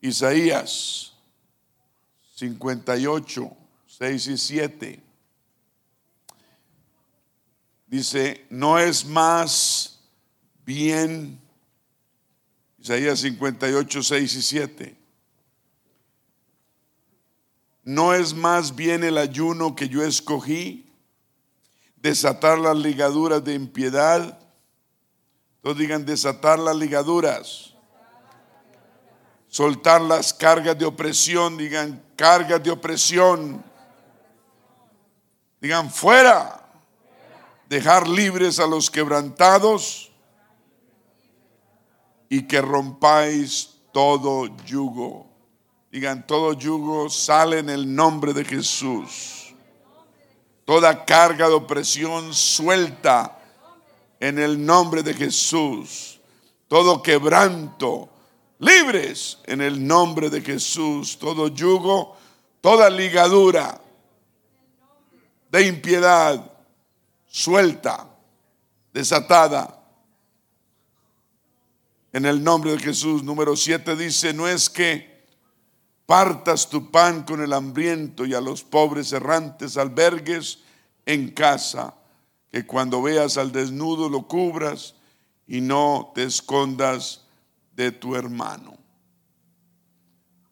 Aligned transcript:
Isaías 0.00 1.12
58, 2.36 3.56
6 3.86 4.26
y 4.28 4.38
7. 4.38 5.02
Dice, 7.86 8.46
no 8.50 8.78
es 8.78 9.04
más 9.04 10.00
bien, 10.64 11.40
Isaías 12.78 13.20
58, 13.20 14.02
6 14.02 14.34
y 14.34 14.42
7. 14.42 14.96
No 17.84 18.14
es 18.14 18.34
más 18.34 18.76
bien 18.76 19.04
el 19.04 19.18
ayuno 19.18 19.74
que 19.74 19.88
yo 19.88 20.04
escogí, 20.04 20.86
desatar 21.96 22.58
las 22.58 22.76
ligaduras 22.76 23.42
de 23.44 23.54
impiedad. 23.54 24.38
Todos 25.60 25.76
digan 25.76 26.06
desatar 26.06 26.58
las 26.58 26.76
ligaduras. 26.76 27.69
Soltar 29.50 30.00
las 30.00 30.32
cargas 30.32 30.78
de 30.78 30.86
opresión, 30.86 31.56
digan 31.56 32.02
cargas 32.16 32.62
de 32.62 32.70
opresión. 32.70 33.62
Digan 35.60 35.90
fuera. 35.90 36.56
Dejar 37.68 38.08
libres 38.08 38.58
a 38.58 38.66
los 38.66 38.90
quebrantados 38.90 40.10
y 42.28 42.42
que 42.42 42.62
rompáis 42.62 43.76
todo 43.92 44.46
yugo. 44.64 45.26
Digan, 45.90 46.24
todo 46.26 46.52
yugo 46.52 47.10
sale 47.10 47.58
en 47.58 47.68
el 47.68 47.92
nombre 47.92 48.32
de 48.32 48.44
Jesús. 48.44 49.52
Toda 50.64 51.04
carga 51.04 51.48
de 51.48 51.54
opresión 51.54 52.32
suelta 52.32 53.36
en 54.20 54.38
el 54.38 54.64
nombre 54.64 55.02
de 55.02 55.12
Jesús. 55.14 56.20
Todo 56.68 57.02
quebranto, 57.02 58.08
libres 58.60 59.38
en 59.44 59.60
el 59.60 59.84
nombre 59.84 60.30
de 60.30 60.40
Jesús. 60.40 61.18
Todo 61.18 61.48
yugo, 61.48 62.16
toda 62.60 62.88
ligadura 62.88 63.80
de 65.50 65.66
impiedad, 65.66 66.52
suelta, 67.26 68.08
desatada. 68.92 69.76
En 72.12 72.24
el 72.24 72.42
nombre 72.42 72.72
de 72.72 72.78
Jesús. 72.78 73.22
Número 73.22 73.56
7 73.56 73.96
dice, 73.96 74.32
no 74.32 74.46
es 74.46 74.70
que 74.70 75.26
partas 76.06 76.68
tu 76.68 76.90
pan 76.90 77.22
con 77.22 77.40
el 77.40 77.52
hambriento 77.52 78.26
y 78.26 78.34
a 78.34 78.40
los 78.40 78.62
pobres 78.62 79.12
errantes 79.12 79.76
albergues 79.76 80.58
en 81.06 81.30
casa, 81.30 81.94
que 82.50 82.66
cuando 82.66 83.00
veas 83.00 83.36
al 83.36 83.52
desnudo 83.52 84.08
lo 84.08 84.26
cubras 84.26 84.94
y 85.46 85.60
no 85.60 86.10
te 86.14 86.24
escondas 86.24 87.19
de 87.80 87.92
tu 87.92 88.14
hermano. 88.14 88.76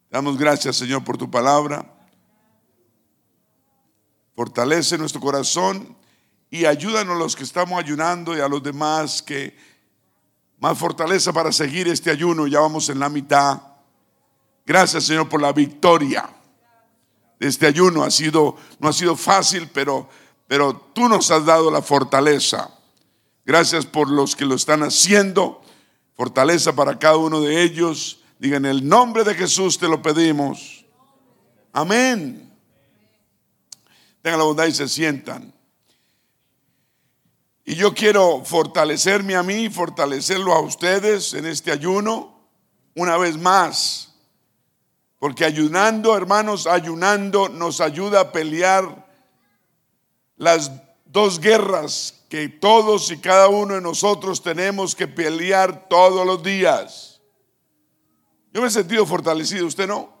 Damos 0.09 0.37
gracias, 0.37 0.77
Señor, 0.77 1.03
por 1.03 1.17
tu 1.17 1.29
palabra. 1.29 1.85
Fortalece 4.35 4.97
nuestro 4.97 5.21
corazón 5.21 5.95
y 6.49 6.65
ayúdanos 6.65 7.17
los 7.17 7.35
que 7.35 7.43
estamos 7.43 7.79
ayunando 7.79 8.35
y 8.35 8.39
a 8.39 8.47
los 8.47 8.63
demás 8.63 9.21
que 9.21 9.55
más 10.57 10.77
fortaleza 10.77 11.31
para 11.31 11.51
seguir 11.51 11.87
este 11.87 12.09
ayuno. 12.09 12.47
Ya 12.47 12.59
vamos 12.59 12.89
en 12.89 12.99
la 12.99 13.09
mitad. 13.09 13.61
Gracias, 14.65 15.03
Señor, 15.03 15.29
por 15.29 15.41
la 15.41 15.53
victoria 15.53 16.27
de 17.39 17.47
este 17.47 17.67
ayuno. 17.67 18.03
Ha 18.03 18.09
sido, 18.09 18.55
no 18.79 18.89
ha 18.89 18.93
sido 18.93 19.15
fácil, 19.15 19.69
pero, 19.71 20.09
pero 20.47 20.75
tú 20.93 21.07
nos 21.07 21.29
has 21.29 21.45
dado 21.45 21.69
la 21.69 21.83
fortaleza. 21.83 22.71
Gracias 23.45 23.85
por 23.85 24.09
los 24.09 24.35
que 24.35 24.45
lo 24.45 24.55
están 24.55 24.81
haciendo. 24.81 25.61
Fortaleza 26.19 26.73
para 26.75 26.99
cada 26.99 27.15
uno 27.15 27.39
de 27.39 27.63
ellos. 27.63 28.19
Digan, 28.39 28.65
en 28.65 28.71
el 28.71 28.85
nombre 28.85 29.23
de 29.23 29.35
Jesús 29.35 29.77
te 29.79 29.87
lo 29.87 30.01
pedimos. 30.01 30.83
Amén. 31.71 32.53
Tengan 34.21 34.39
la 34.39 34.43
bondad 34.43 34.65
y 34.65 34.73
se 34.73 34.89
sientan. 34.89 35.53
Y 37.63 37.75
yo 37.75 37.93
quiero 37.93 38.43
fortalecerme 38.43 39.37
a 39.37 39.43
mí, 39.43 39.69
fortalecerlo 39.69 40.51
a 40.51 40.59
ustedes 40.59 41.33
en 41.35 41.45
este 41.45 41.71
ayuno. 41.71 42.37
Una 42.95 43.15
vez 43.15 43.37
más, 43.37 44.13
porque 45.19 45.45
ayunando, 45.45 46.17
hermanos, 46.17 46.67
ayunando 46.67 47.47
nos 47.47 47.79
ayuda 47.79 48.19
a 48.19 48.31
pelear 48.33 49.07
las 50.35 50.69
dos 51.05 51.39
guerras 51.39 52.18
que 52.29 52.47
todos 52.47 53.11
y 53.11 53.17
cada 53.17 53.47
uno 53.47 53.73
de 53.73 53.81
nosotros 53.81 54.43
tenemos 54.43 54.95
que 54.95 55.07
pelear 55.07 55.89
todos 55.89 56.25
los 56.25 56.43
días. 56.43 57.21
Yo 58.53 58.61
me 58.61 58.67
he 58.67 58.71
sentido 58.71 59.05
fortalecido, 59.05 59.65
¿usted 59.65 59.87
no? 59.87 60.19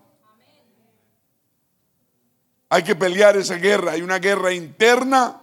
Hay 2.69 2.83
que 2.83 2.95
pelear 2.95 3.37
esa 3.37 3.55
guerra. 3.55 3.93
Hay 3.93 4.01
una 4.01 4.19
guerra 4.19 4.53
interna 4.53 5.41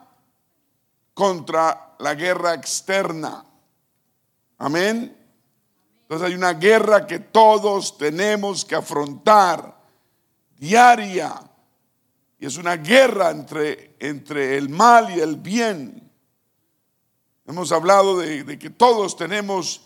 contra 1.15 1.94
la 1.99 2.15
guerra 2.15 2.54
externa. 2.54 3.44
Amén. 4.59 5.16
Entonces 6.03 6.28
hay 6.28 6.34
una 6.34 6.53
guerra 6.54 7.06
que 7.06 7.19
todos 7.19 7.98
tenemos 7.98 8.65
que 8.65 8.77
afrontar 8.77 9.77
diaria. 10.56 11.34
Y 12.38 12.47
es 12.47 12.56
una 12.59 12.77
guerra 12.77 13.31
entre, 13.31 13.97
entre 13.98 14.56
el 14.56 14.69
mal 14.69 15.16
y 15.16 15.21
el 15.21 15.37
bien. 15.37 16.06
Hemos 17.47 17.71
hablado 17.71 18.19
de, 18.19 18.59
que 18.59 18.71
todos 18.71 19.17
tenemos 19.17 19.83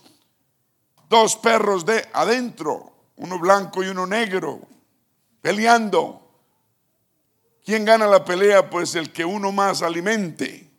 dos 1.10 1.37
perros 1.37 1.84
de 1.84 2.09
adentro, 2.15 2.93
uno 3.16 3.38
blanco 3.38 3.82
y 3.82 3.88
uno 3.88 4.06
negro, 4.06 4.60
peleando. 5.43 6.26
¿Quién 7.65 7.84
gana 7.84 8.06
la 8.06 8.25
pelea? 8.25 8.71
Pues 8.71 8.94
el 8.94 9.12
que 9.12 9.26
uno 9.26 9.53
más 9.53 9.82
alimente. 9.82 10.71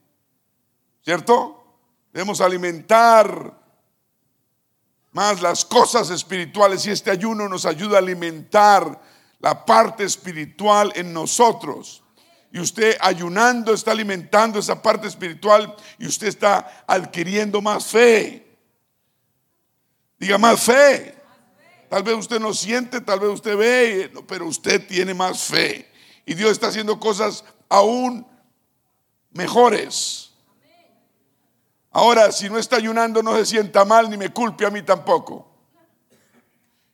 ¿Cierto? 1.03 1.64
Debemos 2.12 2.42
alimentar 2.42 3.59
más 5.12 5.42
las 5.42 5.63
cosas 5.63 6.09
espirituales 6.09 6.86
y 6.88 6.92
este 6.92 7.12
ayuno 7.12 7.48
nos 7.48 7.66
ayuda 7.66 7.98
a 7.98 8.00
alimentar 8.00 9.00
la 9.40 9.66
parte 9.66 10.03
espiritual 10.03 10.92
en 10.96 11.13
nosotros. 11.13 12.00
Y 12.51 12.59
usted 12.59 12.97
ayunando 13.00 13.73
está 13.73 13.91
alimentando 13.91 14.59
esa 14.59 14.81
parte 14.81 15.07
espiritual 15.07 15.73
y 15.97 16.06
usted 16.06 16.28
está 16.28 16.84
adquiriendo 16.85 17.62
más 17.62 17.85
fe. 17.85 18.57
Diga 20.19 20.38
más 20.38 20.62
fe. 20.62 21.16
Tal 21.89 22.03
vez 22.03 22.16
usted 22.16 22.39
no 22.39 22.53
siente, 22.53 23.01
tal 23.01 23.19
vez 23.19 23.29
usted 23.29 23.57
ve, 23.57 24.12
pero 24.28 24.45
usted 24.47 24.85
tiene 24.85 25.13
más 25.13 25.44
fe. 25.44 25.89
Y 26.25 26.34
Dios 26.34 26.51
está 26.51 26.67
haciendo 26.67 27.00
cosas 27.00 27.44
aún 27.69 28.28
mejores. 29.31 30.31
Ahora, 31.89 32.31
si 32.31 32.50
no 32.50 32.57
está 32.57 32.78
ayunando, 32.78 33.23
no 33.23 33.35
se 33.35 33.45
sienta 33.45 33.83
mal 33.83 34.09
ni 34.09 34.18
me 34.18 34.29
culpe 34.29 34.66
a 34.66 34.69
mí 34.69 34.81
tampoco. 34.81 35.50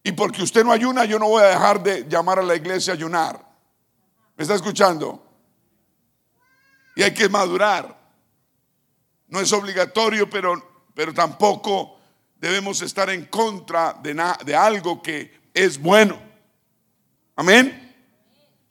Y 0.04 0.12
porque 0.12 0.42
usted 0.42 0.64
no 0.64 0.72
ayuna, 0.72 1.06
yo 1.06 1.20
no 1.20 1.28
voy 1.28 1.44
a 1.44 1.48
dejar 1.48 1.84
de 1.84 2.08
llamar 2.08 2.40
a 2.40 2.44
la 2.44 2.56
iglesia 2.56 2.94
a 2.94 2.96
ayunar. 2.96 3.46
¿Me 4.36 4.44
está 4.44 4.56
escuchando? 4.56 5.27
Y 6.98 7.04
hay 7.04 7.14
que 7.14 7.30
madurar. 7.30 7.96
No 9.28 9.40
es 9.40 9.54
obligatorio, 9.54 10.28
pero, 10.28 10.88
pero 10.96 11.14
tampoco 11.14 12.00
debemos 12.38 12.82
estar 12.82 13.12
en 13.12 13.26
contra 13.26 13.94
de, 14.02 14.20
de 14.44 14.56
algo 14.56 15.00
que 15.00 15.32
es 15.54 15.80
bueno. 15.80 16.20
Amén. 17.36 17.96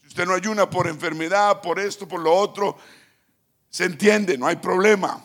Si 0.03 0.09
usted 0.09 0.27
no 0.27 0.35
ayuna 0.35 0.69
por 0.69 0.89
enfermedad, 0.89 1.61
por 1.61 1.79
esto, 1.79 2.09
por 2.09 2.19
lo 2.19 2.35
otro, 2.35 2.77
se 3.71 3.85
entiende, 3.85 4.37
no 4.37 4.49
hay 4.49 4.57
problema. 4.57 5.23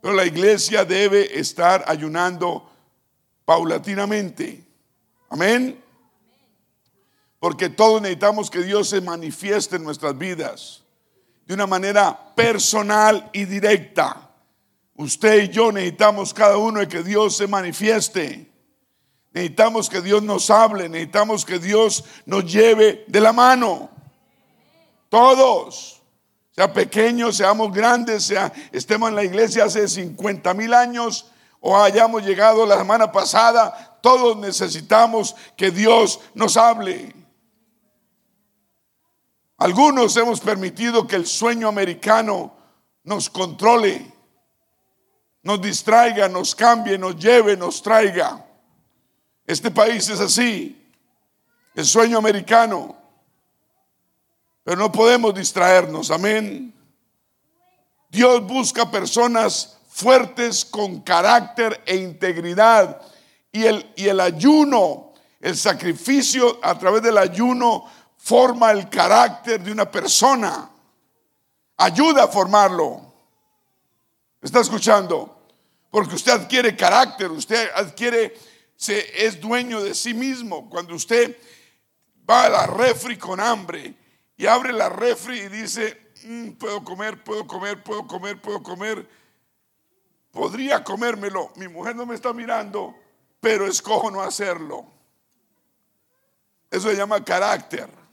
Pero 0.00 0.12
la 0.12 0.26
iglesia 0.26 0.84
debe 0.84 1.38
estar 1.38 1.84
ayunando 1.86 2.72
paulatinamente. 3.44 4.64
Amén. 5.28 5.80
Porque 7.38 7.68
todos 7.68 8.02
necesitamos 8.02 8.50
que 8.50 8.64
Dios 8.64 8.88
se 8.88 9.00
manifieste 9.00 9.76
en 9.76 9.84
nuestras 9.84 10.18
vidas 10.18 10.82
de 11.46 11.54
una 11.54 11.66
manera 11.66 12.34
personal 12.34 13.30
y 13.32 13.44
directa. 13.44 14.30
Usted 14.96 15.44
y 15.44 15.48
yo 15.48 15.72
necesitamos 15.72 16.34
cada 16.34 16.56
uno 16.56 16.80
de 16.80 16.88
que 16.88 17.02
Dios 17.02 17.36
se 17.36 17.46
manifieste. 17.46 18.50
Necesitamos 19.32 19.88
que 19.88 20.00
Dios 20.00 20.22
nos 20.22 20.50
hable, 20.50 20.88
necesitamos 20.88 21.44
que 21.44 21.58
Dios 21.58 22.04
nos 22.24 22.50
lleve 22.50 23.04
de 23.06 23.20
la 23.20 23.32
mano. 23.32 23.90
Todos 25.08 26.02
sea 26.56 26.72
pequeños, 26.72 27.36
seamos 27.36 27.70
grandes, 27.70 28.24
sea, 28.24 28.50
estemos 28.72 29.10
en 29.10 29.14
la 29.14 29.24
iglesia 29.24 29.64
hace 29.64 29.86
50 29.86 30.54
mil 30.54 30.72
años 30.72 31.30
o 31.60 31.76
hayamos 31.76 32.24
llegado 32.24 32.64
la 32.64 32.78
semana 32.78 33.12
pasada, 33.12 33.98
todos 34.00 34.38
necesitamos 34.38 35.36
que 35.54 35.70
Dios 35.70 36.18
nos 36.32 36.56
hable. 36.56 37.12
Algunos 39.58 40.16
hemos 40.16 40.40
permitido 40.40 41.06
que 41.06 41.16
el 41.16 41.26
sueño 41.26 41.68
americano 41.68 42.54
nos 43.04 43.30
controle, 43.30 44.12
nos 45.42 45.62
distraiga, 45.62 46.28
nos 46.28 46.54
cambie, 46.54 46.98
nos 46.98 47.16
lleve, 47.16 47.56
nos 47.56 47.80
traiga. 47.82 48.44
Este 49.46 49.70
país 49.70 50.08
es 50.08 50.20
así. 50.20 50.82
el 51.74 51.84
sueño 51.84 52.18
americano. 52.18 52.96
Pero 54.64 54.78
no 54.78 54.90
podemos 54.90 55.34
distraernos, 55.34 56.10
amén. 56.10 56.74
Dios 58.10 58.46
busca 58.46 58.90
personas 58.90 59.78
fuertes 59.88 60.64
con 60.64 61.00
carácter 61.00 61.82
e 61.86 61.96
integridad. 61.96 63.00
Y 63.52 63.64
el, 63.64 63.92
y 63.94 64.08
el 64.08 64.20
ayuno, 64.20 65.12
el 65.40 65.56
sacrificio 65.56 66.58
a 66.62 66.78
través 66.78 67.02
del 67.02 67.16
ayuno 67.18 67.84
forma 68.26 68.72
el 68.72 68.90
carácter 68.90 69.62
de 69.62 69.70
una 69.70 69.88
persona. 69.88 70.68
Ayuda 71.76 72.24
a 72.24 72.28
formarlo. 72.28 73.14
¿Está 74.42 74.62
escuchando? 74.62 75.46
Porque 75.92 76.16
usted 76.16 76.32
adquiere 76.32 76.74
carácter, 76.74 77.30
usted 77.30 77.70
adquiere, 77.72 78.36
se, 78.74 79.24
es 79.24 79.40
dueño 79.40 79.80
de 79.80 79.94
sí 79.94 80.12
mismo. 80.12 80.68
Cuando 80.68 80.96
usted 80.96 81.36
va 82.28 82.46
a 82.46 82.48
la 82.48 82.66
refri 82.66 83.16
con 83.16 83.38
hambre 83.38 83.94
y 84.36 84.46
abre 84.46 84.72
la 84.72 84.88
refri 84.88 85.42
y 85.42 85.48
dice, 85.48 86.10
mm, 86.24 86.50
puedo 86.54 86.82
comer, 86.82 87.22
puedo 87.22 87.46
comer, 87.46 87.80
puedo 87.84 88.08
comer, 88.08 88.40
puedo 88.42 88.60
comer, 88.60 89.08
podría 90.32 90.82
comérmelo. 90.82 91.52
Mi 91.54 91.68
mujer 91.68 91.94
no 91.94 92.06
me 92.06 92.16
está 92.16 92.32
mirando, 92.32 92.92
pero 93.38 93.68
escojo 93.68 94.10
no 94.10 94.20
hacerlo. 94.20 94.84
Eso 96.72 96.90
se 96.90 96.96
llama 96.96 97.24
carácter. 97.24 98.05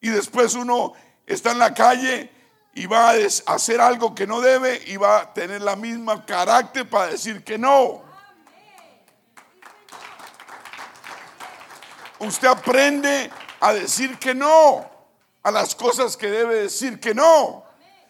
Y 0.00 0.10
después 0.10 0.54
uno 0.54 0.92
está 1.26 1.52
en 1.52 1.58
la 1.58 1.74
calle 1.74 2.30
y 2.74 2.86
va 2.86 3.10
a 3.10 3.14
hacer 3.46 3.80
algo 3.80 4.14
que 4.14 4.26
no 4.26 4.40
debe 4.40 4.80
y 4.86 4.96
va 4.96 5.20
a 5.20 5.34
tener 5.34 5.62
la 5.62 5.76
misma 5.76 6.24
carácter 6.24 6.88
para 6.88 7.12
decir 7.12 7.42
que 7.42 7.58
no. 7.58 8.02
Usted 12.20 12.48
aprende 12.48 13.30
a 13.60 13.72
decir 13.72 14.18
que 14.18 14.34
no 14.34 14.98
a 15.42 15.50
las 15.50 15.74
cosas 15.74 16.16
que 16.16 16.30
debe 16.30 16.62
decir 16.62 17.00
que 17.00 17.14
no, 17.14 17.64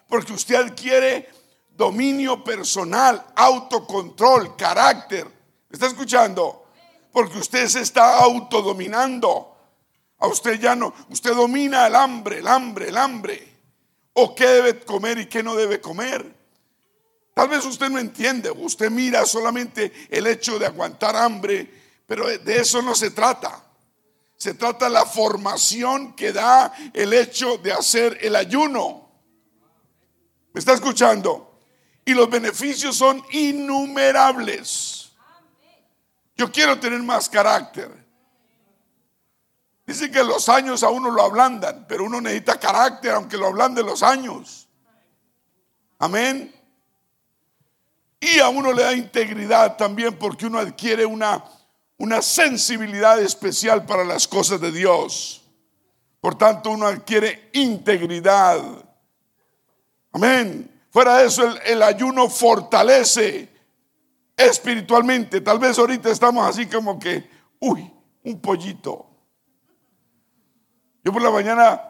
porque 0.08 0.32
usted 0.32 0.56
adquiere 0.56 1.28
dominio 1.70 2.42
personal, 2.42 3.24
autocontrol, 3.36 4.56
carácter. 4.56 5.26
¿Está 5.70 5.86
escuchando? 5.86 6.66
Porque 7.12 7.38
usted 7.38 7.68
se 7.68 7.80
está 7.80 8.18
autodominando. 8.18 9.57
A 10.18 10.26
usted 10.26 10.58
ya 10.58 10.74
no, 10.74 10.92
usted 11.10 11.34
domina 11.34 11.86
el 11.86 11.94
hambre, 11.94 12.38
el 12.38 12.48
hambre, 12.48 12.88
el 12.88 12.96
hambre. 12.96 13.48
O 14.14 14.34
qué 14.34 14.46
debe 14.46 14.80
comer 14.80 15.18
y 15.18 15.26
qué 15.26 15.42
no 15.42 15.54
debe 15.54 15.80
comer. 15.80 16.34
Tal 17.34 17.48
vez 17.48 17.64
usted 17.64 17.88
no 17.88 18.00
entiende, 18.00 18.50
usted 18.50 18.90
mira 18.90 19.24
solamente 19.24 19.92
el 20.10 20.26
hecho 20.26 20.58
de 20.58 20.66
aguantar 20.66 21.14
hambre, 21.14 21.70
pero 22.04 22.26
de 22.26 22.56
eso 22.58 22.82
no 22.82 22.96
se 22.96 23.12
trata. 23.12 23.64
Se 24.36 24.54
trata 24.54 24.88
la 24.88 25.06
formación 25.06 26.14
que 26.14 26.32
da 26.32 26.72
el 26.92 27.12
hecho 27.12 27.58
de 27.58 27.72
hacer 27.72 28.18
el 28.20 28.34
ayuno. 28.34 29.08
¿Me 30.52 30.58
está 30.58 30.72
escuchando? 30.72 31.60
Y 32.04 32.14
los 32.14 32.28
beneficios 32.28 32.96
son 32.96 33.22
innumerables. 33.30 35.12
Yo 36.36 36.50
quiero 36.50 36.78
tener 36.80 37.02
más 37.02 37.28
carácter. 37.28 38.07
Dice 39.88 40.08
que 40.08 40.22
los 40.22 40.48
años 40.48 40.84
a 40.84 40.90
uno 40.90 41.10
lo 41.10 41.22
ablandan, 41.22 41.84
pero 41.88 42.04
uno 42.04 42.20
necesita 42.20 42.60
carácter 42.60 43.10
aunque 43.10 43.36
lo 43.36 43.48
ablanden 43.48 43.86
los 43.86 44.04
años. 44.04 44.68
Amén. 45.98 46.54
Y 48.20 48.38
a 48.38 48.48
uno 48.48 48.72
le 48.72 48.84
da 48.84 48.92
integridad 48.92 49.76
también 49.76 50.16
porque 50.16 50.46
uno 50.46 50.60
adquiere 50.60 51.04
una 51.04 51.42
una 51.98 52.22
sensibilidad 52.22 53.20
especial 53.20 53.84
para 53.84 54.04
las 54.04 54.26
cosas 54.26 54.60
de 54.60 54.72
Dios. 54.72 55.42
Por 56.20 56.36
tanto, 56.38 56.70
uno 56.70 56.86
adquiere 56.86 57.50
integridad. 57.52 58.60
Amén. 60.12 60.70
Fuera 60.90 61.18
de 61.18 61.26
eso, 61.26 61.44
el, 61.64 61.82
ayuno 61.82 62.30
fortalece 62.30 63.48
espiritualmente. 64.36 65.40
Tal 65.40 65.58
vez 65.58 65.78
ahorita 65.78 66.10
estamos 66.10 66.48
así 66.48 66.66
como 66.66 66.98
que, 66.98 67.28
uy, 67.58 67.92
un 68.24 68.40
pollito. 68.40 69.07
Yo 71.08 71.12
por 71.14 71.22
la 71.22 71.30
mañana 71.30 71.80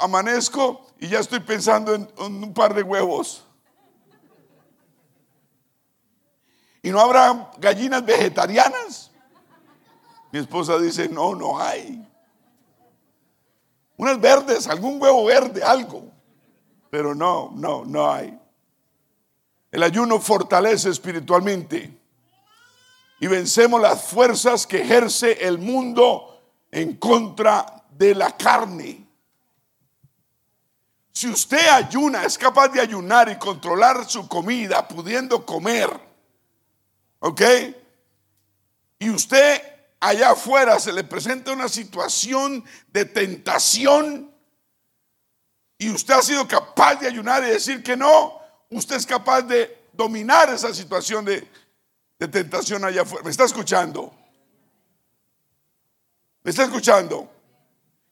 amanezco 0.00 0.84
y 1.00 1.08
ya 1.08 1.20
estoy 1.20 1.40
pensando 1.40 1.94
en 1.94 2.10
un 2.18 2.52
par 2.52 2.74
de 2.74 2.82
huevos. 2.82 3.42
¿Y 6.82 6.90
no 6.90 7.00
habrá 7.00 7.52
gallinas 7.56 8.04
vegetarianas? 8.04 9.10
Mi 10.30 10.40
esposa 10.40 10.78
dice, 10.78 11.08
no, 11.08 11.34
no 11.34 11.58
hay. 11.58 12.06
Unas 13.96 14.20
verdes, 14.20 14.68
algún 14.68 15.00
huevo 15.00 15.24
verde, 15.24 15.62
algo. 15.62 16.04
Pero 16.90 17.14
no, 17.14 17.50
no, 17.54 17.86
no 17.86 18.12
hay. 18.12 18.38
El 19.72 19.82
ayuno 19.82 20.20
fortalece 20.20 20.90
espiritualmente 20.90 21.98
y 23.20 23.26
vencemos 23.26 23.80
las 23.80 24.04
fuerzas 24.04 24.66
que 24.66 24.82
ejerce 24.82 25.32
el 25.46 25.56
mundo 25.56 26.42
en 26.70 26.98
contra 26.98 27.83
de 27.96 28.14
la 28.14 28.36
carne. 28.36 29.06
Si 31.12 31.28
usted 31.28 31.68
ayuna, 31.68 32.24
es 32.24 32.36
capaz 32.36 32.68
de 32.68 32.80
ayunar 32.80 33.28
y 33.28 33.36
controlar 33.36 34.08
su 34.08 34.26
comida, 34.28 34.86
pudiendo 34.86 35.46
comer, 35.46 35.88
¿ok? 37.20 37.42
Y 38.98 39.10
usted 39.10 39.62
allá 40.00 40.32
afuera 40.32 40.78
se 40.80 40.92
le 40.92 41.04
presenta 41.04 41.52
una 41.52 41.68
situación 41.68 42.64
de 42.88 43.04
tentación 43.04 44.34
y 45.78 45.90
usted 45.90 46.14
ha 46.14 46.22
sido 46.22 46.46
capaz 46.48 46.96
de 46.96 47.08
ayunar 47.08 47.42
y 47.44 47.50
decir 47.50 47.82
que 47.82 47.96
no, 47.96 48.40
usted 48.70 48.96
es 48.96 49.06
capaz 49.06 49.42
de 49.42 49.84
dominar 49.92 50.48
esa 50.50 50.74
situación 50.74 51.24
de, 51.24 51.48
tentación 52.30 52.84
allá 52.84 53.02
afuera. 53.02 53.24
¿Me 53.24 53.30
está 53.30 53.44
escuchando? 53.44 54.12
¿Me 56.42 56.50
está 56.50 56.64
escuchando? 56.64 57.30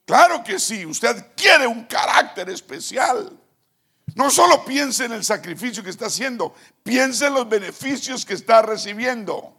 Claro 0.05 0.43
que 0.43 0.59
sí, 0.59 0.85
usted 0.85 1.27
quiere 1.35 1.65
un 1.65 1.85
carácter 1.85 2.49
especial. 2.49 3.39
No 4.15 4.29
solo 4.29 4.63
piense 4.65 5.05
en 5.05 5.13
el 5.13 5.23
sacrificio 5.23 5.83
que 5.83 5.89
está 5.89 6.07
haciendo, 6.07 6.53
piense 6.83 7.27
en 7.27 7.33
los 7.33 7.47
beneficios 7.47 8.25
que 8.25 8.33
está 8.33 8.61
recibiendo. 8.61 9.57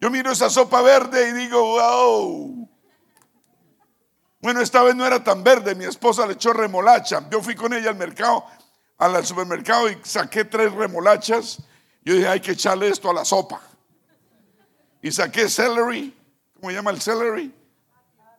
Yo 0.00 0.10
miro 0.10 0.32
esa 0.32 0.50
sopa 0.50 0.82
verde 0.82 1.28
y 1.28 1.32
digo, 1.32 1.60
wow. 1.60 2.68
Bueno, 4.40 4.60
esta 4.60 4.82
vez 4.82 4.94
no 4.94 5.06
era 5.06 5.22
tan 5.22 5.44
verde, 5.44 5.74
mi 5.74 5.84
esposa 5.84 6.26
le 6.26 6.34
echó 6.34 6.52
remolacha. 6.52 7.26
Yo 7.30 7.40
fui 7.40 7.54
con 7.54 7.72
ella 7.72 7.90
al 7.90 7.96
mercado, 7.96 8.44
al 8.98 9.24
supermercado 9.24 9.88
y 9.88 9.98
saqué 10.02 10.44
tres 10.44 10.72
remolachas. 10.72 11.62
Yo 12.02 12.14
dije, 12.14 12.28
hay 12.28 12.40
que 12.40 12.52
echarle 12.52 12.88
esto 12.88 13.08
a 13.08 13.14
la 13.14 13.24
sopa. 13.24 13.60
Y 15.00 15.12
saqué 15.12 15.48
celery, 15.48 16.14
¿cómo 16.54 16.70
se 16.70 16.76
llama 16.76 16.90
el 16.90 17.00
celery? 17.00 17.54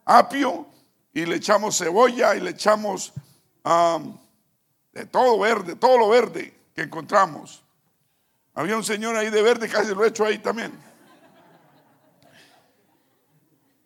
Apio, 0.03 0.67
y 1.15 1.25
le 1.25 1.37
echamos 1.37 1.77
cebolla 1.77 2.35
y 2.35 2.41
le 2.41 2.49
echamos 2.51 3.13
um, 3.63 4.17
de 4.91 5.05
todo 5.05 5.39
verde, 5.39 5.77
todo 5.77 5.97
lo 5.97 6.09
verde 6.09 6.53
que 6.75 6.81
encontramos. 6.81 7.63
Había 8.53 8.75
un 8.75 8.83
señor 8.83 9.15
ahí 9.15 9.29
de 9.29 9.41
verde, 9.41 9.69
casi 9.69 9.95
lo 9.95 10.03
he 10.03 10.09
hecho 10.09 10.25
ahí 10.25 10.39
también. 10.39 10.77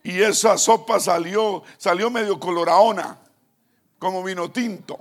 Y 0.01 0.19
esa 0.23 0.57
sopa 0.57 0.99
salió, 0.99 1.61
salió 1.77 2.09
medio 2.09 2.39
coloraona, 2.39 3.19
como 3.99 4.23
vino 4.23 4.51
tinto. 4.51 4.97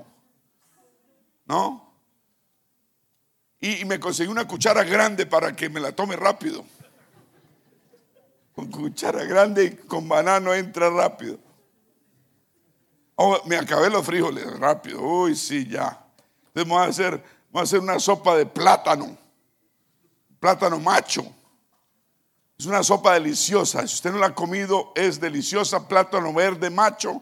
¿No? 1.47 1.95
Y, 3.59 3.87
me 3.87 3.99
conseguí 3.99 4.31
una 4.31 4.47
cuchara 4.47 4.85
grande 4.85 5.25
para 5.25 5.57
que 5.57 5.71
me 5.71 5.81
la 5.81 5.93
tome 5.93 6.15
rápido. 6.15 6.63
Con 8.55 8.71
cuchara 8.71 9.25
grande 9.25 9.79
con 9.79 10.07
banano 10.07 10.53
entra 10.53 10.91
rápido. 10.91 11.48
Oh, 13.21 13.37
me 13.47 13.57
acabé 13.57 13.91
los 13.91 14.07
frijoles 14.07 14.47
rápido. 14.61 15.03
Uy, 15.03 15.35
sí, 15.35 15.67
ya. 15.67 16.07
Entonces 16.55 16.69
vamos 16.69 16.79
a 16.79 16.85
hacer, 16.85 17.25
vamos 17.51 17.61
a 17.61 17.63
hacer 17.63 17.81
una 17.81 17.99
sopa 17.99 18.37
de 18.37 18.47
plátano. 18.47 19.19
Plátano 20.39 20.79
macho. 20.79 21.27
Es 22.57 22.67
una 22.67 22.85
sopa 22.85 23.15
deliciosa. 23.15 23.81
Si 23.89 23.95
usted 23.95 24.13
no 24.13 24.19
la 24.19 24.29
ha 24.29 24.35
comido, 24.37 24.93
es 24.95 25.19
deliciosa. 25.19 25.89
Plátano 25.89 26.33
verde 26.33 26.71
macho. 26.71 27.21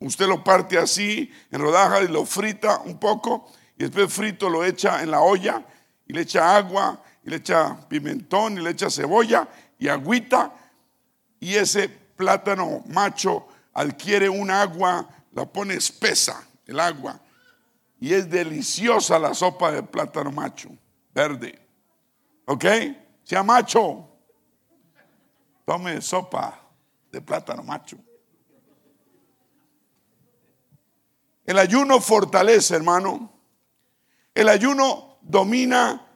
Usted 0.00 0.26
lo 0.26 0.42
parte 0.42 0.76
así 0.76 1.32
en 1.52 1.60
rodajas 1.60 2.02
y 2.02 2.08
lo 2.08 2.26
frita 2.26 2.78
un 2.78 2.98
poco. 2.98 3.46
Y 3.76 3.84
después 3.84 4.12
frito 4.12 4.50
lo 4.50 4.64
echa 4.64 5.04
en 5.04 5.12
la 5.12 5.20
olla 5.20 5.64
y 6.04 6.14
le 6.14 6.22
echa 6.22 6.56
agua 6.56 7.00
y 7.22 7.30
le 7.30 7.36
echa 7.36 7.78
pimentón 7.88 8.58
y 8.58 8.60
le 8.60 8.70
echa 8.70 8.90
cebolla 8.90 9.46
y 9.78 9.86
agüita. 9.86 10.52
Y 11.38 11.54
ese 11.54 11.88
plátano 11.88 12.82
macho 12.88 13.46
adquiere 13.72 14.28
un 14.28 14.50
agua, 14.50 15.08
la 15.32 15.46
pone 15.46 15.74
espesa 15.74 16.46
el 16.66 16.78
agua. 16.78 17.20
Y 18.00 18.14
es 18.14 18.30
deliciosa 18.30 19.18
la 19.18 19.34
sopa 19.34 19.72
de 19.72 19.82
plátano 19.82 20.30
macho, 20.30 20.70
verde. 21.12 21.58
¿Ok? 22.46 22.64
Sea 23.24 23.42
macho. 23.42 24.08
Tome 25.64 26.00
sopa 26.00 26.60
de 27.10 27.20
plátano 27.20 27.62
macho. 27.62 27.98
El 31.44 31.58
ayuno 31.58 32.00
fortalece, 32.00 32.76
hermano. 32.76 33.32
El 34.34 34.48
ayuno 34.48 35.18
domina 35.22 36.06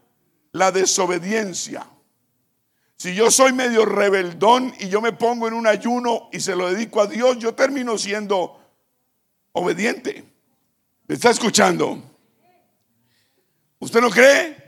la 0.52 0.70
desobediencia. 0.70 1.86
Si 2.96 3.14
yo 3.14 3.30
soy 3.30 3.52
medio 3.52 3.84
rebeldón 3.84 4.72
y 4.78 4.88
yo 4.88 5.00
me 5.00 5.12
pongo 5.12 5.48
en 5.48 5.54
un 5.54 5.66
ayuno 5.66 6.28
y 6.32 6.38
se 6.38 6.54
lo 6.54 6.72
dedico 6.72 7.00
a 7.00 7.06
Dios, 7.06 7.38
yo 7.38 7.54
termino 7.54 7.98
siendo 7.98 8.61
obediente. 9.52 10.24
¿Me 11.06 11.14
está 11.14 11.30
escuchando? 11.30 12.02
¿Usted 13.78 14.00
no 14.00 14.10
cree? 14.10 14.62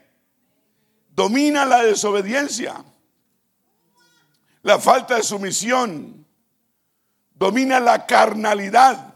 Domina 1.10 1.64
la 1.64 1.84
desobediencia, 1.84 2.84
la 4.62 4.80
falta 4.80 5.16
de 5.16 5.22
sumisión, 5.22 6.26
domina 7.34 7.78
la 7.78 8.04
carnalidad. 8.04 9.14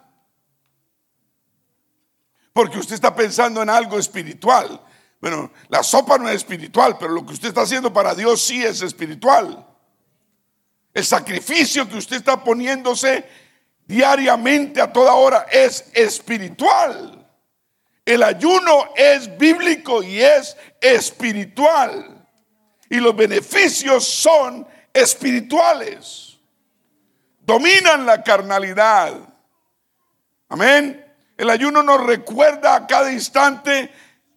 Porque 2.52 2.78
usted 2.78 2.94
está 2.94 3.14
pensando 3.14 3.62
en 3.62 3.70
algo 3.70 3.98
espiritual. 3.98 4.80
Bueno, 5.20 5.50
la 5.68 5.82
sopa 5.82 6.18
no 6.18 6.28
es 6.28 6.36
espiritual, 6.36 6.96
pero 6.98 7.12
lo 7.12 7.26
que 7.26 7.32
usted 7.32 7.48
está 7.48 7.62
haciendo 7.62 7.92
para 7.92 8.14
Dios 8.14 8.40
sí 8.40 8.62
es 8.62 8.82
espiritual. 8.82 9.66
El 10.94 11.04
sacrificio 11.04 11.88
que 11.88 11.96
usted 11.96 12.16
está 12.16 12.42
poniéndose 12.42 13.28
diariamente 13.88 14.80
a 14.80 14.92
toda 14.92 15.14
hora 15.14 15.46
es 15.50 15.90
espiritual. 15.94 17.26
El 18.04 18.22
ayuno 18.22 18.90
es 18.94 19.36
bíblico 19.36 20.02
y 20.02 20.20
es 20.20 20.56
espiritual. 20.80 22.26
Y 22.90 22.96
los 22.96 23.16
beneficios 23.16 24.04
son 24.04 24.66
espirituales. 24.92 26.38
Dominan 27.40 28.06
la 28.06 28.22
carnalidad. 28.22 29.14
Amén. 30.50 31.04
El 31.36 31.50
ayuno 31.50 31.82
nos 31.82 32.04
recuerda 32.04 32.74
a 32.74 32.86
cada 32.86 33.12
instante 33.12 33.90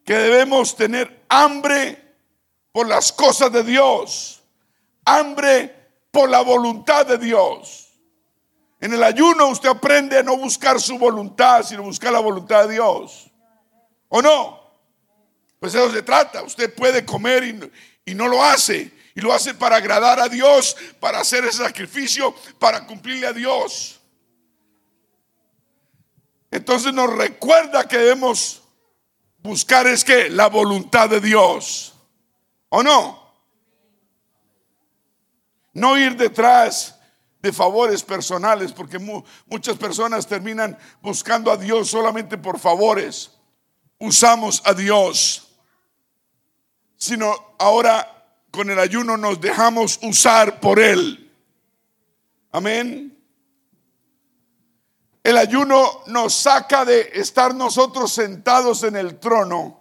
que 0.05 0.13
debemos 0.15 0.75
tener 0.75 1.23
hambre 1.29 1.97
por 2.71 2.87
las 2.87 3.11
cosas 3.11 3.51
de 3.51 3.63
Dios, 3.63 4.43
hambre 5.05 5.75
por 6.11 6.29
la 6.29 6.41
voluntad 6.41 7.05
de 7.05 7.17
Dios. 7.17 7.90
En 8.81 8.91
el 8.91 9.03
ayuno 9.03 9.47
usted 9.47 9.69
aprende 9.69 10.17
a 10.17 10.23
no 10.23 10.35
buscar 10.35 10.81
su 10.81 10.97
voluntad, 10.97 11.63
sino 11.63 11.83
buscar 11.83 12.11
la 12.11 12.19
voluntad 12.19 12.67
de 12.67 12.73
Dios. 12.73 13.29
¿O 14.09 14.23
no? 14.23 14.59
Pues 15.59 15.75
eso 15.75 15.91
se 15.91 16.01
trata. 16.01 16.41
Usted 16.41 16.73
puede 16.73 17.05
comer 17.05 17.43
y, 17.43 17.71
y 18.11 18.15
no 18.15 18.27
lo 18.27 18.43
hace. 18.43 18.91
Y 19.13 19.21
lo 19.21 19.31
hace 19.31 19.53
para 19.53 19.75
agradar 19.75 20.19
a 20.19 20.27
Dios, 20.27 20.75
para 20.99 21.19
hacer 21.19 21.45
ese 21.45 21.59
sacrificio, 21.59 22.33
para 22.57 22.87
cumplirle 22.87 23.27
a 23.27 23.33
Dios. 23.33 24.01
Entonces 26.49 26.91
nos 26.91 27.15
recuerda 27.15 27.87
que 27.87 27.99
debemos 27.99 28.63
buscar 29.37 29.85
es 29.85 30.05
la 30.31 30.47
voluntad 30.47 31.07
de 31.07 31.21
Dios. 31.21 31.93
¿O 32.69 32.81
no? 32.81 33.21
No 35.73 35.97
ir 35.99 36.17
detrás 36.17 36.97
de 37.41 37.51
favores 37.51 38.03
personales, 38.03 38.71
porque 38.71 38.99
muchas 38.99 39.77
personas 39.77 40.27
terminan 40.27 40.77
buscando 41.01 41.51
a 41.51 41.57
Dios 41.57 41.89
solamente 41.89 42.37
por 42.37 42.59
favores. 42.59 43.31
Usamos 43.99 44.61
a 44.65 44.73
Dios, 44.73 45.47
sino 46.97 47.35
ahora 47.57 48.07
con 48.51 48.69
el 48.69 48.79
ayuno 48.79 49.17
nos 49.17 49.39
dejamos 49.39 49.99
usar 50.03 50.59
por 50.59 50.79
Él. 50.79 51.31
Amén. 52.51 53.17
El 55.23 55.37
ayuno 55.37 56.01
nos 56.07 56.33
saca 56.33 56.83
de 56.83 57.11
estar 57.13 57.53
nosotros 57.53 58.11
sentados 58.11 58.83
en 58.83 58.95
el 58.95 59.19
trono 59.19 59.79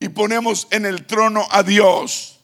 y 0.00 0.08
ponemos 0.08 0.66
en 0.70 0.86
el 0.86 1.06
trono 1.06 1.46
a 1.50 1.62
Dios. 1.62 2.37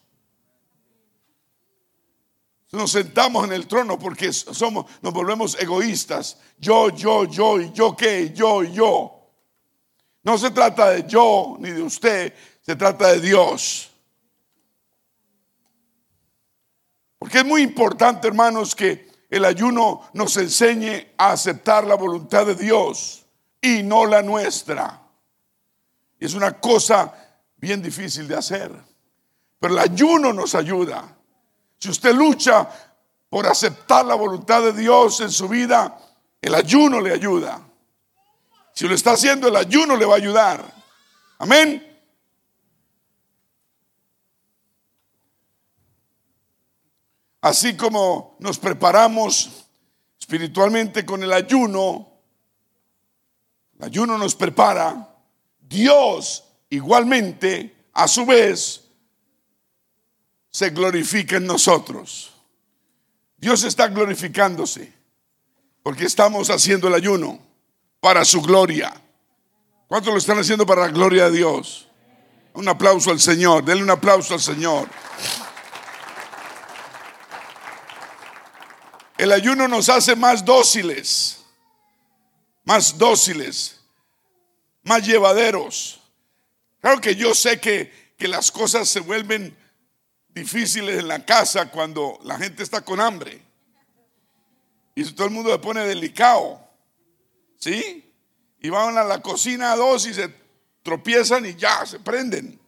Nos 2.74 2.90
sentamos 2.92 3.44
en 3.44 3.52
el 3.52 3.66
trono 3.66 3.98
porque 3.98 4.32
somos, 4.32 4.86
nos 5.00 5.12
volvemos 5.12 5.56
egoístas. 5.60 6.38
Yo, 6.58 6.90
yo, 6.90 7.24
yo, 7.24 7.60
y 7.60 7.72
yo 7.72 7.96
qué, 7.96 8.32
yo, 8.34 8.62
yo. 8.62 9.14
No 10.22 10.38
se 10.38 10.50
trata 10.50 10.90
de 10.90 11.06
yo 11.06 11.56
ni 11.60 11.70
de 11.70 11.82
usted, 11.82 12.34
se 12.60 12.74
trata 12.76 13.12
de 13.12 13.20
Dios. 13.20 13.90
Porque 17.18 17.38
es 17.38 17.44
muy 17.44 17.62
importante, 17.62 18.28
hermanos, 18.28 18.74
que 18.74 19.10
el 19.30 19.44
ayuno 19.44 20.02
nos 20.12 20.36
enseñe 20.36 21.14
a 21.16 21.32
aceptar 21.32 21.86
la 21.86 21.94
voluntad 21.94 22.46
de 22.46 22.54
Dios 22.54 23.26
y 23.60 23.82
no 23.82 24.06
la 24.06 24.22
nuestra. 24.22 25.02
Es 26.18 26.34
una 26.34 26.60
cosa 26.60 27.12
bien 27.56 27.82
difícil 27.82 28.28
de 28.28 28.36
hacer, 28.36 28.72
pero 29.58 29.74
el 29.74 29.80
ayuno 29.80 30.32
nos 30.32 30.54
ayuda. 30.54 31.13
Si 31.84 31.90
usted 31.90 32.14
lucha 32.14 32.66
por 33.28 33.46
aceptar 33.46 34.06
la 34.06 34.14
voluntad 34.14 34.62
de 34.62 34.72
Dios 34.72 35.20
en 35.20 35.30
su 35.30 35.46
vida, 35.48 35.98
el 36.40 36.54
ayuno 36.54 36.98
le 36.98 37.12
ayuda. 37.12 37.60
Si 38.72 38.88
lo 38.88 38.94
está 38.94 39.10
haciendo, 39.10 39.48
el 39.48 39.56
ayuno 39.56 39.94
le 39.94 40.06
va 40.06 40.14
a 40.14 40.16
ayudar. 40.16 40.64
Amén. 41.36 42.00
Así 47.42 47.76
como 47.76 48.38
nos 48.38 48.58
preparamos 48.58 49.66
espiritualmente 50.18 51.04
con 51.04 51.22
el 51.22 51.34
ayuno, 51.34 52.14
el 53.78 53.84
ayuno 53.84 54.16
nos 54.16 54.34
prepara, 54.34 55.18
Dios 55.60 56.44
igualmente, 56.70 57.88
a 57.92 58.08
su 58.08 58.24
vez, 58.24 58.83
se 60.54 60.70
glorifica 60.70 61.38
en 61.38 61.46
nosotros. 61.46 62.32
Dios 63.36 63.64
está 63.64 63.88
glorificándose 63.88 64.92
porque 65.82 66.04
estamos 66.04 66.48
haciendo 66.48 66.86
el 66.86 66.94
ayuno 66.94 67.44
para 67.98 68.24
su 68.24 68.40
gloria. 68.40 68.94
¿Cuántos 69.88 70.12
lo 70.12 70.18
están 70.18 70.38
haciendo 70.38 70.64
para 70.64 70.82
la 70.82 70.92
gloria 70.92 71.24
de 71.24 71.38
Dios? 71.38 71.88
Un 72.52 72.68
aplauso 72.68 73.10
al 73.10 73.18
Señor, 73.18 73.64
denle 73.64 73.82
un 73.82 73.90
aplauso 73.90 74.32
al 74.32 74.40
Señor. 74.40 74.88
El 79.18 79.32
ayuno 79.32 79.66
nos 79.66 79.88
hace 79.88 80.14
más 80.14 80.44
dóciles, 80.44 81.44
más 82.62 82.96
dóciles, 82.96 83.80
más 84.84 85.04
llevaderos. 85.04 86.00
Claro 86.80 87.00
que 87.00 87.16
yo 87.16 87.34
sé 87.34 87.58
que, 87.58 88.14
que 88.16 88.28
las 88.28 88.52
cosas 88.52 88.88
se 88.88 89.00
vuelven 89.00 89.63
difíciles 90.34 90.98
en 90.98 91.08
la 91.08 91.24
casa 91.24 91.70
cuando 91.70 92.18
la 92.24 92.36
gente 92.38 92.62
está 92.62 92.82
con 92.82 93.00
hambre. 93.00 93.42
Y 94.94 95.04
todo 95.12 95.26
el 95.26 95.32
mundo 95.32 95.50
se 95.50 95.58
pone 95.58 95.86
delicado. 95.86 96.60
¿Sí? 97.58 98.12
Y 98.60 98.68
van 98.68 98.98
a 98.98 99.04
la 99.04 99.22
cocina 99.22 99.72
a 99.72 99.76
dos 99.76 100.06
y 100.06 100.14
se 100.14 100.34
tropiezan 100.82 101.46
y 101.46 101.54
ya 101.54 101.86
se 101.86 102.00
prenden. 102.00 102.60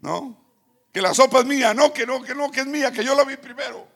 ¿No? 0.00 0.46
que 0.96 1.02
la 1.02 1.12
sopa 1.12 1.40
es 1.40 1.44
mía, 1.44 1.74
no, 1.74 1.92
que 1.92 2.06
no, 2.06 2.22
que 2.22 2.34
no, 2.34 2.50
que 2.50 2.60
es 2.60 2.66
mía, 2.66 2.90
que 2.90 3.04
yo 3.04 3.14
la 3.14 3.22
vi 3.22 3.36
primero. 3.36 3.86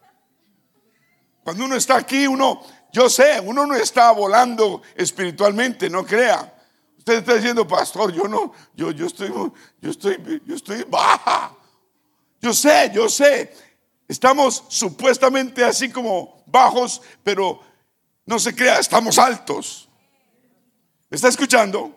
Cuando 1.42 1.64
uno 1.64 1.74
está 1.74 1.96
aquí, 1.96 2.26
uno, 2.26 2.60
yo 2.92 3.08
sé, 3.08 3.40
uno 3.40 3.64
no 3.64 3.74
está 3.74 4.10
volando 4.10 4.82
espiritualmente, 4.94 5.88
no 5.88 6.04
crea. 6.04 6.59
Usted 7.10 7.28
está 7.28 7.34
diciendo, 7.34 7.66
pastor, 7.66 8.12
yo 8.12 8.28
no, 8.28 8.52
yo, 8.74 8.92
yo 8.92 9.06
estoy, 9.06 9.32
yo 9.80 9.90
estoy, 9.90 10.42
yo 10.46 10.54
estoy 10.54 10.84
baja. 10.88 11.56
Yo 12.40 12.54
sé, 12.54 12.90
yo 12.94 13.08
sé. 13.08 13.52
Estamos 14.06 14.64
supuestamente 14.68 15.64
así 15.64 15.90
como 15.90 16.44
bajos, 16.46 17.02
pero 17.24 17.60
no 18.26 18.38
se 18.38 18.54
crea, 18.54 18.78
estamos 18.78 19.18
altos. 19.18 19.88
está 21.10 21.28
escuchando? 21.28 21.92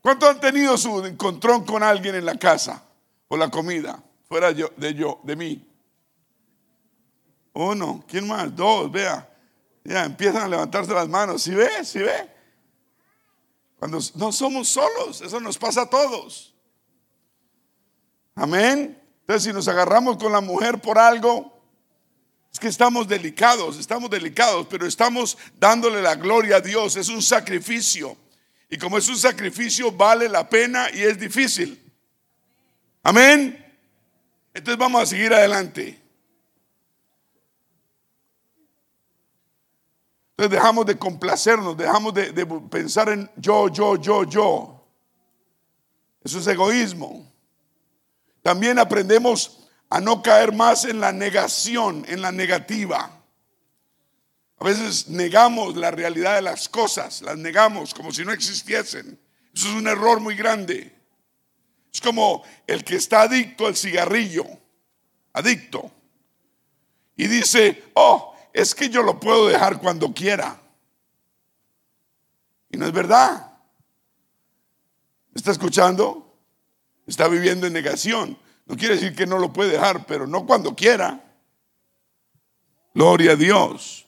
¿Cuánto 0.00 0.28
han 0.28 0.40
tenido 0.40 0.76
su 0.78 1.04
encontrón 1.04 1.64
con 1.64 1.82
alguien 1.82 2.14
en 2.14 2.24
la 2.24 2.36
casa? 2.36 2.82
o 3.28 3.36
la 3.36 3.50
comida, 3.50 4.02
fuera 4.28 4.52
de 4.52 4.94
yo, 4.94 5.20
de 5.22 5.36
mí. 5.36 5.66
Uno, 7.54 8.04
¿quién 8.08 8.26
más? 8.26 8.54
Dos, 8.54 8.90
vea. 8.90 9.28
Ya 9.84 10.04
empiezan 10.04 10.42
a 10.42 10.48
levantarse 10.48 10.92
las 10.92 11.08
manos. 11.08 11.42
¿Sí 11.42 11.54
ve? 11.54 11.84
¿Sí 11.84 12.00
ve? 12.00 12.33
Cuando 13.84 13.98
no 14.14 14.32
somos 14.32 14.66
solos, 14.70 15.20
eso 15.20 15.38
nos 15.40 15.58
pasa 15.58 15.82
a 15.82 15.90
todos. 15.90 16.54
Amén. 18.34 18.98
Entonces, 19.20 19.42
si 19.42 19.52
nos 19.52 19.68
agarramos 19.68 20.16
con 20.16 20.32
la 20.32 20.40
mujer 20.40 20.80
por 20.80 20.98
algo, 20.98 21.62
es 22.50 22.58
que 22.58 22.68
estamos 22.68 23.06
delicados, 23.06 23.78
estamos 23.78 24.08
delicados, 24.08 24.66
pero 24.70 24.86
estamos 24.86 25.36
dándole 25.58 26.00
la 26.00 26.14
gloria 26.14 26.56
a 26.56 26.60
Dios. 26.62 26.96
Es 26.96 27.10
un 27.10 27.20
sacrificio. 27.20 28.16
Y 28.70 28.78
como 28.78 28.96
es 28.96 29.06
un 29.06 29.18
sacrificio, 29.18 29.92
vale 29.92 30.30
la 30.30 30.48
pena 30.48 30.88
y 30.90 31.02
es 31.02 31.20
difícil. 31.20 31.78
Amén. 33.02 33.70
Entonces 34.54 34.78
vamos 34.78 35.02
a 35.02 35.04
seguir 35.04 35.34
adelante. 35.34 36.00
Entonces 40.36 40.58
dejamos 40.58 40.84
de 40.86 40.98
complacernos, 40.98 41.76
dejamos 41.76 42.12
de, 42.12 42.46
pensar 42.68 43.08
en 43.08 43.30
yo, 43.36 43.68
yo, 43.68 43.94
yo, 43.96 44.24
yo. 44.24 44.84
Eso 46.24 46.40
es 46.40 46.46
egoísmo. 46.48 47.32
También 48.42 48.80
aprendemos 48.80 49.68
a 49.88 50.00
no 50.00 50.22
caer 50.22 50.52
más 50.52 50.86
en 50.86 50.98
la 50.98 51.12
negación, 51.12 52.04
en 52.08 52.20
la 52.20 52.32
negativa. 52.32 53.22
A 54.58 54.64
veces 54.64 55.08
negamos 55.08 55.76
la 55.76 55.92
realidad 55.92 56.34
de 56.34 56.42
las 56.42 56.68
cosas, 56.68 57.22
las 57.22 57.36
negamos 57.36 57.94
como 57.94 58.10
si 58.12 58.24
no 58.24 58.32
existiesen. 58.32 59.20
Eso 59.54 59.68
es 59.68 59.74
un 59.74 59.86
error 59.86 60.18
muy 60.18 60.34
grande. 60.34 60.92
Es 61.92 62.00
como 62.00 62.42
el 62.66 62.82
que 62.82 62.96
está 62.96 63.22
adicto 63.22 63.68
al 63.68 63.76
cigarrillo, 63.76 64.46
adicto, 65.32 65.92
y 67.16 67.28
dice, 67.28 67.84
oh, 67.94 68.33
es 68.54 68.74
que 68.74 68.88
yo 68.88 69.02
lo 69.02 69.18
puedo 69.18 69.48
dejar 69.48 69.80
cuando 69.80 70.14
quiera. 70.14 70.58
Y 72.70 72.76
no 72.76 72.86
es 72.86 72.92
verdad. 72.92 73.52
¿Está 75.34 75.50
escuchando? 75.50 76.38
Está 77.04 77.26
viviendo 77.26 77.66
en 77.66 77.72
negación. 77.72 78.38
No 78.66 78.76
quiere 78.76 78.94
decir 78.94 79.14
que 79.14 79.26
no 79.26 79.38
lo 79.38 79.52
puede 79.52 79.72
dejar, 79.72 80.06
pero 80.06 80.28
no 80.28 80.46
cuando 80.46 80.74
quiera. 80.74 81.20
Gloria 82.94 83.32
a 83.32 83.36
Dios. 83.36 84.06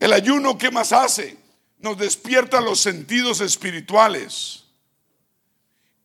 El 0.00 0.12
ayuno, 0.12 0.58
¿qué 0.58 0.72
más 0.72 0.92
hace? 0.92 1.38
Nos 1.78 1.96
despierta 1.96 2.60
los 2.60 2.80
sentidos 2.80 3.40
espirituales 3.40 4.64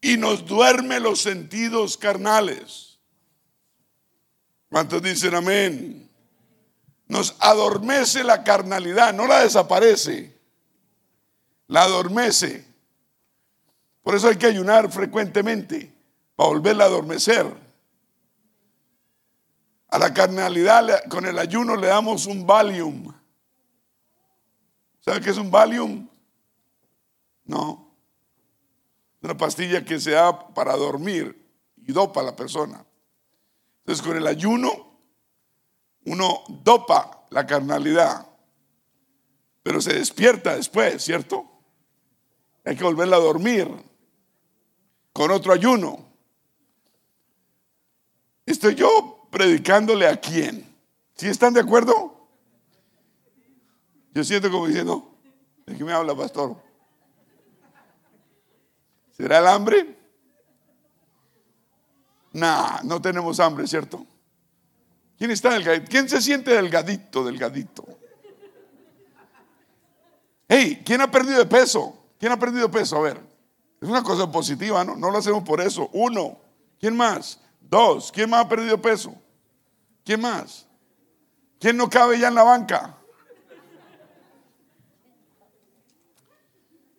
y 0.01 0.17
nos 0.17 0.45
duerme 0.45 0.99
los 0.99 1.19
sentidos 1.19 1.97
carnales. 1.97 2.99
¿Cuántos 4.69 5.01
dicen 5.01 5.33
amén? 5.33 6.08
Nos 7.09 7.35
adormece 7.39 8.23
la 8.23 8.43
carnalidad, 8.43 9.13
no 9.13 9.25
la 9.25 9.39
desaparece, 9.39 10.37
la 11.67 11.81
adormece. 11.81 12.65
Por 14.03 14.13
eso 14.13 14.27
hay 14.27 14.37
que 14.37 14.45
ayunar 14.45 14.91
frecuentemente, 14.91 15.91
para 16.35 16.49
volverla 16.49 16.83
a 16.83 16.87
adormecer. 16.87 17.51
A 19.89 19.97
la 19.97 20.13
carnalidad 20.13 21.03
con 21.09 21.25
el 21.25 21.39
ayuno 21.39 21.75
le 21.75 21.87
damos 21.87 22.27
un 22.27 22.45
Valium. 22.45 23.11
¿Sabe 24.99 25.19
qué 25.19 25.31
es 25.31 25.37
un 25.37 25.49
Valium? 25.49 26.07
No. 27.45 27.91
Una 29.23 29.35
pastilla 29.35 29.83
que 29.83 29.99
se 29.99 30.11
da 30.11 30.47
para 30.53 30.75
dormir 30.75 31.43
y 31.75 31.91
dopa 31.91 32.21
a 32.21 32.25
la 32.25 32.35
persona. 32.35 32.85
Entonces 33.79 34.05
con 34.05 34.15
el 34.15 34.27
ayuno 34.27 34.88
uno 36.09 36.43
dopa 36.47 37.25
la 37.29 37.45
carnalidad, 37.45 38.27
pero 39.61 39.79
se 39.79 39.93
despierta 39.93 40.55
después, 40.55 41.03
¿cierto? 41.03 41.45
Hay 42.65 42.75
que 42.75 42.83
volverla 42.83 43.17
a 43.17 43.19
dormir 43.19 43.69
con 45.13 45.29
otro 45.29 45.53
ayuno. 45.53 46.03
Estoy 48.43 48.73
yo 48.73 49.27
predicándole 49.29 50.07
a 50.07 50.19
quién. 50.19 50.75
¿Sí 51.15 51.27
están 51.27 51.53
de 51.53 51.59
acuerdo? 51.59 52.27
Yo 54.11 54.23
siento 54.23 54.49
como 54.49 54.65
diciendo, 54.65 55.15
¿de 55.67 55.77
qué 55.77 55.83
me 55.83 55.93
habla, 55.93 56.15
pastor? 56.15 56.55
¿Será 59.11 59.37
el 59.37 59.47
hambre? 59.47 59.95
Nah, 62.33 62.81
no 62.83 62.99
tenemos 62.99 63.39
hambre, 63.39 63.67
¿cierto? 63.67 64.07
¿Quién 65.19 65.31
está 65.31 65.49
delgadito? 65.49 65.85
¿Quién 65.89 66.07
se 66.07 66.21
siente 66.21 66.51
delgadito, 66.51 67.25
delgadito? 67.25 67.85
Hey, 70.47 70.81
¿quién 70.85 71.01
ha 71.01 71.11
perdido 71.11 71.39
de 71.39 71.45
peso? 71.45 71.93
¿Quién 72.17 72.31
ha 72.31 72.39
perdido 72.39 72.71
peso? 72.71 72.95
A 72.95 73.01
ver, 73.01 73.21
es 73.81 73.89
una 73.89 74.01
cosa 74.01 74.31
positiva, 74.31 74.83
¿no? 74.85 74.95
No 74.95 75.11
lo 75.11 75.17
hacemos 75.17 75.43
por 75.43 75.59
eso. 75.59 75.89
Uno, 75.91 76.39
¿quién 76.79 76.95
más? 76.95 77.41
Dos, 77.59 78.13
¿quién 78.13 78.29
más 78.29 78.45
ha 78.45 78.49
perdido 78.49 78.81
peso? 78.81 79.13
¿Quién 80.05 80.21
más? 80.21 80.65
¿Quién 81.59 81.75
no 81.75 81.89
cabe 81.89 82.17
ya 82.17 82.29
en 82.29 82.35
la 82.35 82.43
banca? 82.43 82.95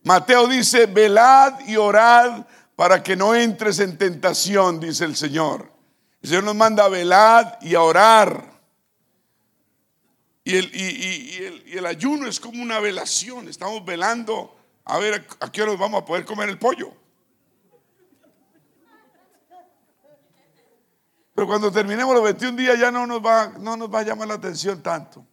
Mateo 0.05 0.47
dice, 0.47 0.85
velad 0.85 1.61
y 1.67 1.77
orad 1.77 2.47
para 2.77 3.03
que 3.03 3.17
no 3.17 3.35
entres 3.35 3.79
en 3.79 3.97
tentación, 3.97 4.79
dice 4.79 5.07
el 5.07 5.17
Señor. 5.17 5.70
El 6.23 6.29
Señor 6.29 6.45
nos 6.45 6.55
manda 6.55 6.85
a 6.85 6.89
velar 6.89 7.59
y 7.63 7.75
a 7.75 7.83
orar. 7.83 8.51
Y 10.45 10.57
el, 10.57 11.87
ayuno 11.87 12.27
es 12.27 12.41
como 12.41 12.63
una 12.63 12.81
velación. 12.81 13.49
Estamos 13.49 13.85
velando 13.85 14.57
a 14.85 14.99
ver 14.99 15.27
a 15.41 15.51
qué 15.51 15.63
hora 15.63 15.73
vamos 15.77 16.03
a 16.03 16.05
poder 16.05 16.25
comer 16.25 16.49
el 16.49 16.59
pollo. 16.59 16.93
Pero 21.35 21.47
cuando 21.47 21.73
terminemos 21.73 22.15
los 22.15 22.25
21 22.25 22.57
días 22.57 22.79
ya 22.79 22.91
no 22.91 23.07
nos 23.07 23.25
va, 23.25 23.55
no 23.59 23.77
nos 23.77 23.93
va 23.93 24.01
a 24.01 24.03
llamar 24.03 24.29
la 24.29 24.35
atención 24.35 24.83
tanto. 24.83 25.25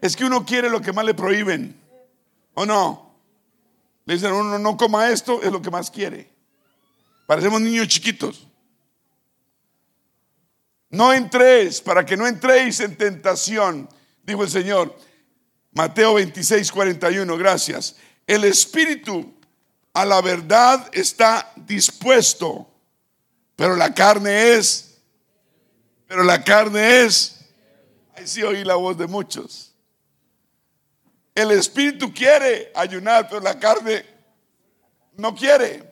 Es 0.00 0.16
que 0.16 0.24
uno 0.24 0.44
quiere 0.44 0.68
lo 0.68 0.80
que 0.80 0.92
más 0.92 1.04
le 1.04 1.14
prohíben. 1.14 1.80
¿O 2.54 2.66
no? 2.66 3.14
Le 4.06 4.14
dicen, 4.14 4.32
uno 4.32 4.58
no 4.58 4.76
coma 4.76 5.10
esto, 5.10 5.40
es 5.42 5.52
lo 5.52 5.62
que 5.62 5.70
más 5.70 5.90
quiere. 5.90 6.28
Parecemos 7.26 7.60
niños 7.60 7.86
chiquitos. 7.86 8.47
No 10.90 11.12
entréis, 11.12 11.80
para 11.80 12.04
que 12.04 12.16
no 12.16 12.26
entréis 12.26 12.80
en 12.80 12.96
tentación, 12.96 13.88
dijo 14.22 14.42
el 14.42 14.50
Señor. 14.50 14.96
Mateo 15.72 16.14
26, 16.14 16.72
41, 16.72 17.36
gracias. 17.36 17.96
El 18.26 18.44
espíritu 18.44 19.34
a 19.92 20.04
la 20.04 20.20
verdad 20.20 20.88
está 20.92 21.52
dispuesto, 21.56 22.68
pero 23.54 23.76
la 23.76 23.92
carne 23.94 24.52
es, 24.52 24.98
pero 26.06 26.24
la 26.24 26.42
carne 26.42 27.02
es, 27.02 27.40
ahí 28.14 28.26
sí 28.26 28.42
oí 28.42 28.64
la 28.64 28.76
voz 28.76 28.96
de 28.96 29.06
muchos. 29.06 29.74
El 31.34 31.50
espíritu 31.52 32.12
quiere 32.12 32.72
ayunar, 32.74 33.28
pero 33.28 33.40
la 33.40 33.58
carne 33.58 34.04
no 35.16 35.34
quiere. 35.34 35.88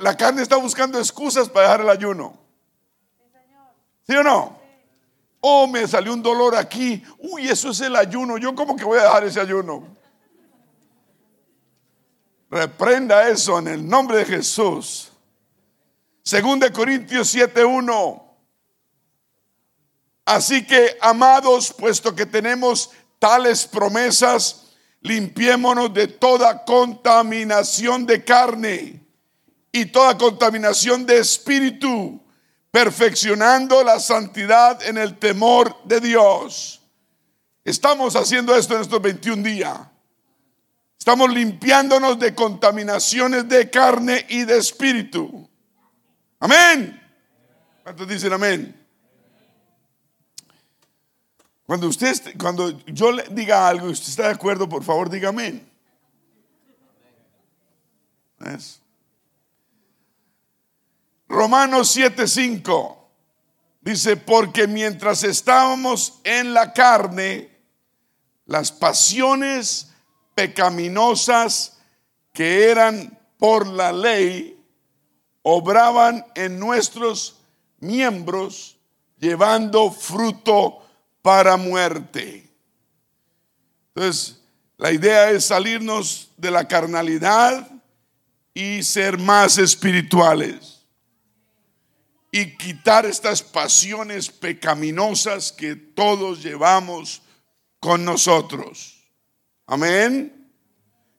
La 0.00 0.16
carne 0.16 0.42
está 0.42 0.56
buscando 0.56 0.98
excusas 0.98 1.48
para 1.48 1.66
dejar 1.66 1.80
el 1.80 1.90
ayuno. 1.90 2.47
¿Sí 4.08 4.16
o 4.16 4.22
no? 4.22 4.58
Oh, 5.40 5.66
me 5.66 5.86
salió 5.86 6.14
un 6.14 6.22
dolor 6.22 6.56
aquí. 6.56 7.02
Uy, 7.18 7.48
eso 7.48 7.70
es 7.70 7.80
el 7.80 7.94
ayuno. 7.94 8.38
Yo 8.38 8.54
como 8.54 8.74
que 8.74 8.84
voy 8.84 8.98
a 8.98 9.04
dejar 9.04 9.24
ese 9.24 9.40
ayuno. 9.40 9.86
Reprenda 12.50 13.28
eso 13.28 13.58
en 13.58 13.68
el 13.68 13.86
nombre 13.86 14.18
de 14.18 14.24
Jesús. 14.24 15.12
Según 16.22 16.58
de 16.58 16.72
Corintios 16.72 17.34
7:1. 17.34 18.24
Así 20.24 20.66
que, 20.66 20.96
amados, 21.00 21.72
puesto 21.72 22.14
que 22.14 22.26
tenemos 22.26 22.90
tales 23.18 23.66
promesas, 23.66 24.76
limpiémonos 25.00 25.92
de 25.92 26.06
toda 26.06 26.64
contaminación 26.64 28.06
de 28.06 28.24
carne 28.24 29.06
y 29.72 29.86
toda 29.86 30.16
contaminación 30.16 31.06
de 31.06 31.18
espíritu 31.18 32.22
perfeccionando 32.70 33.82
la 33.82 33.98
santidad 34.00 34.82
en 34.82 34.98
el 34.98 35.18
temor 35.18 35.76
de 35.84 36.00
Dios. 36.00 36.82
Estamos 37.64 38.16
haciendo 38.16 38.54
esto 38.54 38.74
en 38.74 38.82
estos 38.82 39.00
21 39.00 39.42
días. 39.42 39.78
Estamos 40.98 41.32
limpiándonos 41.32 42.18
de 42.18 42.34
contaminaciones 42.34 43.48
de 43.48 43.70
carne 43.70 44.26
y 44.28 44.44
de 44.44 44.58
espíritu. 44.58 45.48
Amén. 46.40 47.00
¿Cuántos 47.82 48.08
dicen 48.08 48.32
amén? 48.32 48.74
Cuando 51.64 51.86
usted, 51.88 52.14
cuando 52.38 52.82
yo 52.86 53.12
le 53.12 53.24
diga 53.30 53.68
algo 53.68 53.88
y 53.88 53.92
usted 53.92 54.08
está 54.08 54.22
de 54.24 54.34
acuerdo, 54.34 54.68
por 54.68 54.82
favor, 54.82 55.10
diga 55.10 55.28
amén. 55.28 55.70
¿Es? 58.40 58.80
Romanos 61.28 61.94
7:5 61.94 62.96
dice, 63.82 64.16
porque 64.16 64.66
mientras 64.66 65.22
estábamos 65.22 66.20
en 66.24 66.54
la 66.54 66.72
carne, 66.72 67.50
las 68.46 68.72
pasiones 68.72 69.90
pecaminosas 70.34 71.78
que 72.32 72.70
eran 72.70 73.18
por 73.38 73.66
la 73.66 73.92
ley, 73.92 74.58
obraban 75.42 76.24
en 76.34 76.58
nuestros 76.58 77.36
miembros, 77.78 78.78
llevando 79.18 79.90
fruto 79.90 80.86
para 81.22 81.56
muerte. 81.56 82.50
Entonces, 83.94 84.40
la 84.76 84.92
idea 84.92 85.30
es 85.30 85.46
salirnos 85.46 86.30
de 86.36 86.50
la 86.50 86.66
carnalidad 86.66 87.68
y 88.54 88.82
ser 88.82 89.18
más 89.18 89.58
espirituales 89.58 90.77
y 92.30 92.56
quitar 92.56 93.06
estas 93.06 93.42
pasiones 93.42 94.30
pecaminosas 94.30 95.52
que 95.52 95.76
todos 95.76 96.42
llevamos 96.42 97.22
con 97.80 98.04
nosotros. 98.04 99.08
Amén. 99.66 100.52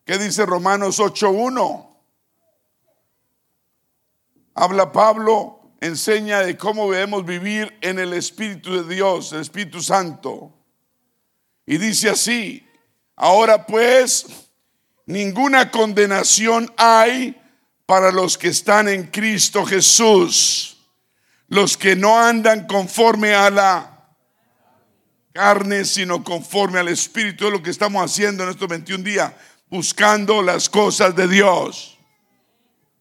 ¿Qué 0.05 0.17
dice 0.17 0.45
Romanos 0.45 0.99
8.1? 0.99 1.87
Habla 4.55 4.91
Pablo, 4.91 5.73
enseña 5.79 6.39
de 6.39 6.57
cómo 6.57 6.91
debemos 6.91 7.25
vivir 7.25 7.77
en 7.81 7.99
el 7.99 8.13
Espíritu 8.13 8.83
de 8.83 8.95
Dios, 8.95 9.31
el 9.33 9.41
Espíritu 9.41 9.81
Santo. 9.81 10.53
Y 11.65 11.77
dice 11.77 12.09
así, 12.09 12.67
ahora 13.15 13.65
pues, 13.65 14.25
ninguna 15.05 15.71
condenación 15.71 16.73
hay 16.75 17.39
para 17.85 18.11
los 18.11 18.37
que 18.37 18.49
están 18.49 18.87
en 18.87 19.07
Cristo 19.07 19.65
Jesús, 19.65 20.78
los 21.49 21.77
que 21.77 21.95
no 21.95 22.19
andan 22.19 22.67
conforme 22.67 23.33
a 23.33 23.49
la 23.49 24.07
carne, 25.33 25.83
sino 25.83 26.23
conforme 26.23 26.79
al 26.79 26.87
Espíritu, 26.87 27.47
es 27.47 27.51
lo 27.51 27.61
que 27.61 27.71
estamos 27.71 28.03
haciendo 28.03 28.43
en 28.43 28.49
estos 28.49 28.67
21 28.67 29.03
días, 29.03 29.33
buscando 29.67 30.41
las 30.41 30.69
cosas 30.69 31.15
de 31.15 31.27
Dios, 31.27 31.97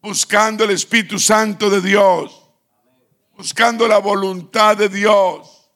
buscando 0.01 0.63
el 0.63 0.71
Espíritu 0.71 1.19
Santo 1.19 1.69
de 1.69 1.81
Dios, 1.81 2.43
buscando 3.37 3.87
la 3.87 3.99
voluntad 3.99 4.75
de 4.77 4.89
Dios, 4.89 5.69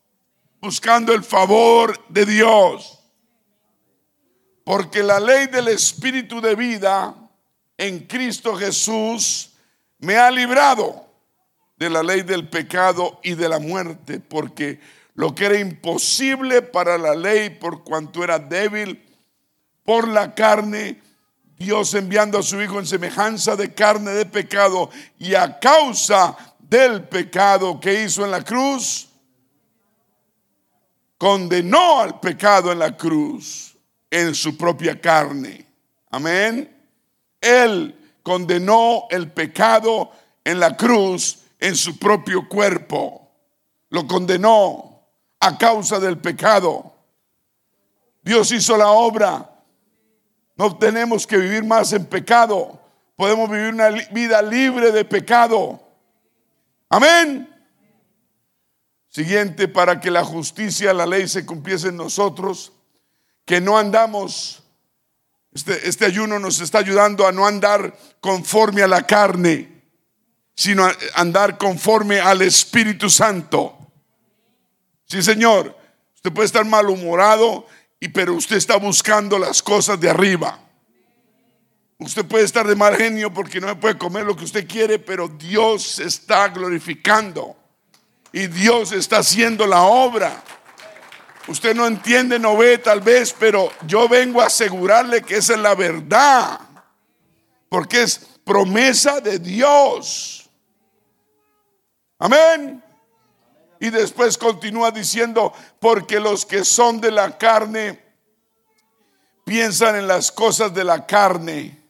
buscando 0.60 1.14
el 1.14 1.24
favor 1.24 2.08
de 2.10 2.26
Dios. 2.26 3.00
Porque 4.64 5.04
la 5.04 5.20
ley 5.20 5.48
del 5.48 5.68
Espíritu 5.68 6.42
de 6.42 6.56
vida 6.56 7.14
en 7.78 8.00
Cristo 8.08 8.56
Jesús 8.56 9.52
me 10.00 10.16
ha 10.16 10.32
librado 10.32 11.03
de 11.84 11.90
la 11.90 12.02
ley 12.02 12.22
del 12.22 12.48
pecado 12.48 13.20
y 13.24 13.36
de 13.36 13.50
la 13.50 13.60
muerte, 13.60 14.22
porque 14.22 14.80
lo 15.16 15.36
que 15.36 15.48
era 15.48 15.60
imposible 15.60 16.62
para 16.62 16.98
la 16.98 17.14
ley 17.14 17.50
por 17.50 17.84
cuanto 17.84 18.24
era 18.24 18.40
débil 18.40 19.04
por 19.84 20.08
la 20.08 20.34
carne, 20.34 21.02
Dios 21.58 21.94
enviando 21.94 22.40
a 22.40 22.44
su 22.44 22.62
Hijo 22.62 22.80
en 22.80 22.88
semejanza 22.88 23.58
de 23.58 23.74
carne 23.74 24.12
de 24.12 24.26
pecado 24.26 24.92
y 25.20 25.36
a 25.36 25.60
causa 25.60 26.38
del 26.58 27.04
pecado 27.04 27.78
que 27.82 28.06
hizo 28.06 28.24
en 28.24 28.32
la 28.32 28.44
cruz, 28.44 29.10
condenó 31.18 32.00
al 32.00 32.22
pecado 32.22 32.72
en 32.72 32.80
la 32.80 32.96
cruz 32.96 33.76
en 34.10 34.34
su 34.34 34.56
propia 34.56 35.02
carne. 35.02 35.68
Amén. 36.12 36.74
Él 37.42 37.94
condenó 38.24 39.04
el 39.10 39.30
pecado 39.30 40.12
en 40.46 40.62
la 40.62 40.78
cruz 40.78 41.43
en 41.64 41.78
su 41.78 41.98
propio 41.98 42.50
cuerpo. 42.50 43.32
Lo 43.90 44.06
condenó 44.06 45.02
a 45.40 45.58
causa 45.58 45.98
del 45.98 46.18
pecado. 46.18 46.94
Dios 48.22 48.52
hizo 48.52 48.76
la 48.76 48.90
obra. 48.90 49.50
No 50.58 50.78
tenemos 50.78 51.26
que 51.26 51.38
vivir 51.38 51.64
más 51.64 51.94
en 51.94 52.06
pecado. 52.06 52.82
Podemos 53.16 53.50
vivir 53.50 53.74
una 53.74 53.90
vida 54.12 54.42
libre 54.42 54.92
de 54.92 55.06
pecado. 55.06 55.82
Amén. 56.90 57.50
Siguiente, 59.08 59.70
para 59.70 60.02
que 60.02 60.12
la 60.12 60.26
justicia, 60.26 60.94
la 60.94 61.06
ley 61.06 61.30
se 61.30 61.46
cumpliese 61.46 61.88
en 61.88 61.96
nosotros, 61.96 62.74
que 63.46 63.62
no 63.62 63.78
andamos 63.78 64.64
este, 65.54 65.88
este, 65.88 66.06
ayuno 66.06 66.40
nos 66.40 66.60
está 66.60 66.80
ayudando 66.80 67.26
a 67.28 67.32
no 67.32 67.46
andar 67.46 67.96
conforme 68.20 68.82
a 68.82 68.88
la 68.88 69.06
carne, 69.06 69.73
sino 70.56 70.88
andar 71.16 71.58
conforme 71.58 72.20
al 72.20 72.42
Espíritu 72.42 73.10
Santo. 73.10 73.78
Sí, 75.06 75.22
Señor, 75.22 75.78
usted 76.16 76.32
puede 76.32 76.46
estar 76.46 76.66
malhumorado, 76.66 77.68
y, 78.00 78.10
pero 78.10 78.34
usted 78.34 78.58
está 78.58 78.78
buscando 78.78 79.40
las 79.40 79.62
cosas 79.62 80.00
de 80.00 80.10
arriba. 80.10 80.60
Usted 82.00 82.26
puede 82.26 82.44
estar 82.44 82.68
de 82.68 82.76
mal 82.76 82.98
genio 82.98 83.34
porque 83.34 83.62
no 83.62 83.80
puede 83.80 83.98
comer 83.98 84.26
lo 84.26 84.36
que 84.36 84.44
usted 84.44 84.68
quiere, 84.68 85.00
pero 85.00 85.28
Dios 85.28 85.84
se 85.84 86.04
está 86.04 86.50
glorificando 86.50 87.56
y 88.34 88.48
Dios 88.48 88.92
está 88.92 89.20
haciendo 89.20 89.66
la 89.66 89.84
obra. 89.84 90.44
Usted 91.48 91.76
no 91.76 91.86
entiende, 91.86 92.40
no 92.40 92.58
ve 92.58 92.78
tal 92.78 93.02
vez, 93.02 93.34
pero 93.38 93.72
yo 93.86 94.10
vengo 94.10 94.42
a 94.42 94.48
asegurarle 94.48 95.22
que 95.22 95.38
esa 95.38 95.54
es 95.54 95.60
la 95.60 95.76
verdad. 95.76 96.60
Porque 97.70 98.02
es 98.04 98.18
promesa 98.44 99.20
de 99.20 99.40
Dios. 99.40 100.43
Amén. 102.24 102.82
Y 103.82 103.90
después 103.90 104.38
continúa 104.38 104.92
diciendo, 104.92 105.52
porque 105.82 106.22
los 106.22 106.46
que 106.46 106.64
son 106.64 107.02
de 107.02 107.12
la 107.12 107.38
carne 107.38 108.02
piensan 109.44 109.98
en 109.98 110.08
las 110.08 110.32
cosas 110.32 110.74
de 110.74 110.86
la 110.86 111.06
carne, 111.06 111.84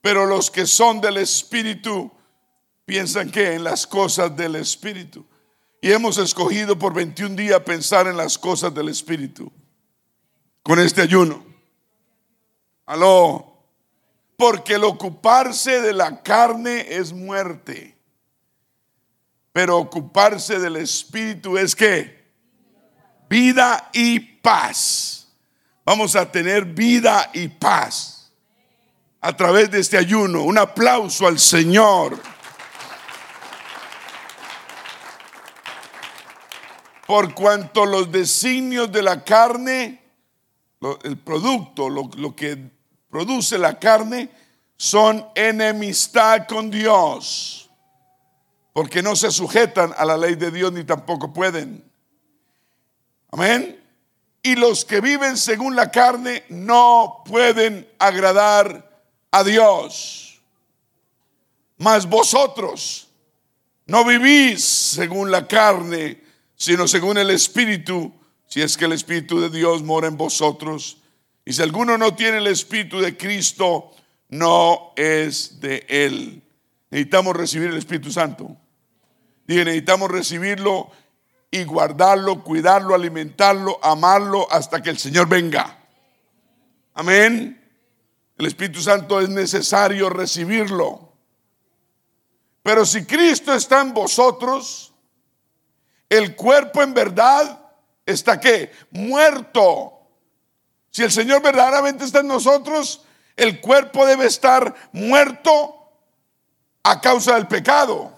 pero 0.00 0.24
los 0.24 0.50
que 0.50 0.64
son 0.64 0.98
del 0.98 1.18
Espíritu 1.18 2.10
piensan 2.86 3.30
que 3.30 3.52
en 3.52 3.64
las 3.64 3.86
cosas 3.86 4.34
del 4.34 4.56
Espíritu. 4.56 5.26
Y 5.82 5.92
hemos 5.92 6.16
escogido 6.16 6.78
por 6.78 6.94
21 6.94 7.36
días 7.36 7.60
pensar 7.60 8.06
en 8.06 8.16
las 8.16 8.38
cosas 8.38 8.72
del 8.72 8.88
Espíritu. 8.88 9.52
Con 10.62 10.80
este 10.80 11.02
ayuno. 11.02 11.44
Aló. 12.86 13.58
Porque 14.38 14.76
el 14.76 14.84
ocuparse 14.84 15.82
de 15.82 15.92
la 15.92 16.22
carne 16.22 16.86
es 16.88 17.12
muerte. 17.12 17.93
Pero 19.54 19.78
ocuparse 19.78 20.58
del 20.58 20.76
Espíritu 20.76 21.56
es 21.56 21.74
que 21.74 22.30
vida 23.30 23.88
y 23.94 24.20
paz. 24.20 25.28
Vamos 25.86 26.14
a 26.14 26.30
tener 26.30 26.66
vida 26.66 27.30
y 27.32 27.48
paz 27.48 28.30
a 29.22 29.34
través 29.34 29.70
de 29.70 29.80
este 29.80 29.96
ayuno. 29.96 30.42
Un 30.42 30.58
aplauso 30.58 31.26
al 31.26 31.38
Señor. 31.38 32.20
por 37.06 37.34
cuanto 37.34 37.84
los 37.84 38.10
designios 38.10 38.90
de 38.90 39.02
la 39.02 39.24
carne, 39.24 40.00
el 41.02 41.18
producto, 41.18 41.88
lo, 41.88 42.10
lo 42.16 42.34
que 42.34 42.58
produce 43.10 43.58
la 43.58 43.78
carne, 43.78 44.30
son 44.76 45.26
enemistad 45.34 46.46
con 46.46 46.70
Dios, 46.70 47.63
porque 48.74 49.02
no 49.02 49.14
se 49.14 49.30
sujetan 49.30 49.94
a 49.96 50.04
la 50.04 50.18
ley 50.18 50.34
de 50.34 50.50
Dios 50.50 50.72
ni 50.72 50.82
tampoco 50.82 51.32
pueden. 51.32 51.82
Amén. 53.30 53.80
Y 54.42 54.56
los 54.56 54.84
que 54.84 55.00
viven 55.00 55.36
según 55.36 55.76
la 55.76 55.92
carne 55.92 56.42
no 56.48 57.22
pueden 57.24 57.88
agradar 58.00 59.06
a 59.30 59.44
Dios. 59.44 60.42
Mas 61.78 62.06
vosotros 62.06 63.08
no 63.86 64.04
vivís 64.04 64.64
según 64.64 65.30
la 65.30 65.46
carne, 65.46 66.20
sino 66.56 66.88
según 66.88 67.16
el 67.16 67.30
Espíritu, 67.30 68.12
si 68.48 68.60
es 68.60 68.76
que 68.76 68.86
el 68.86 68.92
Espíritu 68.92 69.40
de 69.40 69.50
Dios 69.50 69.84
mora 69.84 70.08
en 70.08 70.16
vosotros. 70.16 70.98
Y 71.44 71.52
si 71.52 71.62
alguno 71.62 71.96
no 71.96 72.16
tiene 72.16 72.38
el 72.38 72.48
Espíritu 72.48 72.98
de 72.98 73.16
Cristo, 73.16 73.92
no 74.30 74.92
es 74.96 75.60
de 75.60 75.86
Él. 75.88 76.42
Necesitamos 76.90 77.36
recibir 77.36 77.70
el 77.70 77.76
Espíritu 77.76 78.10
Santo. 78.10 78.56
Y 79.46 79.56
necesitamos 79.56 80.10
recibirlo 80.10 80.90
y 81.50 81.64
guardarlo, 81.64 82.42
cuidarlo, 82.42 82.94
alimentarlo, 82.94 83.78
amarlo 83.82 84.50
hasta 84.50 84.82
que 84.82 84.90
el 84.90 84.98
Señor 84.98 85.28
venga. 85.28 85.78
Amén. 86.94 87.60
El 88.36 88.46
Espíritu 88.46 88.80
Santo 88.80 89.20
es 89.20 89.28
necesario 89.28 90.10
recibirlo. 90.10 91.12
Pero 92.62 92.86
si 92.86 93.04
Cristo 93.04 93.52
está 93.54 93.82
en 93.82 93.92
vosotros, 93.92 94.92
el 96.08 96.34
cuerpo 96.34 96.82
en 96.82 96.94
verdad 96.94 97.60
está 98.06 98.40
que 98.40 98.72
muerto. 98.90 99.92
Si 100.90 101.02
el 101.02 101.12
Señor 101.12 101.42
verdaderamente 101.42 102.04
está 102.04 102.20
en 102.20 102.28
nosotros, 102.28 103.04
el 103.36 103.60
cuerpo 103.60 104.06
debe 104.06 104.26
estar 104.26 104.74
muerto 104.92 105.92
a 106.82 107.00
causa 107.00 107.34
del 107.34 107.46
pecado. 107.48 108.13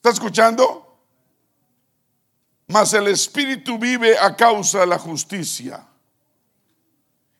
¿Está 0.00 0.10
escuchando? 0.10 0.98
Mas 2.68 2.94
el 2.94 3.06
espíritu 3.08 3.78
vive 3.78 4.16
a 4.16 4.34
causa 4.34 4.80
de 4.80 4.86
la 4.86 4.98
justicia. 4.98 5.86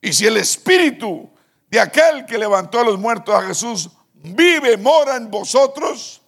Y 0.03 0.13
si 0.13 0.27
el 0.27 0.37
espíritu 0.37 1.31
de 1.71 1.81
aquel 1.81 2.27
que 2.27 2.37
levantó 2.37 2.81
a 2.81 2.85
los 2.85 2.99
muertos 2.99 3.35
a 3.35 3.47
Jesús 3.47 3.89
vive, 4.13 4.77
mora 4.77 5.17
en 5.17 5.31
vosotros, 5.31 6.21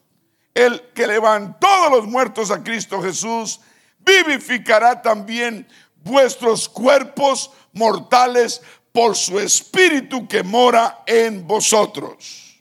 el 0.55 0.81
que 0.95 1.07
levantó 1.07 1.69
de 1.85 1.91
los 1.91 2.07
muertos 2.07 2.51
a 2.51 2.65
Cristo 2.65 3.03
Jesús, 3.03 3.61
vivificará 3.99 5.03
también 5.03 5.69
vuestros 5.97 6.67
cuerpos 6.67 7.51
mortales 7.75 8.63
por 8.91 9.17
su 9.17 9.39
espíritu 9.39 10.27
que 10.27 10.43
mora 10.43 11.03
en 11.07 11.47
vosotros. 11.47 12.59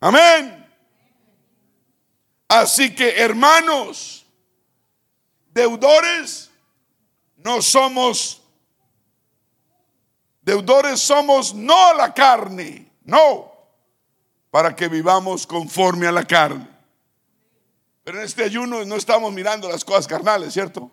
Amén. 0.00 0.65
Así 2.48 2.94
que 2.94 3.20
hermanos, 3.20 4.24
deudores, 5.52 6.50
no 7.36 7.60
somos 7.60 8.42
deudores, 10.42 11.00
somos 11.00 11.54
no 11.54 11.88
a 11.88 11.94
la 11.94 12.14
carne, 12.14 12.90
no, 13.02 13.52
para 14.50 14.76
que 14.76 14.88
vivamos 14.88 15.46
conforme 15.46 16.06
a 16.06 16.12
la 16.12 16.24
carne. 16.24 16.68
Pero 18.04 18.18
en 18.18 18.24
este 18.24 18.44
ayuno 18.44 18.84
no 18.84 18.94
estamos 18.94 19.32
mirando 19.32 19.68
las 19.68 19.84
cosas 19.84 20.06
carnales, 20.06 20.52
¿cierto? 20.52 20.88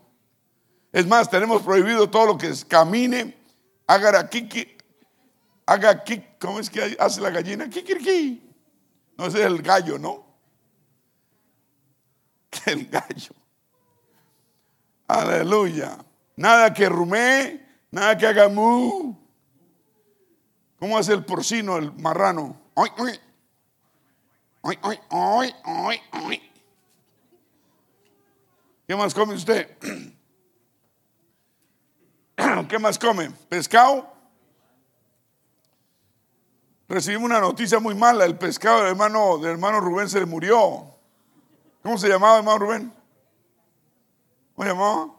Es 0.91 1.05
más, 1.05 1.29
tenemos 1.29 1.61
prohibido 1.61 2.09
todo 2.09 2.25
lo 2.25 2.37
que 2.37 2.47
es 2.47 2.65
camine, 2.65 3.37
haga 3.85 4.27
kiki, 4.27 4.75
haga 5.67 6.03
kiki, 6.03 6.25
¿cómo 6.39 6.59
es 6.59 6.69
que 6.71 6.97
hace 6.99 7.21
la 7.21 7.29
gallina? 7.29 7.69
Kikiriki. 7.69 8.41
No 9.15 9.27
es 9.27 9.35
el 9.35 9.61
gallo, 9.61 9.99
¿no? 9.99 10.32
El 12.65 12.87
gallo. 12.87 13.33
Aleluya. 15.07 15.97
Nada 16.35 16.73
que 16.73 16.89
rumee, 16.89 17.65
nada 17.91 18.17
que 18.17 18.27
haga 18.27 18.49
mu. 18.49 19.15
¿Cómo 20.79 20.97
hace 20.97 21.13
el 21.13 21.23
porcino, 21.23 21.77
el 21.77 21.93
marrano? 21.93 22.59
Ay, 22.75 22.89
ay, 24.63 24.77
ay, 25.09 25.55
ay, 25.63 26.01
ay. 26.11 26.51
¿Qué 28.87 28.95
más 28.95 29.13
come 29.13 29.35
usted? 29.35 29.77
¿Qué 32.67 32.79
más 32.79 32.99
come? 32.99 33.31
¿Pescado? 33.47 34.11
Recibimos 36.89 37.25
una 37.25 37.39
noticia 37.39 37.79
muy 37.79 37.95
mala. 37.95 38.25
El 38.25 38.37
pescado 38.37 38.79
del 38.79 38.89
hermano, 38.89 39.37
del 39.37 39.51
hermano 39.51 39.79
Rubén 39.79 40.09
se 40.09 40.19
le 40.19 40.25
murió. 40.25 40.92
¿Cómo 41.83 41.97
se 41.97 42.07
llamaba, 42.07 42.37
hermano 42.37 42.59
Rubén? 42.59 42.93
¿Cómo 44.55 44.63
se 44.65 44.73
llamaba? 44.73 45.13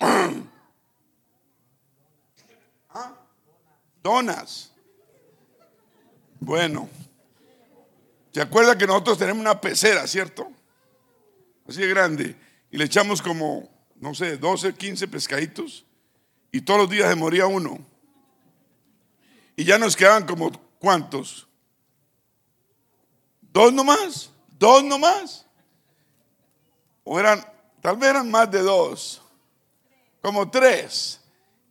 ¿Ah? 2.88 3.12
Donas. 4.02 4.72
Bueno. 6.40 6.88
¿Se 8.32 8.40
acuerda 8.40 8.78
que 8.78 8.86
nosotros 8.86 9.18
tenemos 9.18 9.42
una 9.42 9.60
pecera, 9.60 10.06
cierto? 10.06 10.50
Así 11.68 11.82
de 11.82 11.88
grande. 11.88 12.34
Y 12.70 12.78
le 12.78 12.84
echamos 12.84 13.20
como, 13.20 13.68
no 13.96 14.14
sé, 14.14 14.38
12, 14.38 14.74
15 14.74 15.06
pescaditos. 15.06 15.84
Y 16.50 16.62
todos 16.62 16.80
los 16.80 16.90
días 16.90 17.10
se 17.10 17.14
moría 17.14 17.46
uno. 17.46 17.78
Y 19.54 19.64
ya 19.64 19.76
nos 19.76 19.94
quedaban 19.94 20.24
como, 20.24 20.50
¿cuántos? 20.78 21.46
¿Dos 23.52 23.70
nomás? 23.74 24.31
¿Dos 24.62 24.84
nomás? 24.84 25.44
O 27.02 27.18
eran, 27.18 27.44
tal 27.80 27.96
vez 27.96 28.10
eran 28.10 28.30
más 28.30 28.48
de 28.48 28.62
dos. 28.62 29.20
Como 30.20 30.48
tres. 30.52 31.20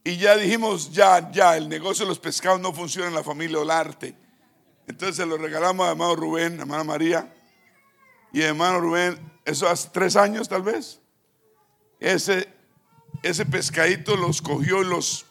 Y 0.04 0.18
ya 0.18 0.36
dijimos, 0.36 0.92
ya, 0.92 1.32
ya, 1.32 1.56
el 1.56 1.70
negocio 1.70 2.04
de 2.04 2.10
los 2.10 2.20
pescados 2.20 2.60
no 2.60 2.74
funciona 2.74 3.08
en 3.08 3.16
la 3.16 3.24
familia 3.24 3.60
Olarte. 3.60 4.14
Entonces 4.88 5.16
se 5.16 5.26
lo 5.26 5.38
regalamos 5.38 5.88
a 5.88 5.92
hermano 5.92 6.18
Rubén, 6.18 6.60
a 6.60 6.64
hermana 6.64 6.84
María. 6.84 7.34
Y 8.34 8.42
hermano 8.42 8.82
Rubén, 8.82 9.18
eso 9.46 9.70
hace 9.70 9.88
tres 9.94 10.18
años 10.18 10.50
tal 10.50 10.64
vez. 10.64 11.00
Ese, 11.98 12.54
ese 13.24 13.46
pescadito 13.46 14.18
los 14.18 14.42
cogió 14.42 14.82
y 14.82 14.86
los... 14.88 15.26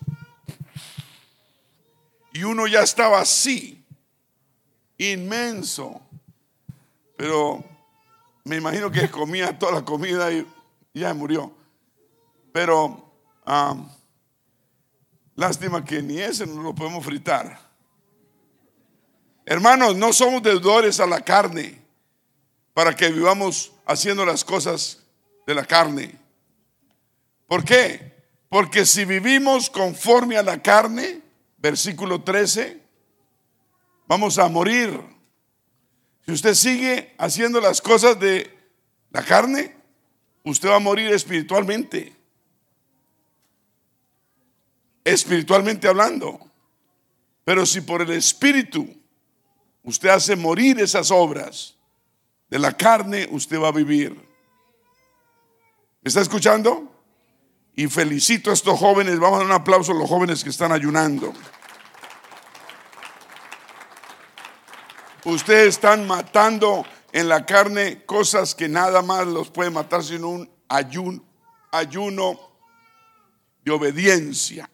Y 2.32 2.42
uno 2.44 2.66
ya 2.66 2.80
estaba 2.80 3.20
así, 3.20 3.84
inmenso. 4.96 6.00
Pero 7.20 7.62
me 8.44 8.56
imagino 8.56 8.90
que 8.90 9.10
comía 9.10 9.58
toda 9.58 9.72
la 9.72 9.84
comida 9.84 10.32
y 10.32 10.46
ya 10.94 11.12
murió. 11.12 11.52
Pero 12.50 13.12
lástima 15.34 15.84
que 15.84 16.00
ni 16.00 16.18
ese 16.18 16.46
no 16.46 16.62
lo 16.62 16.74
podemos 16.74 17.04
fritar. 17.04 17.60
Hermanos, 19.44 19.96
no 19.96 20.14
somos 20.14 20.42
deudores 20.42 20.98
a 20.98 21.04
la 21.04 21.20
carne 21.20 21.82
para 22.72 22.96
que 22.96 23.10
vivamos 23.10 23.70
haciendo 23.84 24.24
las 24.24 24.42
cosas 24.42 25.02
de 25.46 25.54
la 25.54 25.66
carne. 25.66 26.18
¿Por 27.46 27.66
qué? 27.66 28.14
Porque 28.48 28.86
si 28.86 29.04
vivimos 29.04 29.68
conforme 29.68 30.38
a 30.38 30.42
la 30.42 30.62
carne, 30.62 31.20
versículo 31.58 32.22
13, 32.22 32.80
vamos 34.06 34.38
a 34.38 34.48
morir. 34.48 35.19
Si 36.26 36.32
usted 36.32 36.54
sigue 36.54 37.14
haciendo 37.18 37.60
las 37.60 37.80
cosas 37.80 38.18
de 38.18 38.56
la 39.10 39.24
carne, 39.24 39.74
usted 40.44 40.68
va 40.68 40.76
a 40.76 40.80
morir 40.80 41.12
espiritualmente. 41.12 42.14
Espiritualmente 45.04 45.88
hablando. 45.88 46.38
Pero 47.44 47.66
si 47.66 47.80
por 47.80 48.02
el 48.02 48.10
Espíritu 48.10 49.00
Usted 49.82 50.10
hace 50.10 50.36
morir 50.36 50.80
esas 50.80 51.10
obras. 51.10 51.76
De 52.48 52.58
la 52.58 52.76
carne 52.76 53.28
usted 53.30 53.60
va 53.60 53.68
a 53.68 53.72
vivir. 53.72 54.12
¿Me 56.02 56.08
está 56.08 56.20
escuchando? 56.20 56.92
Y 57.76 57.86
felicito 57.86 58.50
a 58.50 58.54
estos 58.54 58.78
jóvenes. 58.78 59.18
Vamos 59.18 59.36
a 59.36 59.38
dar 59.38 59.46
un 59.46 59.52
aplauso 59.52 59.92
a 59.92 59.94
los 59.94 60.08
jóvenes 60.08 60.42
que 60.42 60.50
están 60.50 60.72
ayunando. 60.72 61.32
Ustedes 65.24 65.68
están 65.68 66.06
matando 66.06 66.86
en 67.12 67.28
la 67.28 67.44
carne 67.44 68.04
cosas 68.06 68.54
que 68.54 68.68
nada 68.68 69.02
más 69.02 69.26
los 69.26 69.50
puede 69.50 69.70
matar 69.70 70.02
sino 70.02 70.28
un 70.28 70.50
ayuno, 70.68 71.22
ayuno 71.70 72.40
de 73.62 73.70
obediencia. 73.72 74.70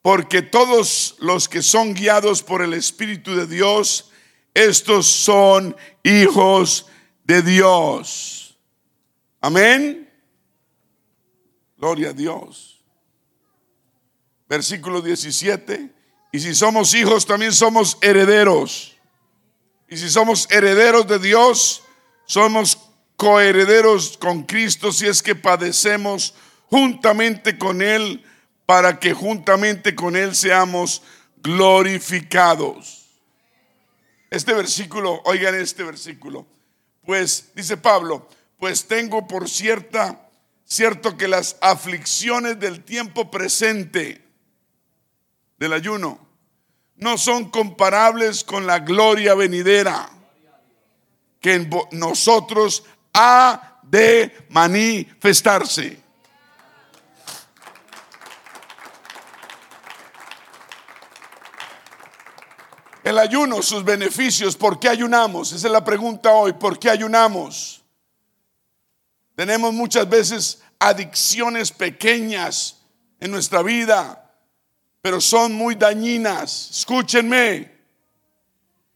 Porque 0.00 0.40
todos 0.42 1.16
los 1.18 1.48
que 1.48 1.60
son 1.60 1.92
guiados 1.92 2.42
por 2.42 2.62
el 2.62 2.72
Espíritu 2.72 3.34
de 3.34 3.46
Dios, 3.46 4.10
estos 4.54 5.06
son 5.06 5.76
hijos 6.02 6.86
de 7.24 7.42
Dios. 7.42 8.58
Amén. 9.40 10.10
Gloria 11.76 12.10
a 12.10 12.12
Dios. 12.12 12.82
Versículo 14.48 15.02
17. 15.02 15.97
Y 16.32 16.40
si 16.40 16.54
somos 16.54 16.94
hijos, 16.94 17.26
también 17.26 17.52
somos 17.52 17.98
herederos. 18.00 18.96
Y 19.88 19.96
si 19.96 20.10
somos 20.10 20.46
herederos 20.50 21.06
de 21.06 21.18
Dios, 21.18 21.82
somos 22.26 22.78
coherederos 23.16 24.16
con 24.18 24.44
Cristo 24.44 24.92
si 24.92 25.06
es 25.06 25.22
que 25.22 25.34
padecemos 25.34 26.34
juntamente 26.70 27.58
con 27.58 27.82
Él 27.82 28.24
para 28.66 29.00
que 29.00 29.14
juntamente 29.14 29.94
con 29.94 30.14
Él 30.14 30.36
seamos 30.36 31.02
glorificados. 31.38 33.06
Este 34.30 34.52
versículo, 34.52 35.22
oigan 35.24 35.54
este 35.54 35.82
versículo, 35.82 36.46
pues 37.04 37.50
dice 37.54 37.78
Pablo, 37.78 38.28
pues 38.58 38.86
tengo 38.86 39.26
por 39.26 39.48
cierta, 39.48 40.28
cierto 40.64 41.16
que 41.16 41.28
las 41.28 41.56
aflicciones 41.62 42.60
del 42.60 42.84
tiempo 42.84 43.30
presente, 43.30 44.22
del 45.58 45.72
ayuno, 45.72 46.18
no 46.96 47.18
son 47.18 47.50
comparables 47.50 48.44
con 48.44 48.66
la 48.66 48.80
gloria 48.80 49.34
venidera 49.34 50.10
que 51.40 51.54
en 51.54 51.70
nosotros 51.92 52.84
ha 53.14 53.80
de 53.82 54.46
manifestarse. 54.50 56.02
El 63.04 63.18
ayuno, 63.18 63.62
sus 63.62 63.84
beneficios, 63.84 64.54
¿por 64.54 64.78
qué 64.78 64.88
ayunamos? 64.88 65.52
Esa 65.52 65.68
es 65.68 65.72
la 65.72 65.82
pregunta 65.82 66.30
hoy, 66.32 66.52
¿por 66.52 66.78
qué 66.78 66.90
ayunamos? 66.90 67.82
Tenemos 69.34 69.72
muchas 69.72 70.06
veces 70.08 70.60
adicciones 70.78 71.72
pequeñas 71.72 72.82
en 73.18 73.30
nuestra 73.30 73.62
vida, 73.62 74.27
pero 75.00 75.20
son 75.20 75.52
muy 75.52 75.74
dañinas. 75.74 76.70
Escúchenme. 76.70 77.72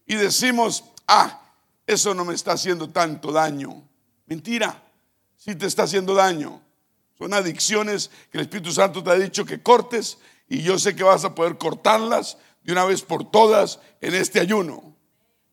Y 0.06 0.16
decimos, 0.16 0.84
ah, 1.06 1.40
eso 1.86 2.14
no 2.14 2.24
me 2.24 2.34
está 2.34 2.52
haciendo 2.52 2.90
tanto 2.90 3.32
daño. 3.32 3.82
Mentira, 4.26 4.82
sí 5.36 5.54
te 5.54 5.66
está 5.66 5.84
haciendo 5.84 6.14
daño. 6.14 6.60
Son 7.18 7.32
adicciones 7.34 8.10
que 8.30 8.38
el 8.38 8.44
Espíritu 8.44 8.72
Santo 8.72 9.02
te 9.02 9.10
ha 9.10 9.14
dicho 9.14 9.44
que 9.44 9.62
cortes 9.62 10.18
y 10.48 10.62
yo 10.62 10.78
sé 10.78 10.96
que 10.96 11.04
vas 11.04 11.24
a 11.24 11.34
poder 11.34 11.56
cortarlas 11.56 12.36
de 12.62 12.72
una 12.72 12.84
vez 12.84 13.02
por 13.02 13.30
todas 13.30 13.78
en 14.00 14.14
este 14.14 14.40
ayuno. 14.40 14.96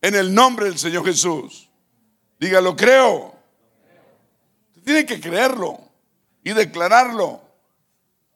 En 0.01 0.15
el 0.15 0.33
nombre 0.33 0.65
del 0.65 0.77
Señor 0.77 1.05
Jesús. 1.05 1.69
Dígalo, 2.39 2.75
creo. 2.75 3.35
Usted 4.69 4.83
tiene 4.83 5.05
que 5.05 5.19
creerlo 5.19 5.79
y 6.43 6.53
declararlo. 6.53 7.41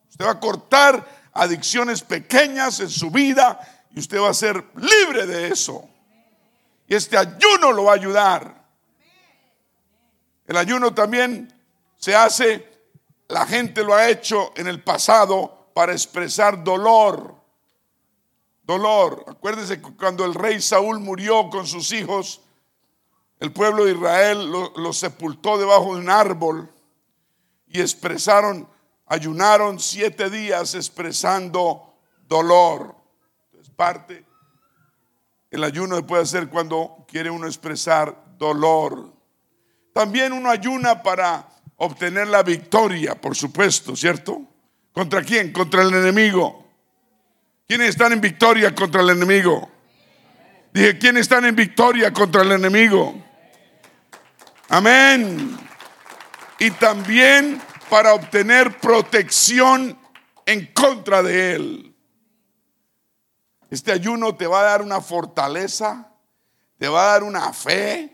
Usted 0.09 0.25
va 0.25 0.31
a 0.31 0.39
cortar 0.39 1.22
adicciones 1.33 2.01
pequeñas 2.01 2.79
en 2.79 2.89
su 2.89 3.11
vida 3.11 3.59
y 3.91 3.99
usted 3.99 4.19
va 4.19 4.29
a 4.29 4.33
ser 4.33 4.63
libre 4.75 5.25
de 5.25 5.47
eso. 5.47 5.89
Y 6.87 6.95
este 6.95 7.17
ayuno 7.17 7.71
lo 7.71 7.85
va 7.85 7.93
a 7.93 7.95
ayudar. 7.95 8.63
El 10.45 10.57
ayuno 10.57 10.93
también 10.93 11.53
se 11.97 12.15
hace 12.15 12.73
la 13.33 13.45
gente 13.45 13.83
lo 13.83 13.95
ha 13.95 14.09
hecho 14.09 14.51
en 14.55 14.67
el 14.67 14.83
pasado 14.83 15.71
para 15.73 15.91
expresar 15.91 16.63
dolor. 16.63 17.35
Dolor. 18.63 19.25
Acuérdense 19.27 19.81
cuando 19.81 20.23
el 20.23 20.33
rey 20.33 20.61
Saúl 20.61 20.99
murió 20.99 21.49
con 21.49 21.65
sus 21.65 21.91
hijos, 21.93 22.41
el 23.39 23.51
pueblo 23.51 23.85
de 23.85 23.93
Israel 23.93 24.49
lo, 24.49 24.93
sepultó 24.93 25.57
debajo 25.57 25.95
de 25.95 26.01
un 26.01 26.09
árbol 26.09 26.71
y 27.67 27.81
expresaron, 27.81 28.69
ayunaron 29.05 29.79
siete 29.79 30.29
días 30.29 30.75
expresando 30.75 31.93
dolor. 32.27 32.95
Es 33.59 33.69
parte, 33.69 34.25
el 35.51 35.63
ayuno 35.63 35.95
se 35.95 36.03
puede 36.03 36.23
hacer 36.23 36.49
cuando 36.49 37.05
quiere 37.07 37.29
uno 37.29 37.45
expresar 37.45 38.15
dolor. 38.37 39.13
También 39.93 40.33
uno 40.33 40.49
ayuna 40.49 41.03
para 41.03 41.47
obtener 41.77 42.27
la 42.27 42.41
victoria, 42.41 43.19
por 43.19 43.35
supuesto, 43.35 43.95
¿cierto? 43.95 44.41
¿Contra 44.91 45.21
quién? 45.21 45.51
Contra 45.51 45.83
el 45.83 45.93
enemigo. 45.93 46.65
¿Quiénes 47.67 47.89
están 47.89 48.13
en 48.13 48.21
victoria 48.21 48.73
contra 48.73 49.01
el 49.01 49.11
enemigo? 49.11 49.69
Dije, 50.73 50.97
¿quiénes 50.97 51.21
están 51.21 51.45
en 51.45 51.55
victoria 51.55 52.11
contra 52.11 52.41
el 52.41 52.51
enemigo? 52.51 53.13
Amén. 54.69 55.55
Y 56.57 56.71
también 56.71 57.61
para 57.93 58.15
obtener 58.15 58.79
protección 58.79 59.95
en 60.47 60.65
contra 60.73 61.21
de 61.21 61.53
él. 61.53 61.95
Este 63.69 63.91
ayuno 63.91 64.35
te 64.35 64.47
va 64.47 64.61
a 64.61 64.63
dar 64.63 64.81
una 64.81 64.99
fortaleza, 64.99 66.11
te 66.79 66.87
va 66.87 67.03
a 67.03 67.11
dar 67.11 67.21
una 67.21 67.53
fe, 67.53 68.11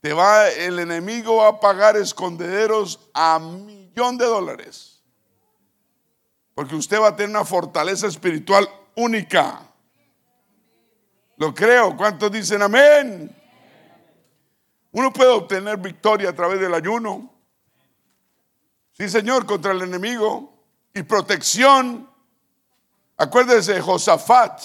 te 0.00 0.12
va 0.12 0.48
el 0.48 0.78
enemigo 0.78 1.38
va 1.38 1.48
a 1.48 1.58
pagar 1.58 1.96
escondederos 1.96 3.10
a 3.14 3.40
millón 3.40 4.16
de 4.16 4.26
dólares. 4.26 5.02
Porque 6.54 6.76
usted 6.76 7.00
va 7.00 7.08
a 7.08 7.16
tener 7.16 7.30
una 7.30 7.44
fortaleza 7.44 8.06
espiritual 8.06 8.68
única. 8.94 9.60
Lo 11.36 11.52
creo. 11.52 11.96
¿Cuántos 11.96 12.30
dicen 12.30 12.62
amén? 12.62 13.36
Uno 14.92 15.12
puede 15.12 15.30
obtener 15.30 15.78
victoria 15.78 16.30
a 16.30 16.32
través 16.32 16.60
del 16.60 16.72
ayuno. 16.74 17.35
Sí, 18.96 19.10
Señor, 19.10 19.44
contra 19.44 19.72
el 19.72 19.82
enemigo. 19.82 20.54
Y 20.94 21.02
protección. 21.02 22.08
Acuérdese 23.18 23.74
de 23.74 23.80
Josafat. 23.82 24.62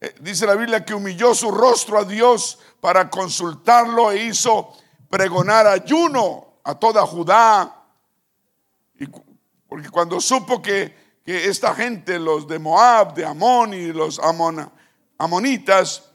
Eh, 0.00 0.14
dice 0.20 0.46
la 0.46 0.54
Biblia 0.54 0.84
que 0.84 0.94
humilló 0.94 1.34
su 1.34 1.50
rostro 1.50 1.98
a 1.98 2.04
Dios 2.04 2.58
para 2.80 3.08
consultarlo 3.08 4.10
e 4.10 4.24
hizo 4.24 4.72
pregonar 5.08 5.66
ayuno 5.66 6.60
a 6.64 6.74
toda 6.74 7.06
Judá. 7.06 7.82
Y, 8.98 9.06
porque 9.66 9.88
cuando 9.88 10.20
supo 10.20 10.60
que, 10.60 11.20
que, 11.24 11.46
esta 11.46 11.74
gente, 11.74 12.18
los 12.18 12.46
de 12.46 12.58
Moab, 12.58 13.14
de 13.14 13.24
Amón 13.24 13.72
y 13.72 13.86
los 13.92 14.20
amonitas, 15.18 16.10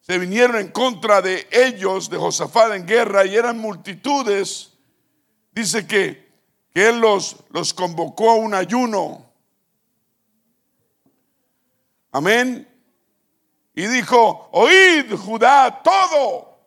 se 0.00 0.18
vinieron 0.18 0.56
en 0.56 0.68
contra 0.68 1.22
de 1.22 1.48
ellos, 1.52 2.10
de 2.10 2.16
Josafat 2.16 2.72
en 2.74 2.86
guerra, 2.86 3.24
y 3.24 3.36
eran 3.36 3.58
multitudes. 3.58 4.72
Dice 5.52 5.86
que, 5.86 6.25
que 6.76 6.88
él 6.88 7.00
los, 7.00 7.36
los 7.52 7.72
convocó 7.72 8.32
a 8.32 8.34
un 8.34 8.52
ayuno. 8.52 9.24
Amén. 12.12 12.68
Y 13.74 13.86
dijo, 13.86 14.50
oíd 14.52 15.10
Judá 15.16 15.82
todo, 15.82 16.58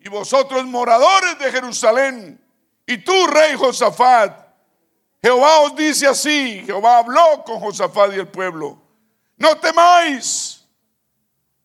y 0.00 0.08
vosotros 0.08 0.64
moradores 0.64 1.38
de 1.38 1.52
Jerusalén, 1.52 2.42
y 2.86 2.96
tú, 3.04 3.26
rey 3.26 3.54
Josafat, 3.54 4.34
Jehová 5.22 5.60
os 5.60 5.76
dice 5.76 6.06
así, 6.06 6.62
Jehová 6.64 7.00
habló 7.00 7.44
con 7.44 7.60
Josafat 7.60 8.14
y 8.14 8.20
el 8.20 8.28
pueblo, 8.28 8.80
no 9.36 9.58
temáis 9.58 10.66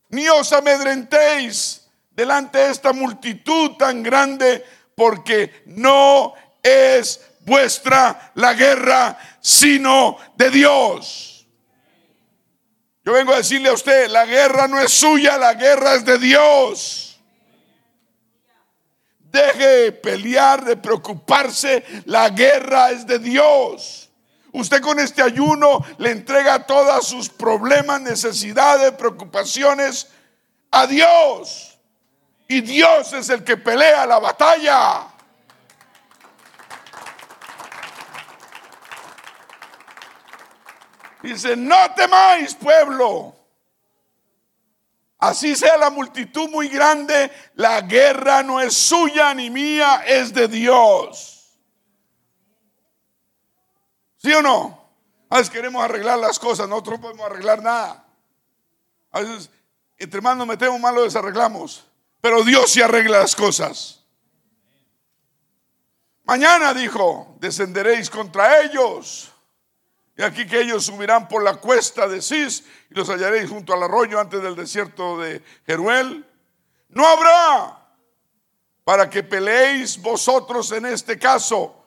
ni 0.09 0.27
os 0.27 0.51
amedrentéis 0.51 1.87
delante 2.11 2.57
de 2.57 2.69
esta 2.69 2.91
multitud 2.91 3.77
tan 3.77 4.03
grande, 4.03 4.65
porque 4.93 5.63
no 5.67 6.33
es 6.61 7.26
vuestra 7.47 8.31
la 8.35 8.53
guerra, 8.53 9.17
sino 9.39 10.17
de 10.35 10.51
Dios. 10.51 11.47
Yo 13.05 13.13
vengo 13.13 13.33
a 13.33 13.37
decirle 13.37 13.69
a 13.69 13.73
usted, 13.73 14.09
la 14.09 14.25
guerra 14.25 14.67
no 14.67 14.79
es 14.81 14.91
suya, 14.91 15.37
la 15.37 15.53
guerra 15.53 15.95
es 15.95 16.03
de 16.03 16.19
Dios. 16.19 17.21
Deje 19.19 19.65
de 19.65 19.91
pelear, 19.93 20.65
de 20.65 20.75
preocuparse, 20.75 21.85
la 22.05 22.29
guerra 22.29 22.91
es 22.91 23.07
de 23.07 23.17
Dios. 23.17 24.09
Usted 24.51 24.81
con 24.81 24.99
este 24.99 25.21
ayuno 25.21 25.85
le 25.99 26.11
entrega 26.11 26.65
todos 26.65 27.07
sus 27.07 27.29
problemas, 27.29 28.01
necesidades, 28.01 28.91
preocupaciones 28.91 30.09
a 30.71 30.85
Dios. 30.85 31.79
Y 32.49 32.59
Dios 32.59 33.13
es 33.13 33.29
el 33.29 33.45
que 33.45 33.55
pelea 33.55 34.05
la 34.05 34.19
batalla. 34.19 35.06
Dice, 41.21 41.55
no 41.55 41.93
temáis 41.95 42.53
pueblo. 42.55 43.35
Así 45.19 45.55
sea 45.55 45.77
la 45.77 45.89
multitud 45.89 46.47
muy 46.49 46.69
grande, 46.69 47.31
la 47.55 47.81
guerra 47.81 48.43
no 48.43 48.59
es 48.59 48.73
suya 48.75 49.33
ni 49.33 49.49
mía, 49.49 50.03
es 50.05 50.31
de 50.33 50.47
Dios. 50.47 51.57
¿Sí 54.17 54.31
o 54.33 54.41
no? 54.41 54.87
A 55.29 55.37
veces 55.37 55.49
queremos 55.49 55.83
arreglar 55.83 56.19
las 56.19 56.37
cosas, 56.37 56.69
nosotros 56.69 56.99
no 56.99 57.01
podemos 57.01 57.25
arreglar 57.25 57.63
nada. 57.63 58.05
A 59.11 59.21
veces, 59.21 59.49
entre 59.97 60.21
más 60.21 60.37
nos 60.37 60.45
metemos, 60.45 60.79
más 60.79 60.93
lo 60.93 61.03
desarreglamos. 61.03 61.85
Pero 62.21 62.43
Dios 62.43 62.69
sí 62.69 62.81
arregla 62.81 63.19
las 63.19 63.35
cosas. 63.35 64.03
Mañana 66.23 66.73
dijo, 66.73 67.35
descenderéis 67.39 68.09
contra 68.09 68.61
ellos. 68.61 69.31
Y 70.17 70.23
aquí 70.23 70.47
que 70.47 70.61
ellos 70.61 70.85
subirán 70.85 71.27
por 71.27 71.43
la 71.43 71.55
cuesta 71.55 72.07
de 72.07 72.21
Cis 72.21 72.63
y 72.89 72.95
los 72.95 73.07
hallaréis 73.07 73.49
junto 73.49 73.73
al 73.73 73.83
arroyo 73.83 74.19
antes 74.19 74.41
del 74.41 74.55
desierto 74.55 75.19
de 75.19 75.43
Jeruel. 75.65 76.25
No 76.89 77.05
habrá 77.05 77.87
para 78.83 79.09
que 79.09 79.21
peleéis 79.23 80.01
vosotros 80.01 80.71
en 80.71 80.87
este 80.87 81.19
caso 81.19 81.77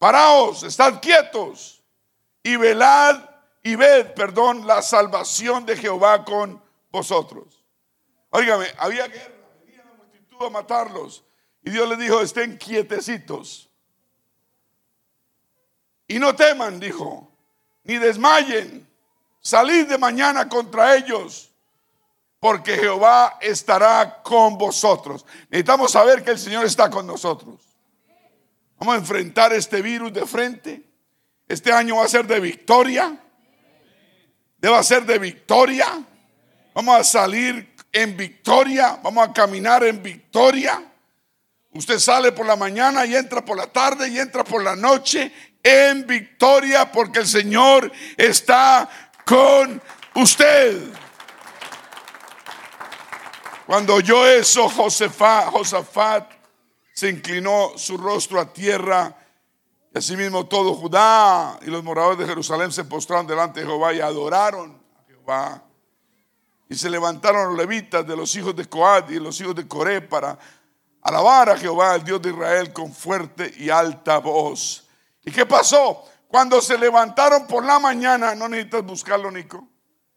Paraos, 0.00 0.62
estad 0.62 0.98
quietos 0.98 1.84
y 2.42 2.56
velad 2.56 3.22
y 3.62 3.74
ved, 3.74 4.14
perdón, 4.14 4.66
la 4.66 4.80
salvación 4.80 5.66
de 5.66 5.76
Jehová 5.76 6.24
con 6.24 6.60
vosotros. 6.90 7.66
Óigame, 8.30 8.66
había 8.78 9.06
guerra, 9.08 9.34
venía 9.60 9.84
la 9.84 9.92
multitud 9.92 10.46
a 10.46 10.48
matarlos. 10.48 11.22
Y 11.62 11.68
Dios 11.68 11.86
les 11.86 11.98
dijo, 11.98 12.22
estén 12.22 12.56
quietecitos. 12.56 13.69
Y 16.10 16.18
no 16.18 16.34
teman, 16.34 16.80
dijo, 16.80 17.30
ni 17.84 17.96
desmayen. 17.96 18.84
Salid 19.40 19.86
de 19.86 19.96
mañana 19.96 20.48
contra 20.48 20.96
ellos, 20.96 21.52
porque 22.40 22.76
Jehová 22.76 23.38
estará 23.40 24.20
con 24.20 24.58
vosotros. 24.58 25.24
Necesitamos 25.50 25.92
saber 25.92 26.24
que 26.24 26.32
el 26.32 26.38
Señor 26.40 26.66
está 26.66 26.90
con 26.90 27.06
nosotros. 27.06 27.60
Vamos 28.80 28.96
a 28.96 28.98
enfrentar 28.98 29.52
este 29.52 29.82
virus 29.82 30.12
de 30.12 30.26
frente. 30.26 30.82
Este 31.46 31.72
año 31.72 31.98
va 31.98 32.06
a 32.06 32.08
ser 32.08 32.26
de 32.26 32.40
victoria. 32.40 33.16
Debe 34.58 34.82
ser 34.82 35.06
de 35.06 35.16
victoria. 35.16 35.86
Vamos 36.74 36.96
a 36.96 37.04
salir 37.04 37.72
en 37.92 38.16
victoria. 38.16 38.98
Vamos 39.00 39.28
a 39.28 39.32
caminar 39.32 39.84
en 39.84 40.02
victoria. 40.02 40.82
Usted 41.72 42.00
sale 42.00 42.32
por 42.32 42.46
la 42.46 42.56
mañana 42.56 43.06
y 43.06 43.14
entra 43.14 43.44
por 43.44 43.56
la 43.56 43.68
tarde 43.68 44.08
y 44.08 44.18
entra 44.18 44.42
por 44.42 44.60
la 44.60 44.74
noche 44.74 45.32
en 45.62 46.06
victoria 46.06 46.90
porque 46.90 47.20
el 47.20 47.26
Señor 47.26 47.90
está 48.16 48.88
con 49.24 49.80
usted. 50.14 50.92
Cuando 53.66 54.00
yo 54.00 54.26
eso, 54.26 54.68
Josafat, 54.68 55.46
Josafat 55.52 56.32
se 56.92 57.08
inclinó 57.08 57.72
su 57.76 57.96
rostro 57.96 58.40
a 58.40 58.52
tierra. 58.52 59.16
Y 59.94 59.98
asimismo 59.98 60.46
todo 60.46 60.74
Judá 60.74 61.58
y 61.62 61.66
los 61.66 61.82
moradores 61.82 62.18
de 62.18 62.26
Jerusalén 62.26 62.72
se 62.72 62.84
postraron 62.84 63.26
delante 63.26 63.60
de 63.60 63.66
Jehová 63.66 63.94
y 63.94 64.00
adoraron 64.00 64.80
a 64.98 65.04
Jehová. 65.06 65.62
Y 66.68 66.74
se 66.74 66.90
levantaron 66.90 67.48
los 67.48 67.56
levitas 67.56 68.06
de 68.06 68.16
los 68.16 68.34
hijos 68.36 68.54
de 68.54 68.64
Coad 68.66 69.08
y 69.10 69.18
los 69.18 69.40
hijos 69.40 69.54
de 69.54 69.66
Coré 69.66 70.00
para 70.00 70.38
alabar 71.02 71.50
a 71.50 71.56
Jehová, 71.56 71.94
el 71.94 72.04
Dios 72.04 72.20
de 72.20 72.30
Israel, 72.30 72.72
con 72.72 72.92
fuerte 72.92 73.52
y 73.56 73.70
alta 73.70 74.18
voz. 74.18 74.89
¿Y 75.24 75.30
qué 75.30 75.46
pasó? 75.46 76.04
Cuando 76.28 76.60
se 76.60 76.78
levantaron 76.78 77.46
por 77.46 77.64
la 77.64 77.78
mañana, 77.78 78.34
no 78.34 78.48
necesitas 78.48 78.84
buscarlo, 78.84 79.30
Nico. 79.30 79.68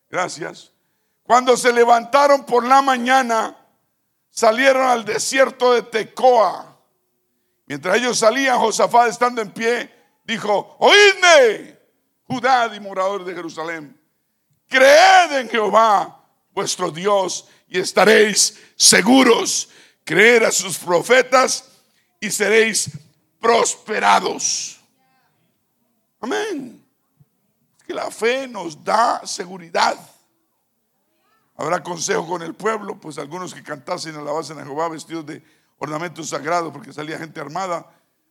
Gracias. 0.10 0.72
Cuando 1.24 1.58
se 1.58 1.74
levantaron 1.74 2.46
por 2.46 2.66
la 2.66 2.82
mañana, 2.82 3.58
salieron 4.30 4.88
al 4.88 5.06
desierto 5.06 5.74
de 5.74 5.84
Tecoa 5.84 6.74
Mientras 7.66 7.98
ellos 7.98 8.20
salían, 8.20 8.60
Josafat 8.60 9.10
estando 9.10 9.42
en 9.42 9.52
pie, 9.52 9.90
dijo, 10.26 10.76
oídme, 10.80 11.80
Judá 12.26 12.72
y 12.74 12.80
moradores 12.80 13.28
de 13.28 13.36
Jerusalén, 13.36 14.00
creed 14.68 15.40
en 15.40 15.50
Jehová 15.50 16.26
vuestro 16.52 16.90
Dios 16.90 17.48
y 17.68 17.80
estaréis 17.80 18.60
seguros. 18.76 19.70
Creer 20.06 20.46
a 20.46 20.52
sus 20.52 20.78
profetas 20.78 21.70
y 22.20 22.30
seréis 22.30 22.92
prosperados. 23.40 24.83
Amén. 26.24 26.82
Que 27.86 27.94
la 27.94 28.10
fe 28.10 28.48
nos 28.48 28.82
da 28.82 29.28
seguridad. 29.28 29.98
Habrá 31.58 31.84
consejo 31.84 32.26
con 32.26 32.42
el 32.42 32.56
pueblo, 32.56 32.98
pues 32.98 33.18
algunos 33.18 33.54
que 33.54 33.62
cantasen 33.62 34.16
alabasen 34.16 34.58
a 34.58 34.64
Jehová 34.64 34.88
vestidos 34.88 35.26
de 35.26 35.44
ornamentos 35.80 36.30
sagrados, 36.30 36.72
porque 36.72 36.94
salía 36.94 37.18
gente 37.18 37.42
armada. 37.42 37.86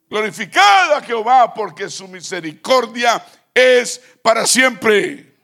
Glorificada 0.09 0.97
a 0.97 1.03
Jehová, 1.03 1.53
porque 1.53 1.91
su 1.91 2.09
misericordia 2.09 3.23
es 3.53 4.01
para 4.23 4.47
siempre. 4.47 5.37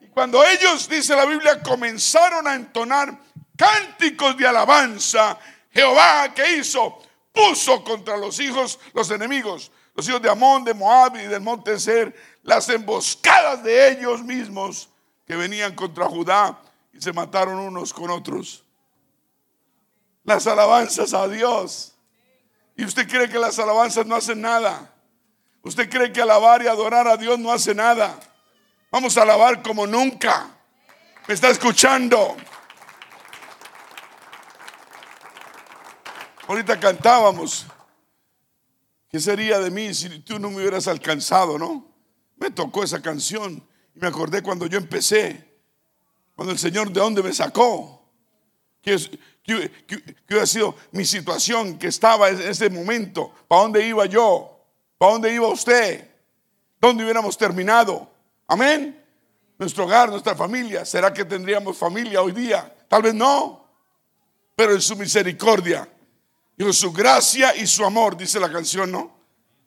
Y 0.00 0.06
cuando 0.06 0.42
ellos, 0.42 0.88
dice 0.88 1.14
la 1.14 1.26
Biblia, 1.26 1.62
comenzaron 1.62 2.48
a 2.48 2.54
entonar 2.54 3.14
cánticos 3.58 4.38
de 4.38 4.46
alabanza, 4.46 5.38
Jehová 5.70 6.32
que 6.34 6.56
hizo, 6.56 6.98
puso 7.30 7.84
contra 7.84 8.16
los 8.16 8.40
hijos, 8.40 8.80
los 8.94 9.10
enemigos, 9.10 9.70
los 9.94 10.08
hijos 10.08 10.22
de 10.22 10.30
Amón, 10.30 10.64
de 10.64 10.74
Moab 10.74 11.16
y 11.16 11.26
del 11.26 11.40
monte 11.40 11.78
Ser, 11.78 12.14
las 12.42 12.68
emboscadas 12.68 13.62
de 13.62 13.92
ellos 13.92 14.22
mismos 14.22 14.88
que 15.26 15.36
venían 15.36 15.74
contra 15.74 16.06
Judá 16.06 16.58
y 16.92 17.00
se 17.00 17.12
mataron 17.12 17.58
unos 17.58 17.92
con 17.92 18.10
otros. 18.10 18.64
Las 20.24 20.46
alabanzas 20.46 21.14
a 21.14 21.28
Dios. 21.28 21.94
¿Y 22.76 22.84
usted 22.84 23.08
cree 23.08 23.28
que 23.28 23.38
las 23.38 23.58
alabanzas 23.58 24.06
no 24.06 24.14
hacen 24.14 24.40
nada? 24.40 24.92
¿Usted 25.62 25.88
cree 25.88 26.12
que 26.12 26.22
alabar 26.22 26.62
y 26.62 26.68
adorar 26.68 27.06
a 27.06 27.16
Dios 27.16 27.38
no 27.38 27.52
hace 27.52 27.74
nada? 27.74 28.18
Vamos 28.90 29.16
a 29.16 29.22
alabar 29.22 29.62
como 29.62 29.86
nunca. 29.86 30.48
¿Me 31.26 31.34
está 31.34 31.50
escuchando? 31.50 32.36
Ahorita 36.48 36.78
cantábamos. 36.80 37.66
¿Qué 39.12 39.20
sería 39.20 39.58
de 39.58 39.70
mí 39.70 39.92
si 39.92 40.08
tú 40.20 40.38
no 40.38 40.48
me 40.48 40.56
hubieras 40.56 40.88
alcanzado, 40.88 41.58
no? 41.58 41.86
Me 42.36 42.50
tocó 42.50 42.82
esa 42.82 43.02
canción 43.02 43.62
y 43.94 43.98
me 44.00 44.08
acordé 44.08 44.42
cuando 44.42 44.64
yo 44.66 44.78
empecé, 44.78 45.52
cuando 46.34 46.52
el 46.52 46.58
Señor 46.58 46.90
de 46.90 46.98
dónde 46.98 47.22
me 47.22 47.34
sacó. 47.34 48.10
Que, 48.80 48.96
hubiera 50.26 50.46
sido 50.46 50.74
mi 50.92 51.04
situación 51.04 51.78
que 51.78 51.88
estaba 51.88 52.30
en 52.30 52.40
ese 52.40 52.70
momento. 52.70 53.30
¿Para 53.46 53.62
dónde 53.62 53.86
iba 53.86 54.06
yo? 54.06 54.58
¿Para 54.96 55.12
dónde 55.12 55.34
iba 55.34 55.46
usted? 55.48 56.10
¿Dónde 56.80 57.04
hubiéramos 57.04 57.36
terminado? 57.36 58.10
Amén. 58.46 58.98
Nuestro 59.58 59.84
hogar, 59.84 60.08
nuestra 60.08 60.34
familia. 60.34 60.86
¿Será 60.86 61.12
que 61.12 61.26
tendríamos 61.26 61.76
familia 61.76 62.22
hoy 62.22 62.32
día? 62.32 62.74
Tal 62.88 63.02
vez 63.02 63.12
no. 63.12 63.68
Pero 64.56 64.72
en 64.72 64.80
su 64.80 64.96
misericordia 64.96 65.86
Su 66.70 66.92
gracia 66.92 67.56
y 67.56 67.66
su 67.66 67.84
amor, 67.84 68.16
dice 68.16 68.38
la 68.38 68.52
canción, 68.52 68.92
¿no? 68.92 69.10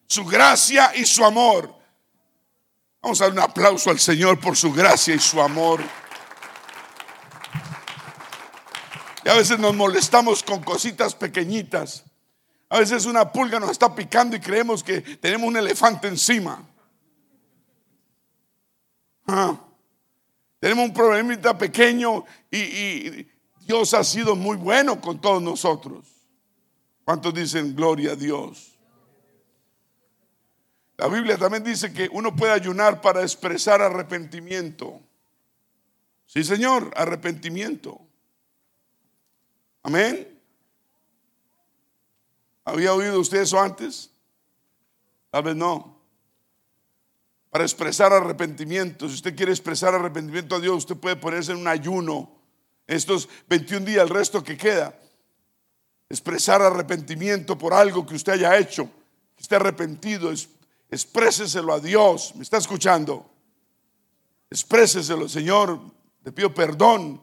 Su 0.07 0.23
gracia 0.23 0.95
y 0.95 1.05
su 1.05 1.25
amor. 1.25 1.73
Vamos 3.01 3.19
a 3.21 3.25
dar 3.25 3.33
un 3.33 3.39
aplauso 3.39 3.89
al 3.89 3.99
Señor 3.99 4.39
por 4.39 4.55
su 4.55 4.71
gracia 4.71 5.13
y 5.13 5.19
su 5.19 5.41
amor. 5.41 5.81
Y 9.23 9.29
a 9.29 9.33
veces 9.33 9.59
nos 9.59 9.75
molestamos 9.75 10.41
con 10.43 10.63
cositas 10.63 11.15
pequeñitas. 11.15 12.03
A 12.69 12.79
veces 12.79 13.05
una 13.05 13.31
pulga 13.31 13.59
nos 13.59 13.71
está 13.71 13.93
picando 13.93 14.35
y 14.35 14.39
creemos 14.39 14.83
que 14.83 15.01
tenemos 15.01 15.47
un 15.47 15.57
elefante 15.57 16.07
encima. 16.07 16.63
Ah. 19.27 19.59
Tenemos 20.59 20.85
un 20.85 20.93
problemita 20.93 21.57
pequeño 21.57 22.23
y 22.49 23.27
Dios 23.61 23.93
ha 23.93 24.03
sido 24.03 24.35
muy 24.35 24.57
bueno 24.57 25.01
con 25.01 25.19
todos 25.19 25.41
nosotros. 25.41 26.14
¿Cuántos 27.05 27.35
dicen 27.35 27.75
gloria 27.75 28.13
a 28.13 28.15
Dios? 28.15 28.75
La 30.97 31.07
Biblia 31.07 31.37
también 31.37 31.63
dice 31.63 31.93
que 31.93 32.09
uno 32.11 32.35
puede 32.35 32.51
ayunar 32.51 32.99
para 32.99 33.21
expresar 33.21 33.81
arrepentimiento. 33.81 34.99
Sí, 36.25 36.43
Señor, 36.43 36.91
arrepentimiento. 36.95 38.01
Amén. 39.83 40.41
¿Había 42.63 42.93
oído 42.93 43.19
usted 43.19 43.41
eso 43.41 43.61
antes? 43.61 44.09
Tal 45.29 45.43
vez 45.43 45.55
no. 45.55 46.01
Para 47.51 47.65
expresar 47.65 48.11
arrepentimiento, 48.11 49.07
si 49.07 49.15
usted 49.15 49.35
quiere 49.35 49.51
expresar 49.51 49.93
arrepentimiento 49.93 50.55
a 50.55 50.59
Dios, 50.59 50.77
usted 50.77 50.95
puede 50.95 51.17
ponerse 51.17 51.51
en 51.51 51.59
un 51.59 51.67
ayuno 51.67 52.31
estos 52.87 53.29
21 53.47 53.85
días, 53.85 54.03
el 54.03 54.09
resto 54.09 54.43
que 54.43 54.57
queda 54.57 54.97
expresar 56.09 56.61
arrepentimiento 56.61 57.57
por 57.57 57.73
algo 57.73 58.05
que 58.05 58.15
usted 58.15 58.33
haya 58.33 58.57
hecho, 58.57 58.89
que 59.35 59.43
esté 59.43 59.55
arrepentido, 59.55 60.31
expréseselo 60.89 61.73
a 61.73 61.79
Dios. 61.79 62.33
¿Me 62.35 62.43
está 62.43 62.57
escuchando? 62.57 63.29
Expréseselo, 64.49 65.27
Señor, 65.27 65.79
te 66.23 66.31
pido 66.31 66.53
perdón, 66.53 67.21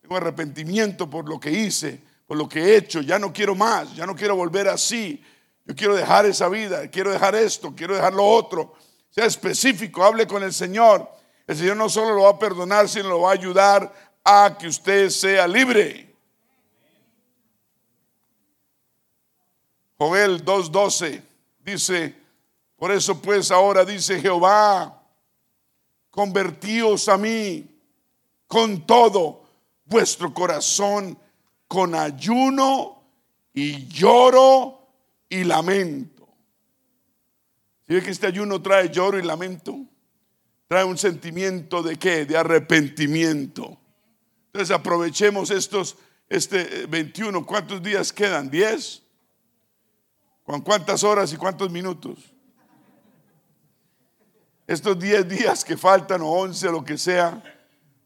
tengo 0.00 0.16
arrepentimiento 0.16 1.08
por 1.08 1.28
lo 1.28 1.40
que 1.40 1.50
hice, 1.50 2.00
por 2.26 2.36
lo 2.36 2.48
que 2.48 2.60
he 2.60 2.76
hecho, 2.76 3.00
ya 3.00 3.18
no 3.18 3.32
quiero 3.32 3.54
más, 3.54 3.94
ya 3.94 4.06
no 4.06 4.14
quiero 4.14 4.36
volver 4.36 4.68
así, 4.68 5.22
yo 5.64 5.74
quiero 5.74 5.94
dejar 5.94 6.24
esa 6.26 6.48
vida, 6.48 6.88
quiero 6.88 7.10
dejar 7.10 7.34
esto, 7.34 7.74
quiero 7.76 7.94
dejar 7.94 8.14
lo 8.14 8.24
otro. 8.24 8.74
Sea 9.10 9.26
específico, 9.26 10.02
hable 10.02 10.26
con 10.26 10.42
el 10.42 10.52
Señor. 10.52 11.10
El 11.46 11.56
Señor 11.56 11.76
no 11.76 11.88
solo 11.88 12.14
lo 12.14 12.22
va 12.22 12.30
a 12.30 12.38
perdonar, 12.38 12.88
sino 12.88 13.08
lo 13.08 13.20
va 13.20 13.30
a 13.30 13.34
ayudar 13.34 13.92
a 14.24 14.56
que 14.58 14.66
usted 14.66 15.10
sea 15.10 15.46
libre. 15.46 16.07
Joel 19.98 20.44
2.12 20.44 21.22
dice, 21.58 22.14
por 22.76 22.92
eso 22.92 23.20
pues 23.20 23.50
ahora 23.50 23.84
dice 23.84 24.20
Jehová, 24.20 25.02
convertíos 26.10 27.08
a 27.08 27.18
mí 27.18 27.68
con 28.46 28.86
todo 28.86 29.42
vuestro 29.84 30.32
corazón, 30.32 31.18
con 31.66 31.96
ayuno 31.96 33.02
y 33.52 33.88
lloro 33.88 34.86
y 35.28 35.42
lamento. 35.42 36.28
¿Sí 37.88 37.94
ve 37.94 38.02
que 38.02 38.10
este 38.10 38.28
ayuno 38.28 38.62
trae 38.62 38.90
lloro 38.90 39.18
y 39.18 39.22
lamento? 39.22 39.76
Trae 40.68 40.84
un 40.84 40.98
sentimiento 40.98 41.82
de 41.82 41.96
qué? 41.96 42.24
De 42.24 42.36
arrepentimiento. 42.36 43.78
Entonces 44.46 44.70
aprovechemos 44.70 45.50
estos, 45.50 45.96
este 46.28 46.86
21, 46.86 47.44
¿cuántos 47.44 47.82
días 47.82 48.12
quedan? 48.12 48.50
¿10? 48.50 49.07
¿Con 50.48 50.62
cuántas 50.62 51.04
horas 51.04 51.30
y 51.34 51.36
cuántos 51.36 51.70
minutos? 51.70 52.20
Estos 54.66 54.98
10 54.98 55.28
días 55.28 55.62
que 55.62 55.76
faltan 55.76 56.22
o 56.22 56.30
11, 56.30 56.72
lo 56.72 56.82
que 56.82 56.96
sea, 56.96 57.42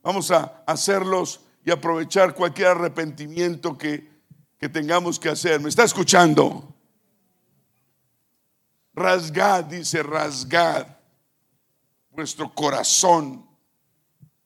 vamos 0.03 0.29
a 0.33 0.65
hacerlos 0.67 1.43
y 1.65 1.71
aprovechar 1.71 2.35
cualquier 2.35 2.67
arrepentimiento 2.67 3.79
que, 3.79 4.11
que 4.59 4.69
tengamos 4.69 5.21
que 5.21 5.29
hacer. 5.29 5.61
¿Me 5.61 5.69
está 5.69 5.85
escuchando? 5.85 6.75
Rasgad, 8.93 9.67
dice, 9.67 10.03
rasgad 10.03 10.89
vuestro 12.11 12.53
corazón 12.53 13.49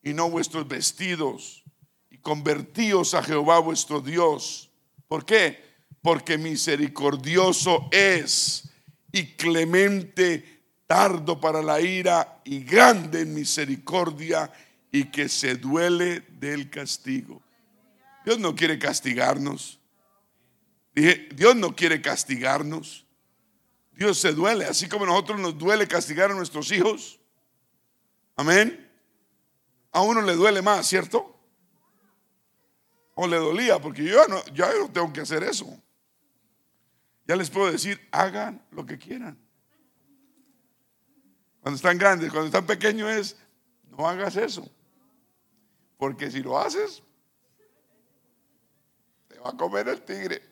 y 0.02 0.12
no 0.12 0.28
vuestros 0.28 0.68
vestidos 0.68 1.64
y 2.10 2.18
convertíos 2.18 3.14
a 3.14 3.22
Jehová 3.22 3.58
vuestro 3.60 4.02
Dios. 4.02 4.70
¿Por 5.08 5.24
qué? 5.24 5.65
Porque 6.06 6.38
misericordioso 6.38 7.88
es 7.90 8.70
y 9.10 9.34
clemente, 9.34 10.62
tardo 10.86 11.40
para 11.40 11.60
la 11.60 11.80
ira 11.80 12.42
y 12.44 12.62
grande 12.62 13.22
en 13.22 13.34
misericordia 13.34 14.52
y 14.92 15.06
que 15.10 15.28
se 15.28 15.56
duele 15.56 16.20
del 16.38 16.70
castigo. 16.70 17.42
Dios 18.24 18.38
no 18.38 18.54
quiere 18.54 18.78
castigarnos. 18.78 19.80
Dije, 20.94 21.28
Dios 21.34 21.56
no 21.56 21.74
quiere 21.74 22.00
castigarnos. 22.00 23.04
Dios 23.90 24.16
se 24.16 24.32
duele, 24.32 24.66
así 24.66 24.88
como 24.88 25.06
a 25.06 25.08
nosotros 25.08 25.40
nos 25.40 25.58
duele 25.58 25.88
castigar 25.88 26.30
a 26.30 26.34
nuestros 26.34 26.70
hijos. 26.70 27.18
Amén. 28.36 28.88
A 29.90 30.02
uno 30.02 30.22
le 30.22 30.36
duele 30.36 30.62
más, 30.62 30.86
¿cierto? 30.86 31.36
O 33.16 33.26
le 33.26 33.38
dolía, 33.38 33.80
porque 33.80 34.04
yo 34.04 34.24
yo 34.54 34.78
no 34.78 34.92
tengo 34.92 35.12
que 35.12 35.22
hacer 35.22 35.42
eso. 35.42 35.82
Ya 37.26 37.36
les 37.36 37.50
puedo 37.50 37.70
decir, 37.70 38.00
hagan 38.12 38.64
lo 38.70 38.86
que 38.86 38.98
quieran. 38.98 39.38
Cuando 41.60 41.76
están 41.76 41.98
grandes, 41.98 42.30
cuando 42.30 42.46
están 42.46 42.66
pequeños 42.66 43.10
es, 43.10 43.36
no 43.90 44.06
hagas 44.08 44.36
eso. 44.36 44.68
Porque 45.96 46.30
si 46.30 46.40
lo 46.40 46.58
haces, 46.58 47.02
te 49.26 49.38
va 49.38 49.50
a 49.50 49.56
comer 49.56 49.88
el 49.88 50.02
tigre. 50.02 50.42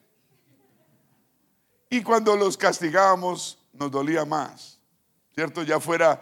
Y 1.89 2.03
cuando 2.03 2.35
los 2.35 2.57
castigábamos, 2.57 3.59
nos 3.73 3.91
dolía 3.91 4.25
más. 4.25 4.81
¿Cierto? 5.33 5.63
Ya 5.63 5.79
fuera 5.79 6.21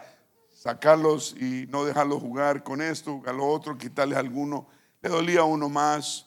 sacarlos 0.53 1.35
y 1.41 1.67
no 1.69 1.85
dejarlos 1.85 2.21
jugar 2.21 2.63
con 2.63 2.83
esto, 2.83 3.23
a 3.27 3.33
lo 3.33 3.47
otro, 3.47 3.79
quitarles 3.79 4.19
alguno, 4.19 4.69
le 5.01 5.09
dolía 5.09 5.45
uno 5.45 5.71
más. 5.71 6.27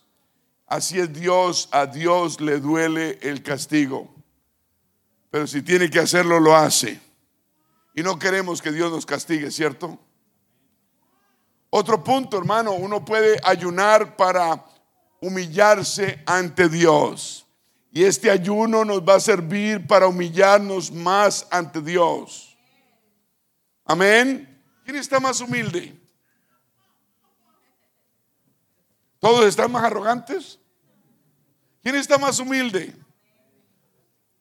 Así 0.66 1.00
es 1.00 1.14
Dios, 1.14 1.70
a 1.72 1.86
Dios 1.86 2.42
le 2.42 2.60
duele 2.60 3.20
el 3.22 3.44
castigo. 3.44 4.15
Pero 5.36 5.48
si 5.48 5.62
tiene 5.62 5.90
que 5.90 6.00
hacerlo, 6.00 6.40
lo 6.40 6.56
hace. 6.56 6.98
Y 7.94 8.02
no 8.02 8.18
queremos 8.18 8.62
que 8.62 8.72
Dios 8.72 8.90
nos 8.90 9.06
castigue, 9.06 9.52
¿cierto? 9.52 10.00
Otro 11.70 12.02
punto, 12.02 12.38
hermano, 12.38 12.72
uno 12.72 13.04
puede 13.04 13.38
ayunar 13.44 14.16
para 14.16 14.66
humillarse 15.20 16.24
ante 16.26 16.70
Dios. 16.70 17.46
Y 17.92 18.06
este 18.06 18.32
ayuno 18.32 18.86
nos 18.86 19.02
va 19.02 19.16
a 19.16 19.20
servir 19.20 19.86
para 19.86 20.08
humillarnos 20.08 20.90
más 20.90 21.46
ante 21.52 21.82
Dios. 21.82 22.58
Amén. 23.84 24.64
¿Quién 24.86 24.96
está 24.96 25.20
más 25.20 25.42
humilde? 25.42 26.02
¿Todos 29.20 29.44
están 29.44 29.70
más 29.70 29.84
arrogantes? 29.84 30.58
¿Quién 31.84 31.96
está 31.96 32.18
más 32.18 32.40
humilde? 32.40 32.96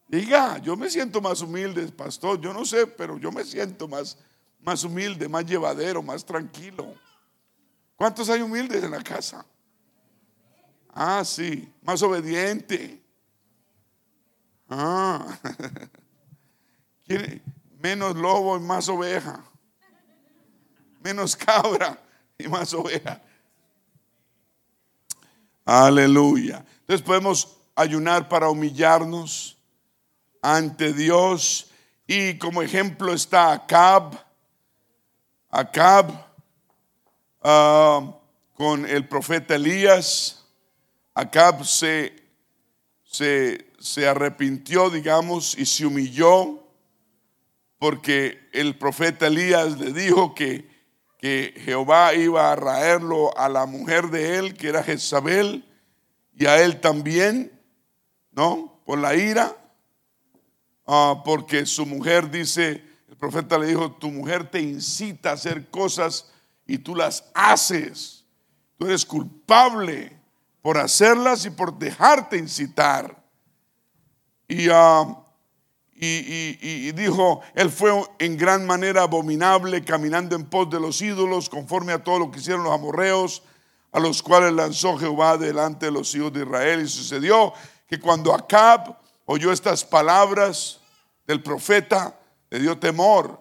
Diga, 0.07 0.59
yo 0.59 0.77
me 0.77 0.91
siento 0.91 1.21
más 1.21 1.41
humilde, 1.41 1.87
pastor. 1.89 2.41
Yo 2.41 2.53
no 2.53 2.65
sé, 2.65 2.87
pero 2.87 3.19
yo 3.19 3.33
me 3.33 3.45
siento 3.45 3.89
más, 3.89 4.19
más 4.61 4.85
humilde, 4.85 5.29
más 5.29 5.45
llevadero, 5.47 6.03
más 6.03 6.25
tranquilo. 6.25 6.95
¿Cuántos 7.97 8.29
hay 8.29 8.43
humildes 8.43 8.85
en 8.85 8.91
la 8.91 9.03
casa? 9.03 9.45
Ah, 10.93 11.25
sí, 11.25 11.73
más 11.83 12.03
obediente. 12.03 13.03
Ah, 14.69 15.39
menos 17.83 18.17
lobo 18.17 18.57
y 18.57 18.61
más 18.61 18.89
oveja. 18.89 19.45
Menos 21.03 21.37
cabra 21.37 21.99
y 22.39 22.49
más 22.49 22.73
oveja. 22.73 23.21
Aleluya. 25.65 26.65
Entonces 26.81 27.03
podemos 27.03 27.57
ayunar 27.75 28.29
para 28.29 28.49
humillarnos 28.49 29.57
ante 30.45 30.93
Dios. 30.93 31.71
Y 32.07 32.37
como 32.39 32.61
ejemplo 32.61 33.15
está 33.15 33.53
Acab. 33.53 34.23
Acab 35.49 36.11
uh, 37.43 38.13
con 38.53 38.85
el 38.87 39.09
profeta 39.09 39.55
Elías. 39.55 40.45
Acab 41.15 41.65
se, 41.65 42.15
se, 43.05 43.73
se 43.79 44.07
arrepintió, 44.07 44.91
digamos, 44.91 45.57
y 45.57 45.65
se 45.65 45.87
humilló 45.87 46.61
porque 47.79 48.49
el 48.53 48.79
profeta 48.79 49.27
Elías 49.27 49.79
le 49.79 49.93
dijo 49.93 50.35
que, 50.35 50.69
que 51.19 51.55
Jehová 51.65 52.15
iba 52.15 52.53
a 52.53 52.57
raerlo 52.57 53.37
a 53.37 53.49
la 53.49 53.67
mujer 53.67 54.09
de 54.09 54.39
él, 54.39 54.55
que 54.55 54.69
era 54.69 54.83
Jezabel, 54.83 55.65
y 56.35 56.47
a 56.47 56.63
él 56.63 56.81
también, 56.81 57.53
¿no? 58.33 58.83
Por 58.85 58.99
la 58.99 59.15
ira, 59.15 59.55
uh, 60.87 61.23
porque 61.25 61.67
su 61.67 61.87
mujer 61.87 62.31
dice, 62.31 62.85
el 63.09 63.17
profeta 63.17 63.59
le 63.59 63.67
dijo, 63.67 63.93
tu 63.93 64.11
mujer 64.11 64.51
te 64.51 64.61
incita 64.61 65.31
a 65.31 65.35
hacer 65.35 65.71
cosas 65.71 66.31
y 66.67 66.79
tú 66.79 66.95
las 66.95 67.25
haces. 67.35 68.25
Tú 68.79 68.87
eres 68.87 69.05
culpable 69.05 70.19
por 70.61 70.79
hacerlas 70.79 71.45
y 71.45 71.51
por 71.51 71.79
dejarte 71.79 72.37
incitar. 72.37 73.23
Y, 74.49 74.69
ah, 74.71 75.25
y, 75.95 76.93
dijo, 76.93 77.41
él 77.55 77.71
fue 77.71 77.93
en 78.19 78.37
gran 78.37 78.67
manera 78.67 79.03
abominable, 79.03 79.85
caminando 79.85 80.35
en 80.35 80.45
pos 80.45 80.69
de 80.71 80.81
los 80.81 81.01
ídolos, 81.01 81.49
conforme 81.49 81.93
a 81.93 82.03
todo 82.03 82.19
lo 82.19 82.31
que 82.31 82.41
hicieron 82.41 82.65
los 82.65 82.75
amorreos, 82.75 83.43
a 83.93 84.01
los 84.01 84.23
cuales 84.23 84.53
lanzó 84.53 84.99
Jehová 84.99 85.39
delante 85.39 85.87
de 85.87 85.93
los 85.93 86.15
hijos 86.15 86.33
de 86.33 86.43
Israel. 86.43 86.83
Y 86.83 86.89
sucedió 86.89 87.53
que 87.87 88.01
cuando 88.01 88.35
Acab 88.35 88.99
oyó 89.27 89.53
estas 89.53 89.85
palabras 89.85 90.81
del 91.27 91.43
profeta, 91.43 92.19
le 92.51 92.61
dio 92.61 92.79
temor, 92.79 93.41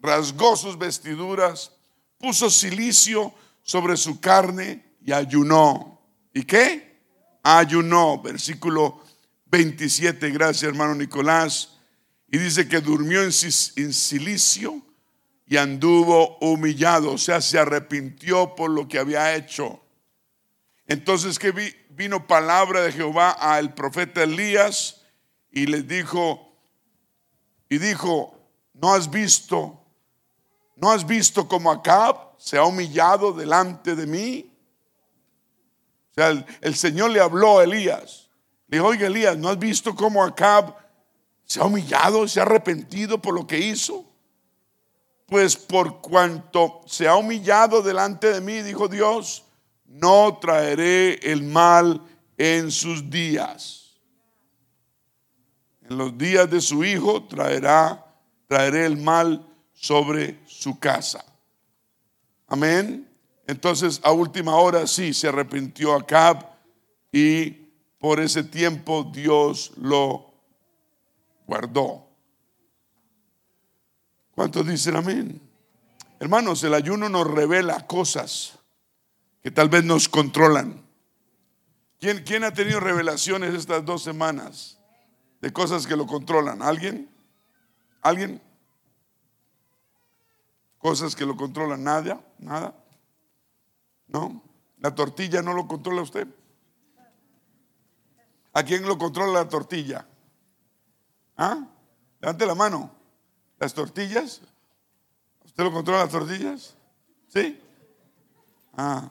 rasgó 0.00 0.56
sus 0.56 0.78
vestiduras, 0.78 1.72
puso 2.18 2.50
silicio 2.50 3.32
sobre 3.62 3.96
su 3.96 4.20
carne 4.20 4.96
y 5.04 5.12
ayunó. 5.12 6.00
¿Y 6.34 6.44
qué? 6.44 7.00
Ayunó. 7.42 8.20
Versículo 8.20 9.00
27, 9.46 10.30
gracias 10.30 10.64
hermano 10.64 10.94
Nicolás. 10.94 11.76
Y 12.28 12.38
dice 12.38 12.66
que 12.66 12.80
durmió 12.80 13.22
en, 13.22 13.32
silicio 13.32 14.80
y 15.46 15.58
anduvo 15.58 16.38
humillado, 16.38 17.12
o 17.12 17.18
sea, 17.18 17.42
se 17.42 17.58
arrepintió 17.58 18.54
por 18.54 18.70
lo 18.70 18.88
que 18.88 18.98
había 18.98 19.34
hecho. 19.34 19.82
Entonces 20.86 21.38
que 21.38 21.52
vino 21.90 22.26
palabra 22.26 22.80
de 22.80 22.92
Jehová 22.92 23.32
al 23.32 23.74
profeta 23.74 24.22
Elías 24.22 25.01
y 25.52 25.66
le 25.66 25.82
dijo, 25.82 26.56
y 27.68 27.78
dijo, 27.78 28.34
¿no 28.74 28.94
has 28.94 29.10
visto 29.10 29.82
¿No 30.82 30.90
has 30.90 31.06
visto 31.06 31.46
cómo 31.46 31.70
Acab 31.70 32.16
se 32.38 32.58
ha 32.58 32.64
humillado 32.64 33.32
delante 33.32 33.94
de 33.94 34.04
mí? 34.04 34.52
O 36.10 36.14
sea, 36.14 36.44
el, 36.60 36.74
Señor 36.74 37.10
le 37.10 37.20
habló 37.20 37.60
a 37.60 37.62
Elías. 37.64 38.28
Le 38.66 38.78
dijo, 38.78 38.88
oiga 38.88 39.06
Elías, 39.06 39.36
¿no 39.36 39.48
has 39.48 39.60
visto 39.60 39.94
cómo 39.94 40.24
Acab 40.24 40.74
se 41.44 41.60
ha 41.60 41.64
humillado, 41.66 42.26
se 42.26 42.40
ha 42.40 42.42
arrepentido 42.42 43.22
por 43.22 43.32
lo 43.32 43.46
que 43.46 43.58
hizo? 43.58 44.04
Pues 45.26 45.56
por 45.56 46.00
cuanto 46.00 46.80
se 46.86 47.06
ha 47.06 47.14
humillado 47.14 47.80
delante 47.80 48.32
de 48.32 48.40
mí, 48.40 48.60
dijo 48.62 48.88
Dios, 48.88 49.44
no 49.86 50.38
traeré 50.40 51.14
el 51.30 51.44
mal 51.44 52.02
en 52.36 52.72
sus 52.72 53.08
días. 53.08 53.81
En 55.88 55.98
los 55.98 56.16
días 56.16 56.50
de 56.50 56.60
su 56.60 56.84
hijo 56.84 57.24
traerá, 57.24 58.04
traeré 58.46 58.86
el 58.86 58.96
mal 58.96 59.46
sobre 59.72 60.38
su 60.46 60.78
casa. 60.78 61.24
Amén. 62.46 63.08
Entonces 63.46 64.00
a 64.04 64.12
última 64.12 64.56
hora 64.56 64.86
sí 64.86 65.12
se 65.12 65.28
arrepintió 65.28 65.94
Acab 65.94 66.46
y 67.10 67.50
por 67.98 68.20
ese 68.20 68.44
tiempo 68.44 69.10
Dios 69.12 69.72
lo 69.76 70.32
guardó. 71.46 72.06
¿Cuántos 74.34 74.66
dicen 74.66 74.96
amén? 74.96 75.40
Hermanos, 76.18 76.62
el 76.62 76.74
ayuno 76.74 77.08
nos 77.08 77.26
revela 77.26 77.86
cosas 77.86 78.58
que 79.42 79.50
tal 79.50 79.68
vez 79.68 79.84
nos 79.84 80.08
controlan. 80.08 80.80
¿Quién, 81.98 82.22
¿Quién, 82.24 82.44
ha 82.44 82.52
tenido 82.52 82.80
revelaciones 82.80 83.54
estas 83.54 83.84
dos 83.84 84.02
semanas 84.02 84.78
de 85.42 85.52
cosas 85.52 85.86
que 85.86 85.96
lo 85.96 86.06
controlan? 86.06 86.62
¿Alguien? 86.62 87.10
¿Alguien? 88.00 88.40
cosas 90.82 91.14
que 91.14 91.24
lo 91.24 91.36
controlan. 91.36 91.82
Nada, 91.82 92.20
nada. 92.38 92.74
¿No? 94.08 94.42
La 94.80 94.94
tortilla 94.94 95.40
no 95.40 95.54
lo 95.54 95.66
controla 95.66 96.02
usted. 96.02 96.26
¿A 98.52 98.62
quién 98.64 98.86
lo 98.86 98.98
controla 98.98 99.32
la 99.32 99.48
tortilla? 99.48 100.06
¿Ah? 101.36 101.66
Levante 102.20 102.44
la 102.44 102.54
mano. 102.54 102.90
¿Las 103.58 103.72
tortillas? 103.72 104.42
¿Usted 105.44 105.62
lo 105.62 105.72
controla 105.72 106.00
las 106.00 106.10
tortillas? 106.10 106.74
¿Sí? 107.28 107.62
Ah, 108.74 109.08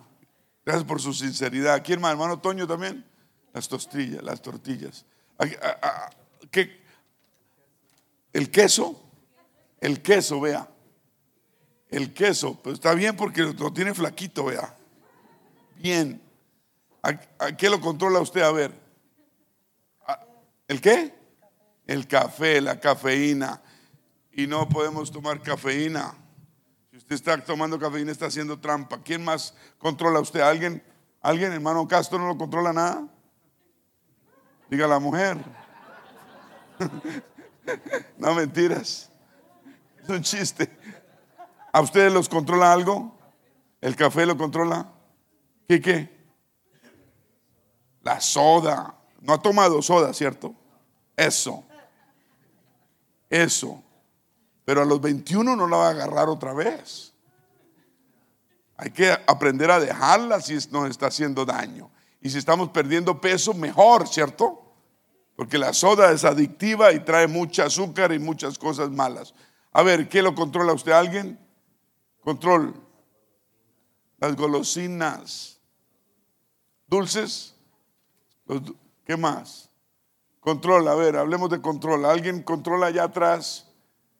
gracias 0.65 0.85
por 0.85 1.01
su 1.01 1.13
sinceridad. 1.13 1.81
¿Quién 1.83 2.01
más? 2.01 2.11
Hermano 2.11 2.39
Toño 2.39 2.67
también. 2.67 3.05
Las 3.53 3.67
tortillas, 3.67 4.21
las 4.21 4.41
tortillas. 4.41 5.05
¿Qué? 6.51 6.83
¿El 8.33 8.51
queso? 8.51 9.01
El 9.79 10.01
queso, 10.01 10.39
vea 10.39 10.71
el 11.91 12.13
queso, 12.13 12.57
pero 12.63 12.73
está 12.73 12.93
bien 12.93 13.15
porque 13.15 13.41
lo 13.41 13.73
tiene 13.73 13.93
flaquito, 13.93 14.45
vea. 14.45 14.73
Bien. 15.75 16.21
¿A, 17.03 17.17
qué 17.57 17.69
lo 17.69 17.81
controla 17.81 18.21
usted? 18.21 18.41
A 18.41 18.51
ver. 18.51 18.71
¿El 20.67 20.79
qué? 20.79 21.13
El 21.85 22.07
café, 22.07 22.61
la 22.61 22.79
cafeína. 22.79 23.61
Y 24.31 24.47
no 24.47 24.69
podemos 24.69 25.11
tomar 25.11 25.41
cafeína. 25.41 26.15
Si 26.91 26.97
usted 26.97 27.15
está 27.15 27.37
tomando 27.43 27.77
cafeína, 27.77 28.13
está 28.13 28.27
haciendo 28.27 28.57
trampa. 28.57 29.03
¿Quién 29.03 29.25
más 29.25 29.53
controla 29.77 30.21
usted? 30.21 30.39
¿Alguien? 30.39 30.81
¿Alguien, 31.21 31.51
hermano 31.51 31.85
Castro, 31.89 32.19
no 32.19 32.27
lo 32.27 32.37
controla 32.37 32.71
nada? 32.71 33.05
Diga 34.69 34.87
la 34.87 34.99
mujer. 34.99 35.37
no 38.17 38.33
mentiras. 38.33 39.09
Es 40.03 40.09
un 40.09 40.21
chiste. 40.21 40.69
¿A 41.71 41.81
ustedes 41.81 42.11
los 42.11 42.27
controla 42.27 42.71
algo? 42.71 43.17
¿El 43.79 43.95
café 43.95 44.25
lo 44.25 44.37
controla? 44.37 44.91
¿Qué 45.67 45.81
qué? 45.81 46.21
La 48.03 48.19
soda. 48.19 48.95
No 49.21 49.33
ha 49.33 49.41
tomado 49.41 49.81
soda, 49.81 50.13
¿cierto? 50.13 50.55
Eso. 51.15 51.63
eso. 53.29 53.83
Pero 54.65 54.81
a 54.81 54.85
los 54.85 55.01
21 55.01 55.55
no 55.55 55.67
la 55.67 55.77
va 55.77 55.87
a 55.87 55.91
agarrar 55.91 56.29
otra 56.29 56.53
vez. 56.53 57.13
Hay 58.77 58.91
que 58.91 59.11
aprender 59.27 59.69
a 59.69 59.79
dejarla 59.79 60.41
si 60.41 60.55
nos 60.71 60.89
está 60.89 61.07
haciendo 61.07 61.45
daño. 61.45 61.91
Y 62.19 62.29
si 62.29 62.37
estamos 62.37 62.69
perdiendo 62.69 63.21
peso, 63.21 63.53
mejor, 63.53 64.07
¿cierto? 64.07 64.70
Porque 65.35 65.57
la 65.57 65.73
soda 65.73 66.11
es 66.11 66.23
adictiva 66.25 66.91
y 66.91 66.99
trae 66.99 67.27
mucha 67.27 67.65
azúcar 67.65 68.11
y 68.11 68.19
muchas 68.19 68.57
cosas 68.57 68.89
malas. 68.91 69.33
A 69.71 69.83
ver, 69.83 70.09
¿qué 70.09 70.21
lo 70.21 70.35
controla 70.35 70.73
usted? 70.73 70.91
¿Alguien? 70.91 71.39
Control. 72.21 72.75
Las 74.19 74.35
golosinas. 74.35 75.59
Dulces. 76.87 77.55
¿Qué 79.05 79.17
más? 79.17 79.69
Control, 80.41 80.87
a 80.87 80.95
ver, 80.95 81.15
hablemos 81.17 81.49
de 81.49 81.61
control. 81.61 82.05
¿Alguien 82.05 82.43
controla 82.43 82.87
allá 82.87 83.05
atrás? 83.05 83.71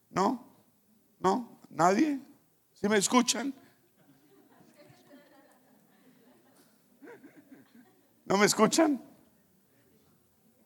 ¿No? 0.10 0.44
¿No? 1.20 1.60
¿Nadie? 1.70 2.20
¿Sí 2.74 2.88
me 2.88 2.98
escuchan? 2.98 3.54
¿No 8.26 8.38
me 8.38 8.46
escuchan? 8.46 9.11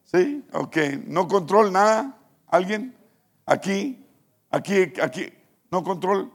¿Sí? 0.06 0.45
Ok. 0.53 0.78
¿No 1.08 1.28
control 1.28 1.74
nada? 1.74 2.18
¿Alguien? 2.47 2.95
Aquí, 3.45 4.06
aquí, 4.49 4.93
aquí. 5.01 5.34
¿No 5.72 5.84
control? 5.84 6.32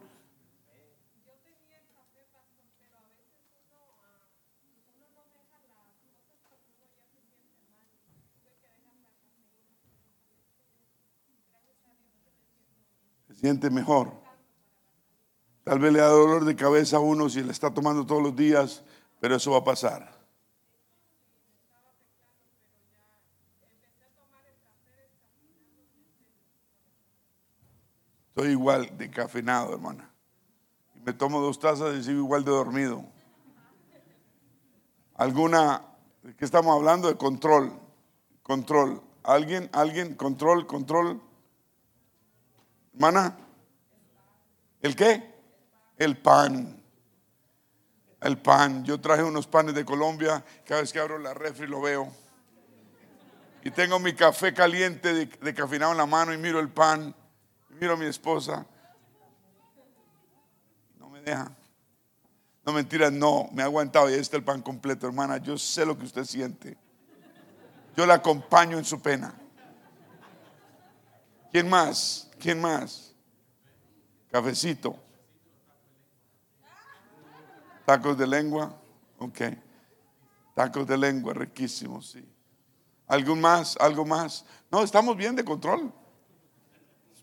Siente 13.40 13.70
mejor. 13.70 14.12
Tal 15.64 15.78
vez 15.78 15.92
le 15.92 16.00
da 16.00 16.08
dolor 16.08 16.44
de 16.44 16.54
cabeza 16.56 16.98
a 16.98 17.00
uno 17.00 17.30
si 17.30 17.42
le 17.42 17.52
está 17.52 17.72
tomando 17.72 18.04
todos 18.04 18.22
los 18.22 18.36
días, 18.36 18.82
pero 19.18 19.36
eso 19.36 19.52
va 19.52 19.58
a 19.58 19.64
pasar. 19.64 20.19
Estoy 28.41 28.53
igual 28.53 28.97
de 28.97 29.11
cafeinado, 29.11 29.74
hermana. 29.74 30.11
Me 31.05 31.12
tomo 31.12 31.43
dos 31.43 31.59
tazas 31.59 31.95
y 31.95 32.03
sigo 32.03 32.20
igual 32.20 32.43
de 32.43 32.51
dormido. 32.51 33.05
¿Alguna? 35.14 35.82
¿De 36.22 36.34
qué 36.34 36.47
estamos 36.47 36.74
hablando? 36.74 37.09
De 37.09 37.18
control. 37.18 37.78
Control. 38.43 39.03
¿Alguien? 39.24 39.68
¿Alguien? 39.74 40.14
Control, 40.14 40.66
control. 40.66 41.20
Hermana. 42.95 43.36
¿El 44.80 44.97
qué? 44.97 45.34
El 45.99 46.16
pan. 46.16 46.82
El 48.22 48.38
pan. 48.38 48.86
Yo 48.86 48.99
traje 49.03 49.22
unos 49.22 49.47
panes 49.47 49.74
de 49.74 49.84
Colombia. 49.84 50.43
Cada 50.64 50.80
vez 50.80 50.95
que 50.95 50.99
abro 50.99 51.18
la 51.18 51.34
refri 51.34 51.66
lo 51.66 51.82
veo. 51.82 52.11
Y 53.62 53.70
tengo 53.70 53.99
mi 53.99 54.14
café 54.14 54.55
caliente 54.55 55.12
de, 55.12 55.26
de 55.26 55.55
cafeinado 55.55 55.93
en 55.93 55.99
la 55.99 56.07
mano 56.07 56.32
y 56.32 56.38
miro 56.38 56.59
el 56.59 56.70
pan 56.70 57.14
miro 57.80 57.94
a 57.94 57.96
mi 57.96 58.04
esposa. 58.04 58.66
No 60.98 61.08
me 61.08 61.22
deja. 61.22 61.50
No 62.64 62.72
mentira, 62.74 63.10
no, 63.10 63.48
me 63.52 63.62
ha 63.62 63.64
aguantado 63.64 64.10
y 64.10 64.14
ahí 64.14 64.20
está 64.20 64.36
el 64.36 64.44
pan 64.44 64.60
completo, 64.60 65.06
hermana. 65.06 65.38
Yo 65.38 65.56
sé 65.56 65.86
lo 65.86 65.96
que 65.96 66.04
usted 66.04 66.24
siente. 66.24 66.76
Yo 67.96 68.04
la 68.04 68.14
acompaño 68.14 68.76
en 68.76 68.84
su 68.84 69.00
pena. 69.00 69.34
¿Quién 71.50 71.68
más? 71.68 72.30
¿Quién 72.38 72.60
más? 72.60 73.14
Cafecito. 74.30 74.96
Tacos 77.86 78.16
de 78.18 78.26
lengua. 78.26 78.78
Ok. 79.18 79.40
Tacos 80.54 80.86
de 80.86 80.98
lengua, 80.98 81.32
riquísimos, 81.32 82.10
sí. 82.10 82.24
¿Algún 83.06 83.40
más? 83.40 83.76
¿Algo 83.80 84.04
más? 84.04 84.44
No, 84.70 84.82
estamos 84.82 85.16
bien 85.16 85.34
de 85.34 85.44
control. 85.44 85.92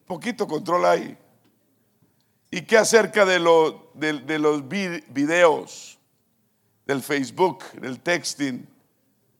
Poquito 0.07 0.47
control 0.47 0.85
hay. 0.85 1.17
¿Y 2.49 2.61
qué 2.61 2.77
acerca 2.77 3.25
de, 3.25 3.39
de, 3.93 4.39
los 4.39 4.67
videos, 4.67 5.99
del 6.85 7.03
Facebook, 7.03 7.65
del 7.73 7.99
texting, 7.99 8.67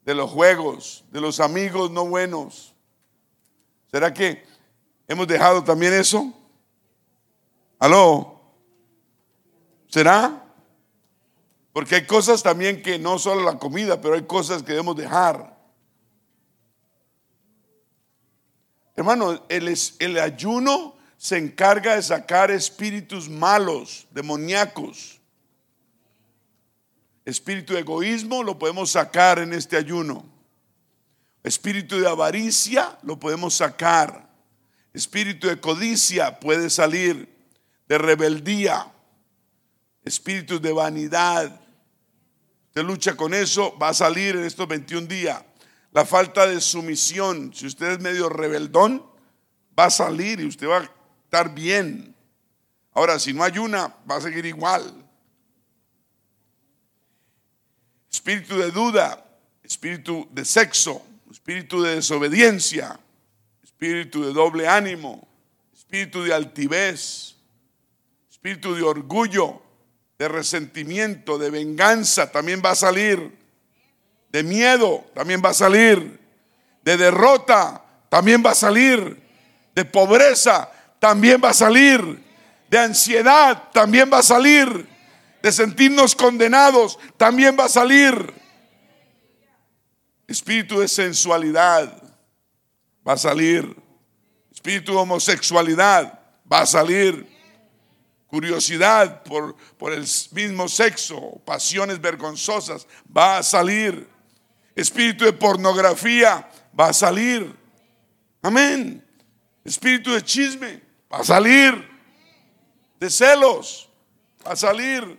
de 0.03 0.13
los 0.13 0.29
juegos, 0.29 1.05
de 1.11 1.21
los 1.21 1.39
amigos 1.39 1.89
no 1.89 2.05
buenos? 2.05 2.75
¿Será 3.89 4.13
que 4.13 4.45
hemos 5.07 5.25
dejado 5.25 5.63
también 5.63 5.93
eso? 5.93 6.33
¿Aló? 7.79 8.41
¿Será? 9.87 10.43
Porque 11.71 11.95
hay 11.95 12.05
cosas 12.05 12.43
también 12.43 12.81
que 12.81 12.99
no 12.99 13.17
solo 13.19 13.43
la 13.43 13.57
comida, 13.57 14.01
pero 14.01 14.15
hay 14.15 14.23
cosas 14.23 14.63
que 14.63 14.73
debemos 14.73 14.97
dejar. 14.97 15.56
Hermano, 18.97 19.45
el, 19.47 20.17
ayuno 20.19 20.97
se 21.19 21.37
encarga 21.37 21.95
de 21.95 22.01
sacar 22.01 22.49
espíritus 22.49 23.29
malos, 23.29 24.07
demoníacos. 24.09 25.21
Espíritu 27.23 27.73
de 27.73 27.81
egoísmo 27.81 28.41
lo 28.41 28.57
podemos 28.57 28.89
sacar 28.89 29.37
en 29.37 29.53
este 29.53 29.77
ayuno. 29.77 30.25
Espíritu 31.43 31.99
de 31.99 32.07
avaricia 32.07 32.97
lo 33.03 33.19
podemos 33.19 33.53
sacar. 33.53 34.27
Espíritu 34.93 35.47
de 35.47 35.59
codicia 35.59 36.39
puede 36.39 36.71
salir. 36.71 37.29
De 37.87 37.99
rebeldía. 37.99 38.91
Espíritu 40.05 40.59
de 40.59 40.71
vanidad. 40.71 41.61
Usted 42.69 42.83
lucha 42.83 43.15
con 43.15 43.35
eso, 43.35 43.77
va 43.77 43.89
a 43.89 43.93
salir 43.93 44.35
en 44.35 44.43
estos 44.43 44.67
21 44.67 45.05
días. 45.05 45.43
La 45.97 46.05
falta 46.05 46.45
de 46.45 46.61
sumisión, 46.61 47.51
si 47.55 47.65
usted 47.65 47.93
es 47.93 47.99
medio 47.99 48.29
rebeldón, 48.29 49.03
va 49.77 49.85
a 49.85 49.89
salir 49.89 50.39
y 50.39 50.45
usted 50.45 50.67
va 50.67 50.77
a 50.77 50.91
estar 51.23 51.55
bien. 51.55 52.15
Ahora, 52.93 53.17
si 53.17 53.33
no 53.33 53.43
hay 53.43 53.57
una, 53.57 53.87
va 54.07 54.17
a 54.17 54.21
seguir 54.21 54.45
igual. 54.45 54.93
Espíritu 58.11 58.59
de 58.59 58.69
duda, 58.69 59.25
espíritu 59.63 60.27
de 60.29 60.45
sexo, 60.45 61.01
espíritu 61.31 61.81
de 61.81 61.95
desobediencia, 61.95 62.99
espíritu 63.63 64.23
de 64.23 64.33
doble 64.33 64.67
ánimo, 64.67 65.27
espíritu 65.73 66.21
de 66.21 66.31
altivez, 66.31 67.37
espíritu 68.29 68.75
de 68.75 68.83
orgullo, 68.83 69.63
de 70.19 70.27
resentimiento, 70.27 71.39
de 71.39 71.49
venganza, 71.49 72.31
también 72.31 72.61
va 72.63 72.69
a 72.69 72.75
salir 72.75 73.46
de 74.37 74.43
miedo 74.43 75.03
también 75.15 75.41
va 75.43 75.49
a 75.49 75.53
salir, 75.55 76.19
de 76.83 76.95
derrota 76.95 77.83
también 78.07 78.43
va 78.45 78.51
a 78.51 78.55
salir, 78.55 79.19
de 79.73 79.83
pobreza 79.83 80.71
también 80.99 81.41
va 81.43 81.49
a 81.49 81.53
salir, 81.55 82.23
de 82.69 82.77
ansiedad 82.77 83.71
también 83.73 84.11
va 84.13 84.19
a 84.19 84.23
salir, 84.23 84.87
de 85.41 85.51
sentirnos 85.51 86.13
condenados 86.13 86.99
también 87.17 87.57
va 87.59 87.65
a 87.65 87.69
salir. 87.69 88.31
Espíritu 90.27 90.81
de 90.81 90.87
sensualidad 90.87 91.99
va 93.07 93.13
a 93.13 93.17
salir. 93.17 93.75
Espíritu 94.51 94.91
de 94.91 94.99
homosexualidad 94.99 96.19
va 96.51 96.61
a 96.61 96.65
salir. 96.67 97.27
Curiosidad 98.27 99.23
por, 99.23 99.55
por 99.79 99.93
el 99.93 100.05
mismo 100.33 100.69
sexo, 100.69 101.41
pasiones 101.43 101.99
vergonzosas, 101.99 102.85
va 103.09 103.39
a 103.39 103.43
salir 103.43 104.15
Espíritu 104.77 105.25
de 105.25 105.33
pornografía 105.33 106.47
va 106.79 106.89
a 106.89 106.93
salir. 106.93 107.51
Amén. 108.43 109.03
Espíritu 109.65 110.13
de 110.13 110.21
chisme 110.21 110.83
va 111.11 111.17
a 111.17 111.23
salir. 111.23 111.73
De 112.99 113.09
celos 113.09 113.89
va 114.45 114.51
a 114.51 114.55
salir. 114.55 115.17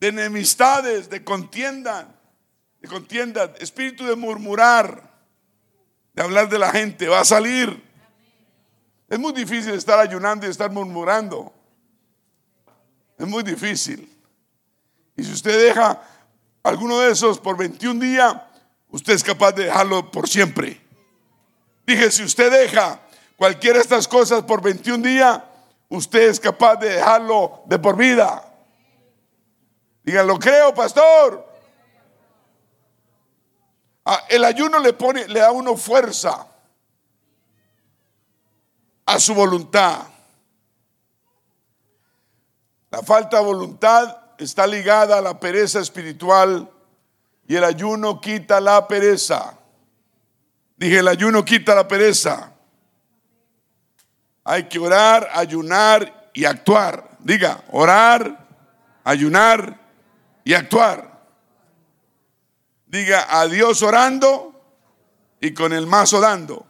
De 0.00 0.08
enemistades, 0.08 1.10
de 1.10 1.22
contienda, 1.22 2.18
de 2.80 2.88
contienda. 2.88 3.52
Espíritu 3.60 4.06
de 4.06 4.16
murmurar, 4.16 5.02
de 6.14 6.22
hablar 6.22 6.48
de 6.48 6.58
la 6.58 6.70
gente 6.70 7.08
va 7.08 7.20
a 7.20 7.26
salir. 7.26 7.84
Es 9.10 9.18
muy 9.18 9.34
difícil 9.34 9.74
estar 9.74 9.98
ayunando 9.98 10.46
y 10.46 10.50
estar 10.50 10.72
murmurando. 10.72 11.52
Es 13.18 13.26
muy 13.26 13.42
difícil. 13.42 14.10
Y 15.14 15.24
si 15.24 15.32
usted 15.32 15.62
deja 15.62 16.00
alguno 16.62 17.00
de 17.00 17.12
esos 17.12 17.38
por 17.38 17.58
21 17.58 18.00
días, 18.00 18.45
usted 18.96 19.12
es 19.12 19.22
capaz 19.22 19.52
de 19.52 19.64
dejarlo 19.64 20.10
por 20.10 20.26
siempre. 20.26 20.80
Dije, 21.86 22.10
si 22.10 22.24
usted 22.24 22.50
deja 22.50 22.98
cualquiera 23.36 23.76
de 23.76 23.82
estas 23.82 24.08
cosas 24.08 24.42
por 24.44 24.62
21 24.62 25.06
días, 25.06 25.42
usted 25.90 26.30
es 26.30 26.40
capaz 26.40 26.76
de 26.76 26.88
dejarlo 26.94 27.62
de 27.66 27.78
por 27.78 27.96
vida. 27.96 28.42
Digan, 30.02 30.26
lo 30.26 30.38
creo, 30.38 30.72
pastor. 30.74 31.46
Ah, 34.06 34.24
el 34.30 34.42
ayuno 34.44 34.78
le 34.78 34.94
pone, 34.94 35.28
le 35.28 35.40
da 35.40 35.50
uno 35.50 35.76
fuerza. 35.76 36.46
a 39.08 39.20
su 39.20 39.34
voluntad. 39.34 40.04
La 42.90 43.02
falta 43.02 43.38
de 43.38 43.44
voluntad 43.44 44.16
está 44.38 44.66
ligada 44.66 45.18
a 45.18 45.20
la 45.20 45.38
pereza 45.38 45.78
espiritual 45.78 46.68
y 47.48 47.56
el 47.56 47.64
ayuno 47.64 48.20
quita 48.20 48.60
la 48.60 48.88
pereza. 48.88 49.58
Dije, 50.76 50.98
el 50.98 51.08
ayuno 51.08 51.44
quita 51.44 51.74
la 51.74 51.86
pereza. 51.86 52.52
Hay 54.44 54.68
que 54.68 54.78
orar, 54.78 55.28
ayunar 55.32 56.30
y 56.34 56.44
actuar. 56.44 57.16
Diga, 57.20 57.64
orar, 57.70 58.46
ayunar 59.04 59.80
y 60.44 60.54
actuar. 60.54 61.24
Diga, 62.86 63.26
a 63.28 63.46
Dios 63.46 63.82
orando 63.82 64.52
y 65.40 65.54
con 65.54 65.72
el 65.72 65.86
mazo 65.86 66.20
dando. 66.20 66.66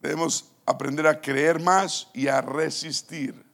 Debemos 0.00 0.52
aprender 0.64 1.06
a 1.06 1.20
creer 1.20 1.60
más 1.60 2.08
y 2.14 2.28
a 2.28 2.40
resistir. 2.40 3.47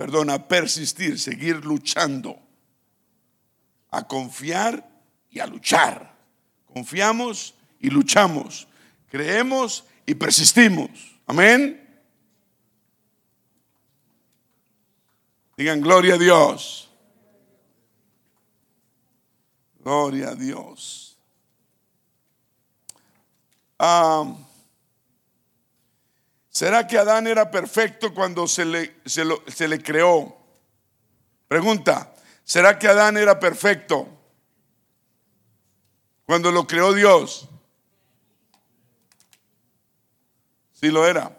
Perdón, 0.00 0.30
a 0.30 0.48
persistir, 0.48 1.18
seguir 1.18 1.62
luchando. 1.62 2.40
A 3.90 4.08
confiar 4.08 4.90
y 5.28 5.40
a 5.40 5.46
luchar. 5.46 6.16
Confiamos 6.64 7.54
y 7.78 7.90
luchamos. 7.90 8.66
Creemos 9.10 9.84
y 10.06 10.14
persistimos. 10.14 10.88
Amén. 11.26 12.02
Digan 15.58 15.82
gloria 15.82 16.14
a 16.14 16.18
Dios. 16.18 16.90
Gloria 19.80 20.30
a 20.30 20.34
Dios. 20.34 21.18
Ah, 23.78 24.34
¿Será 26.50 26.86
que 26.86 26.98
Adán 26.98 27.28
era 27.28 27.50
perfecto 27.50 28.12
cuando 28.12 28.46
se 28.48 28.64
le, 28.64 29.00
se, 29.06 29.24
se 29.46 29.68
le 29.68 29.80
creó? 29.80 30.36
Pregunta, 31.46 32.12
¿será 32.44 32.78
que 32.78 32.88
Adán 32.88 33.16
era 33.16 33.38
perfecto 33.38 34.08
cuando 36.26 36.50
lo 36.50 36.66
creó 36.66 36.92
Dios? 36.92 37.48
Sí 40.72 40.90
lo 40.90 41.06
era. 41.06 41.36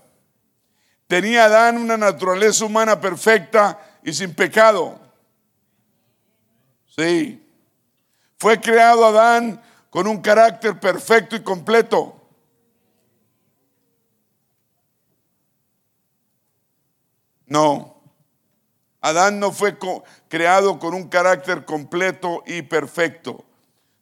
¿Tenía 1.07 1.45
Adán 1.45 1.77
una 1.77 1.97
naturaleza 1.97 2.63
humana 2.63 3.01
perfecta 3.01 3.99
y 4.03 4.13
sin 4.13 4.33
pecado? 4.33 4.97
Sí. 6.95 7.45
Fue 8.37 8.61
creado 8.61 9.05
Adán 9.05 9.61
con 9.89 10.07
un 10.07 10.21
carácter 10.21 10.79
perfecto 10.79 11.35
y 11.35 11.43
completo. 11.43 12.20
No. 17.51 18.01
Adán 19.01 19.41
no 19.41 19.51
fue 19.51 19.77
creado 20.29 20.79
con 20.79 20.93
un 20.93 21.09
carácter 21.09 21.65
completo 21.65 22.43
y 22.47 22.61
perfecto. 22.61 23.43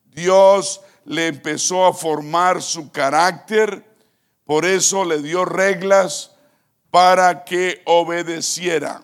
Dios 0.06 0.82
le 1.06 1.26
empezó 1.26 1.88
a 1.88 1.93
formar 1.93 2.62
su 2.62 2.91
carácter, 2.91 3.84
por 4.45 4.66
eso 4.66 5.04
le 5.04 5.24
dio 5.24 5.45
reglas 5.45 6.36
para 6.91 7.43
que 7.43 7.82
obedeciera. 7.86 9.02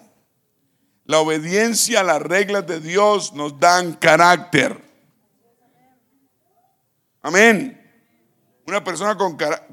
La 1.06 1.22
obediencia 1.22 2.02
a 2.02 2.04
las 2.04 2.22
reglas 2.22 2.68
de 2.68 2.80
Dios 2.80 3.34
nos 3.34 3.60
dan 3.60 3.94
carácter. 3.94 4.80
Amén. 7.24 7.82
Una 8.68 8.84
persona 8.84 9.18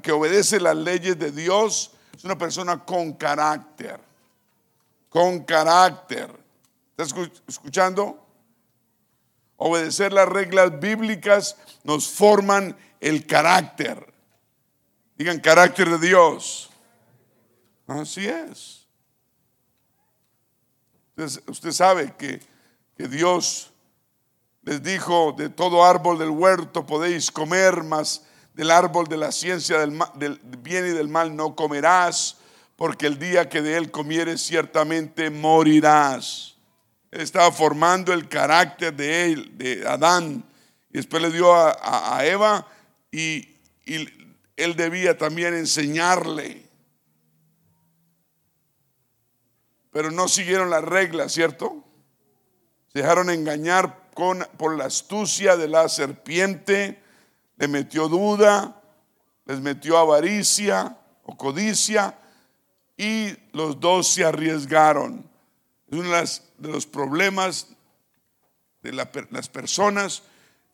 que 0.01 0.11
obedece 0.11 0.59
las 0.59 0.75
leyes 0.75 1.19
de 1.19 1.31
Dios 1.31 1.91
es 2.17 2.23
una 2.23 2.39
persona 2.39 2.83
con 2.83 3.13
carácter. 3.13 4.12
Con 5.13 5.43
carácter. 5.43 6.29
¿Estás 6.97 7.13
escuchando? 7.47 8.19
Obedecer 9.57 10.11
las 10.11 10.27
reglas 10.27 10.79
bíblicas 10.79 11.55
nos 11.83 12.09
forman 12.09 12.75
el 12.99 13.27
carácter. 13.27 14.11
Digan 15.15 15.39
carácter 15.39 15.87
de 15.87 16.07
Dios. 16.07 16.71
Así 17.85 18.25
es. 18.27 18.87
usted 21.47 21.71
sabe 21.71 22.15
que, 22.17 22.41
que 22.97 23.07
Dios 23.07 23.71
les 24.63 24.81
dijo, 24.81 25.33
de 25.37 25.49
todo 25.49 25.85
árbol 25.85 26.17
del 26.17 26.31
huerto 26.31 26.87
podéis 26.87 27.29
comer, 27.29 27.83
mas 27.83 28.23
del 28.55 28.71
árbol 28.71 29.05
de 29.05 29.17
la 29.17 29.31
ciencia 29.31 29.77
del, 29.77 29.99
del, 30.15 30.39
bien 30.59 30.87
y 30.87 30.89
del 30.89 31.07
mal 31.07 31.35
no 31.35 31.55
comerás, 31.55 32.37
porque 32.75 33.07
el 33.07 33.19
día 33.19 33.49
que 33.49 33.61
de 33.61 33.77
él 33.77 33.91
comieres 33.91 34.41
ciertamente 34.41 35.29
morirás. 35.29 36.55
Él 37.11 37.21
estaba 37.21 37.51
formando 37.51 38.11
el 38.11 38.27
carácter 38.27 38.93
de 38.93 39.25
él, 39.25 39.57
de 39.57 39.87
Adán, 39.87 40.43
y 40.89 40.97
después 40.97 41.21
le 41.21 41.31
dio 41.31 41.53
a, 41.53 42.25
Eva 42.25 42.67
y, 43.11 43.49
él 44.55 44.75
debía 44.75 45.17
también 45.17 45.53
enseñarle. 45.53 46.63
Pero 49.91 50.11
no 50.11 50.27
siguieron 50.27 50.69
las 50.69 50.83
reglas, 50.83 51.31
¿cierto? 51.31 51.83
Se 52.91 52.99
dejaron 52.99 53.29
engañar 53.29 54.09
por 54.11 54.77
la 54.77 54.85
astucia 54.85 55.57
de 55.57 55.67
la 55.67 55.89
serpiente, 55.89 57.01
le 57.57 57.67
metió 57.67 58.07
duda, 58.07 58.81
les 59.45 59.59
metió 59.59 59.97
avaricia 59.97 60.97
o 61.23 61.35
codicia 61.35 62.17
y 62.97 63.35
los 63.51 63.79
dos 63.79 64.07
se 64.07 64.23
arriesgaron. 64.23 65.29
Es 65.89 65.97
uno 65.97 66.11
de, 66.11 66.69
los 66.69 66.85
problemas 66.85 67.67
de 68.81 68.93
las 68.93 69.49
personas 69.49 70.23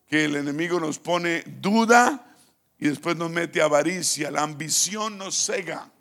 que 0.07 0.25
el 0.25 0.35
enemigo 0.35 0.79
nos 0.79 0.97
pone 0.99 1.43
duda 1.45 2.35
y 2.77 2.87
después 2.87 3.15
nos 3.15 3.29
mete 3.29 3.61
avaricia. 3.61 4.31
La 4.31 4.43
ambición 4.43 5.17
nos 5.17 5.35
cega. 5.35 5.91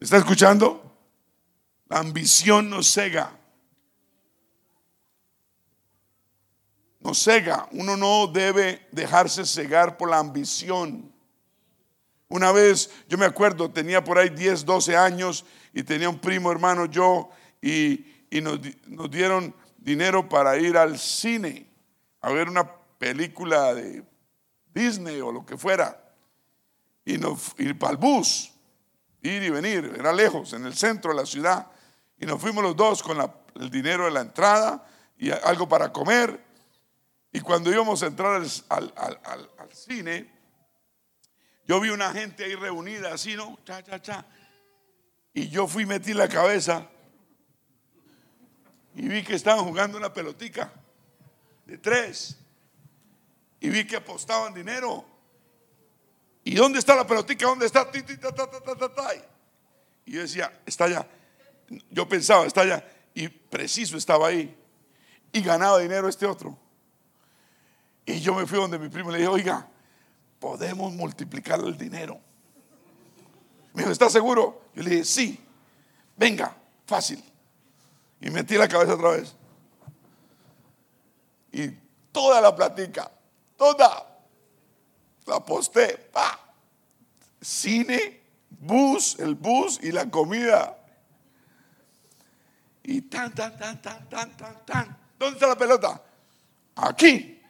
¿Está 0.00 0.16
escuchando? 0.16 0.96
La 1.88 1.98
ambición 1.98 2.70
nos 2.70 2.86
cega. 2.86 3.38
nos 7.04 7.18
cega. 7.18 7.68
Uno 7.72 7.96
no 7.96 8.26
debe 8.26 8.88
dejarse 8.90 9.44
cegar 9.44 9.96
por 9.96 10.10
la 10.10 10.18
ambición. 10.18 11.13
Una 12.28 12.52
vez, 12.52 12.90
yo 13.08 13.18
me 13.18 13.26
acuerdo, 13.26 13.70
tenía 13.70 14.02
por 14.02 14.18
ahí 14.18 14.30
10, 14.30 14.64
12 14.64 14.96
años 14.96 15.44
y 15.72 15.82
tenía 15.82 16.08
un 16.08 16.18
primo 16.18 16.50
hermano 16.50 16.86
yo 16.86 17.30
y, 17.60 18.06
nos, 18.40 18.60
dieron 19.10 19.54
dinero 19.76 20.28
para 20.28 20.56
ir 20.56 20.76
al 20.76 20.98
cine 20.98 21.70
a 22.20 22.30
ver 22.32 22.48
una 22.48 22.68
película 22.98 23.74
de 23.74 24.02
Disney 24.72 25.20
o 25.20 25.30
lo 25.30 25.46
que 25.46 25.56
fuera. 25.56 26.00
Y 27.04 27.18
nos, 27.18 27.54
ir 27.58 27.78
para 27.78 27.92
el 27.92 27.98
bus, 27.98 28.52
ir 29.22 29.42
y 29.42 29.50
venir, 29.50 29.94
era 29.96 30.12
lejos, 30.12 30.52
en 30.54 30.64
el 30.64 30.74
centro 30.74 31.12
de 31.12 31.18
la 31.18 31.26
ciudad. 31.26 31.70
Y 32.18 32.26
nos 32.26 32.40
fuimos 32.40 32.64
los 32.64 32.74
dos 32.74 33.02
con 33.02 33.18
el 33.60 33.70
dinero 33.70 34.06
de 34.06 34.10
la 34.10 34.22
entrada 34.22 34.84
y 35.18 35.30
algo 35.30 35.68
para 35.68 35.92
comer. 35.92 36.42
Y 37.32 37.40
cuando 37.40 37.72
íbamos 37.72 38.02
a 38.02 38.06
entrar 38.06 38.42
al, 38.68 39.50
cine, 39.72 40.30
yo 41.66 41.80
vi 41.80 41.90
una 41.90 42.12
gente 42.12 42.44
ahí 42.44 42.54
reunida 42.54 43.14
así, 43.14 43.34
¿no? 43.36 43.58
Cha, 43.64 43.82
cha, 43.82 44.00
cha. 44.00 44.26
Y 45.32 45.48
yo 45.48 45.66
fui, 45.66 45.86
metí 45.86 46.14
la 46.14 46.28
cabeza 46.28 46.88
y 48.94 49.08
vi 49.08 49.22
que 49.22 49.34
estaban 49.34 49.64
jugando 49.64 49.98
una 49.98 50.12
pelotica 50.12 50.72
de 51.66 51.78
tres. 51.78 52.38
Y 53.60 53.68
vi 53.70 53.86
que 53.86 53.96
apostaban 53.96 54.54
dinero. 54.54 55.04
¿Y 56.44 56.54
dónde 56.54 56.78
está 56.78 56.94
la 56.94 57.06
pelotica? 57.06 57.46
¿Dónde 57.46 57.66
está? 57.66 57.90
Y 60.04 60.12
yo 60.12 60.20
decía, 60.20 60.60
está 60.66 60.84
allá. 60.84 61.06
Yo 61.90 62.08
pensaba, 62.08 62.46
está 62.46 62.60
allá. 62.60 62.86
Y 63.14 63.28
preciso 63.28 63.96
estaba 63.96 64.28
ahí. 64.28 64.54
Y 65.32 65.40
ganaba 65.40 65.78
dinero 65.78 66.08
este 66.08 66.26
otro. 66.26 66.56
Y 68.06 68.20
yo 68.20 68.34
me 68.34 68.46
fui 68.46 68.58
donde 68.58 68.78
mi 68.78 68.88
primo 68.88 69.10
le 69.10 69.18
dije, 69.18 69.28
oiga, 69.28 69.66
podemos 70.44 70.92
multiplicar 70.92 71.58
el 71.60 71.78
dinero. 71.78 72.20
Me 73.72 73.80
dijo, 73.80 73.90
¿estás 73.90 74.12
seguro? 74.12 74.64
Yo 74.74 74.82
le 74.82 74.90
dije, 74.90 75.04
sí, 75.06 75.40
venga, 76.18 76.54
fácil. 76.86 77.24
Y 78.20 78.28
metí 78.28 78.58
la 78.58 78.68
cabeza 78.68 78.92
otra 78.92 79.12
vez. 79.12 79.34
Y 81.50 81.70
toda 82.12 82.42
la 82.42 82.54
platica, 82.54 83.10
toda, 83.56 84.06
la 85.24 85.36
aposté, 85.36 85.96
pa. 86.12 86.38
Cine, 87.40 88.20
bus, 88.50 89.18
el 89.20 89.36
bus 89.36 89.80
y 89.82 89.92
la 89.92 90.10
comida. 90.10 90.76
Y 92.82 93.00
tan, 93.00 93.34
tan, 93.34 93.56
tan, 93.56 93.80
tan, 93.80 94.06
tan, 94.10 94.36
tan, 94.36 94.66
tan. 94.66 94.98
¿Dónde 95.18 95.36
está 95.36 95.46
la 95.46 95.56
pelota? 95.56 96.02
Aquí. 96.76 97.40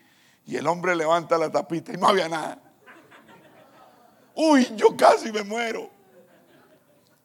Y 0.47 0.55
el 0.55 0.67
hombre 0.69 0.95
levanta 0.95 1.37
la 1.37 1.51
tapita 1.51 1.93
y 1.93 1.97
no 1.97 2.07
había 2.07 2.29
nada. 2.29 2.61
Uy, 4.35 4.69
yo 4.77 4.97
casi 4.97 5.31
me 5.33 5.43
muero. 5.43 5.91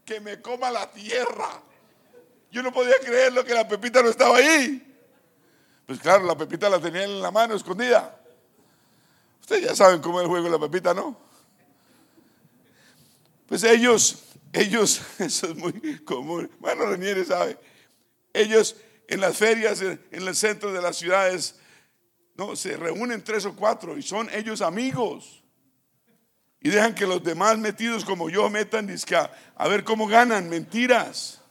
Que 0.05 0.19
me 0.19 0.41
coma 0.41 0.71
la 0.71 0.89
tierra. 0.91 1.61
Yo 2.51 2.63
no 2.63 2.71
podía 2.71 2.95
creer 3.03 3.33
lo 3.33 3.43
que 3.43 3.53
la 3.53 3.67
pepita 3.67 4.01
no 4.01 4.09
estaba 4.09 4.37
ahí. 4.37 4.85
Pues 5.85 5.99
claro, 5.99 6.25
la 6.25 6.37
pepita 6.37 6.69
la 6.69 6.79
tenía 6.79 7.03
en 7.03 7.21
la 7.21 7.31
mano 7.31 7.55
escondida. 7.55 8.19
Ustedes 9.41 9.63
ya 9.63 9.75
saben 9.75 10.01
cómo 10.01 10.19
es 10.19 10.23
el 10.23 10.29
juego 10.29 10.45
de 10.45 10.51
la 10.51 10.59
pepita, 10.59 10.93
¿no? 10.93 11.17
Pues 13.47 13.63
ellos, 13.63 14.23
ellos, 14.53 15.01
eso 15.19 15.47
es 15.47 15.55
muy 15.55 15.99
común. 16.03 16.49
Bueno, 16.59 16.85
Reniere 16.85 17.25
sabe. 17.25 17.57
Ellos 18.33 18.75
en 19.07 19.21
las 19.21 19.37
ferias, 19.37 19.81
en 19.81 19.99
el 20.11 20.35
centro 20.35 20.71
de 20.71 20.81
las 20.81 20.97
ciudades, 20.97 21.55
no, 22.35 22.55
se 22.55 22.77
reúnen 22.77 23.23
tres 23.23 23.45
o 23.45 23.55
cuatro 23.55 23.97
y 23.97 24.01
son 24.01 24.29
ellos 24.31 24.61
amigos. 24.61 25.38
Y 26.61 26.69
dejan 26.69 26.93
que 26.93 27.07
los 27.07 27.23
demás 27.23 27.57
metidos 27.57 28.03
como 28.03 28.29
yo 28.29 28.49
metan 28.49 28.87
disca 28.87 29.31
a 29.55 29.67
ver 29.67 29.83
cómo 29.83 30.07
ganan, 30.07 30.49
mentiras. 30.49 31.41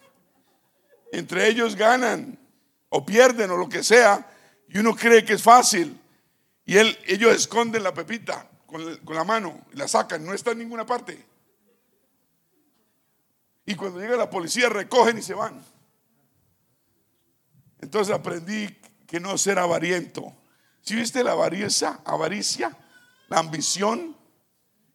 Entre 1.13 1.49
ellos 1.49 1.77
ganan 1.77 2.39
o 2.91 3.05
pierden 3.05 3.51
o 3.51 3.57
lo 3.57 3.69
que 3.69 3.83
sea 3.83 4.31
y 4.69 4.79
uno 4.79 4.95
cree 4.95 5.25
que 5.25 5.35
es 5.35 5.43
fácil. 5.43 5.99
Y 6.67 6.77
él, 6.77 6.99
ellos 7.07 7.35
esconden 7.35 7.83
la 7.83 7.95
pepita 7.95 8.51
con, 8.67 8.97
con 8.99 9.17
la 9.17 9.25
mano 9.25 9.67
y 9.73 9.77
la 9.77 9.89
sacan, 9.89 10.25
no 10.25 10.35
está 10.35 10.51
en 10.51 10.59
ninguna 10.59 10.85
parte. 10.85 11.27
Y 13.65 13.75
cuando 13.75 14.01
llega 14.01 14.17
la 14.17 14.29
policía 14.29 14.69
recogen 14.69 15.19
y 15.19 15.23
se 15.23 15.35
van. 15.35 15.63
Entonces 17.81 18.15
aprendí 18.15 18.69
que 19.07 19.21
no 19.21 19.39
ser 19.39 19.59
avariento. 19.59 20.35
Si 20.83 20.95
viste 20.95 21.25
la 21.25 21.33
avaricia, 21.33 22.01
avaricia, 22.05 22.77
la 23.29 23.39
ambición, 23.39 24.18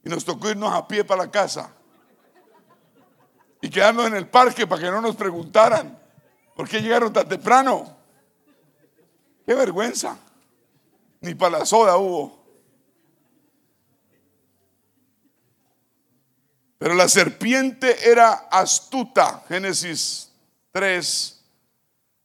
y 0.03 0.09
nos 0.09 0.25
tocó 0.25 0.49
irnos 0.49 0.73
a 0.73 0.87
pie 0.87 1.03
para 1.03 1.23
la 1.23 1.31
casa 1.31 1.73
y 3.61 3.69
quedarnos 3.69 4.07
en 4.07 4.15
el 4.15 4.27
parque 4.27 4.67
para 4.67 4.81
que 4.81 4.91
no 4.91 4.99
nos 4.99 5.15
preguntaran 5.15 5.97
por 6.53 6.67
qué 6.67 6.81
llegaron 6.81 7.13
tan 7.13 7.29
temprano. 7.29 7.95
Qué 9.45 9.53
vergüenza. 9.53 10.17
Ni 11.21 11.33
para 11.33 11.59
la 11.59 11.65
soda 11.65 11.95
hubo. 11.95 12.43
Pero 16.77 16.95
la 16.95 17.07
serpiente 17.07 18.09
era 18.09 18.49
astuta, 18.51 19.45
Génesis 19.47 20.29
3, 20.73 21.45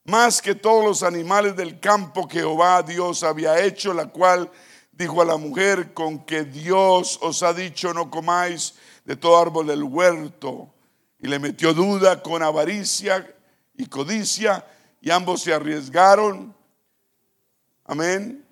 más 0.03 0.41
que 0.41 0.55
todos 0.55 0.83
los 0.83 1.03
animales 1.03 1.55
del 1.55 1.79
campo 1.79 2.27
que 2.27 2.39
Jehová 2.39 2.83
Dios 2.83 3.23
había 3.23 3.57
hecho, 3.63 3.93
la 3.93 4.07
cual 4.07 4.51
dijo 4.99 5.21
a 5.21 5.25
la 5.25 5.37
mujer, 5.37 5.93
con 5.93 6.25
que 6.25 6.43
Dios 6.43 7.17
os 7.21 7.41
ha 7.41 7.53
dicho 7.53 7.93
no 7.93 8.11
comáis 8.11 8.75
de 9.05 9.15
todo 9.15 9.39
árbol 9.39 9.67
del 9.67 9.81
huerto. 9.81 10.73
Y 11.19 11.27
le 11.27 11.39
metió 11.39 11.73
duda 11.73 12.21
con 12.21 12.43
avaricia 12.43 13.33
y 13.75 13.85
codicia, 13.85 14.65
y 14.99 15.09
ambos 15.09 15.41
se 15.41 15.53
arriesgaron. 15.53 16.53
Amén. 17.85 18.45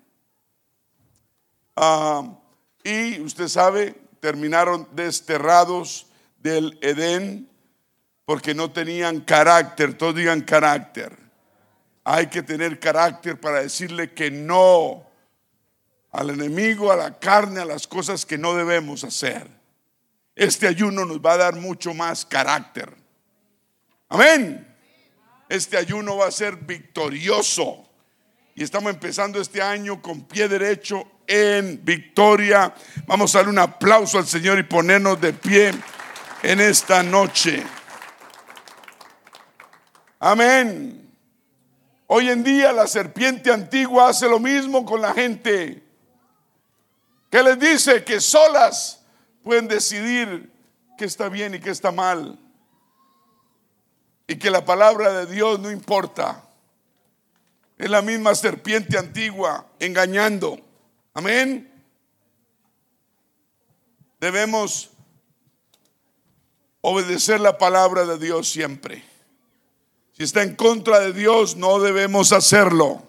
Ah, 1.76 2.38
y 2.82 3.20
usted 3.20 3.48
sabe, 3.48 3.94
terminaron 4.18 4.88
desterrados 4.92 6.06
del 6.38 6.78
Edén 6.80 7.46
porque 8.24 8.54
no 8.54 8.72
tenían 8.72 9.20
carácter. 9.20 9.98
Todos 9.98 10.14
digan 10.14 10.40
carácter. 10.40 11.14
Hay 12.04 12.28
que 12.28 12.42
tener 12.42 12.80
carácter 12.80 13.38
para 13.38 13.60
decirle 13.60 14.14
que 14.14 14.30
no 14.30 15.07
al 16.10 16.30
enemigo, 16.30 16.90
a 16.90 16.96
la 16.96 17.18
carne, 17.18 17.60
a 17.60 17.64
las 17.64 17.86
cosas 17.86 18.24
que 18.24 18.38
no 18.38 18.54
debemos 18.54 19.04
hacer. 19.04 19.46
Este 20.34 20.66
ayuno 20.66 21.04
nos 21.04 21.20
va 21.20 21.32
a 21.32 21.36
dar 21.38 21.56
mucho 21.56 21.94
más 21.94 22.24
carácter. 22.24 22.94
Amén. 24.08 24.66
Este 25.48 25.76
ayuno 25.76 26.16
va 26.16 26.28
a 26.28 26.30
ser 26.30 26.56
victorioso. 26.56 27.88
Y 28.54 28.62
estamos 28.62 28.92
empezando 28.92 29.40
este 29.40 29.62
año 29.62 30.00
con 30.00 30.22
pie 30.22 30.48
derecho 30.48 31.04
en 31.26 31.84
victoria. 31.84 32.74
Vamos 33.06 33.34
a 33.34 33.38
darle 33.38 33.52
un 33.52 33.58
aplauso 33.58 34.18
al 34.18 34.26
Señor 34.26 34.58
y 34.58 34.64
ponernos 34.64 35.20
de 35.20 35.32
pie 35.32 35.72
en 36.42 36.60
esta 36.60 37.02
noche. 37.02 37.64
Amén. 40.18 41.14
Hoy 42.06 42.30
en 42.30 42.42
día 42.42 42.72
la 42.72 42.86
serpiente 42.86 43.52
antigua 43.52 44.08
hace 44.08 44.28
lo 44.28 44.40
mismo 44.40 44.84
con 44.84 45.02
la 45.02 45.12
gente. 45.12 45.87
Que 47.30 47.42
les 47.42 47.58
dice 47.58 48.04
que 48.04 48.20
solas 48.20 49.02
pueden 49.42 49.68
decidir 49.68 50.50
qué 50.96 51.04
está 51.04 51.28
bien 51.28 51.54
y 51.54 51.60
qué 51.60 51.70
está 51.70 51.92
mal. 51.92 52.38
Y 54.26 54.36
que 54.36 54.50
la 54.50 54.64
palabra 54.64 55.12
de 55.12 55.26
Dios 55.26 55.60
no 55.60 55.70
importa. 55.70 56.44
Es 57.76 57.88
la 57.88 58.02
misma 58.02 58.34
serpiente 58.34 58.98
antigua 58.98 59.66
engañando. 59.78 60.58
Amén. 61.14 61.70
Debemos 64.20 64.90
obedecer 66.80 67.40
la 67.40 67.56
palabra 67.56 68.04
de 68.04 68.18
Dios 68.18 68.48
siempre. 68.48 69.04
Si 70.12 70.24
está 70.24 70.42
en 70.42 70.56
contra 70.56 70.98
de 71.00 71.12
Dios, 71.12 71.56
no 71.56 71.78
debemos 71.78 72.32
hacerlo. 72.32 73.02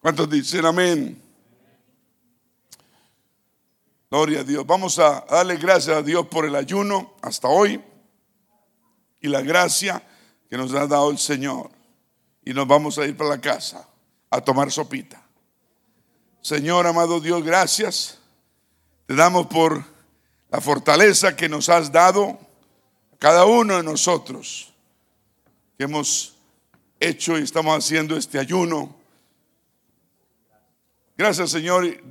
¿Cuántos 0.00 0.28
dicen 0.28 0.66
amén? 0.66 1.29
Gloria 4.10 4.40
a 4.40 4.44
Dios. 4.44 4.66
Vamos 4.66 4.98
a 4.98 5.24
darle 5.30 5.56
gracias 5.56 5.96
a 5.96 6.02
Dios 6.02 6.26
por 6.26 6.44
el 6.44 6.56
ayuno 6.56 7.14
hasta 7.22 7.46
hoy 7.46 7.80
y 9.20 9.28
la 9.28 9.40
gracia 9.40 10.02
que 10.48 10.56
nos 10.56 10.74
ha 10.74 10.88
dado 10.88 11.10
el 11.12 11.18
Señor. 11.18 11.70
Y 12.44 12.52
nos 12.52 12.66
vamos 12.66 12.98
a 12.98 13.04
ir 13.04 13.16
para 13.16 13.30
la 13.30 13.40
casa 13.40 13.86
a 14.28 14.40
tomar 14.40 14.72
sopita. 14.72 15.22
Señor, 16.40 16.88
amado 16.88 17.20
Dios, 17.20 17.44
gracias. 17.44 18.18
Te 19.06 19.14
damos 19.14 19.46
por 19.46 19.84
la 20.50 20.60
fortaleza 20.60 21.36
que 21.36 21.48
nos 21.48 21.68
has 21.68 21.92
dado 21.92 22.36
a 23.12 23.16
cada 23.16 23.44
uno 23.44 23.76
de 23.76 23.84
nosotros 23.84 24.72
que 25.78 25.84
hemos 25.84 26.34
hecho 26.98 27.38
y 27.38 27.42
estamos 27.42 27.78
haciendo 27.78 28.16
este 28.16 28.40
ayuno. 28.40 28.92
Gracias, 31.20 31.50
Señor, 31.50 32.02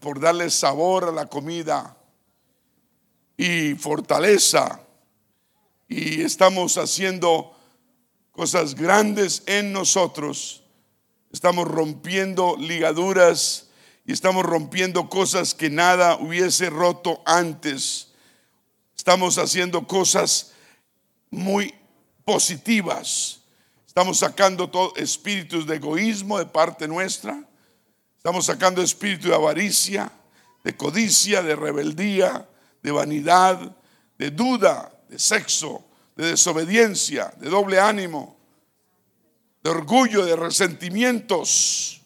por 0.00 0.18
darle 0.18 0.48
sabor 0.48 1.04
a 1.04 1.12
la 1.12 1.26
comida 1.26 1.94
y 3.36 3.74
fortaleza. 3.74 4.80
Y 5.86 6.22
estamos 6.22 6.78
haciendo 6.78 7.54
cosas 8.32 8.74
grandes 8.74 9.42
en 9.44 9.74
nosotros. 9.74 10.62
Estamos 11.30 11.68
rompiendo 11.68 12.56
ligaduras 12.56 13.68
y 14.06 14.12
estamos 14.14 14.46
rompiendo 14.46 15.10
cosas 15.10 15.52
que 15.52 15.68
nada 15.68 16.16
hubiese 16.16 16.70
roto 16.70 17.20
antes. 17.26 18.14
Estamos 18.96 19.36
haciendo 19.36 19.86
cosas 19.86 20.54
muy 21.28 21.74
positivas. 22.24 23.42
Estamos 23.86 24.20
sacando 24.20 24.94
espíritus 24.96 25.66
de 25.66 25.76
egoísmo 25.76 26.38
de 26.38 26.46
parte 26.46 26.88
nuestra. 26.88 27.46
Estamos 28.26 28.46
sacando 28.46 28.82
espíritu 28.82 29.28
de 29.28 29.36
avaricia, 29.36 30.10
de 30.64 30.76
codicia, 30.76 31.42
de 31.42 31.54
rebeldía, 31.54 32.44
de 32.82 32.90
vanidad, 32.90 33.76
de 34.18 34.32
duda, 34.32 34.92
de 35.08 35.16
sexo, 35.16 35.84
de 36.16 36.30
desobediencia, 36.30 37.32
de 37.36 37.48
doble 37.48 37.78
ánimo, 37.78 38.36
de 39.62 39.70
orgullo, 39.70 40.26
de 40.26 40.34
resentimientos 40.34 42.02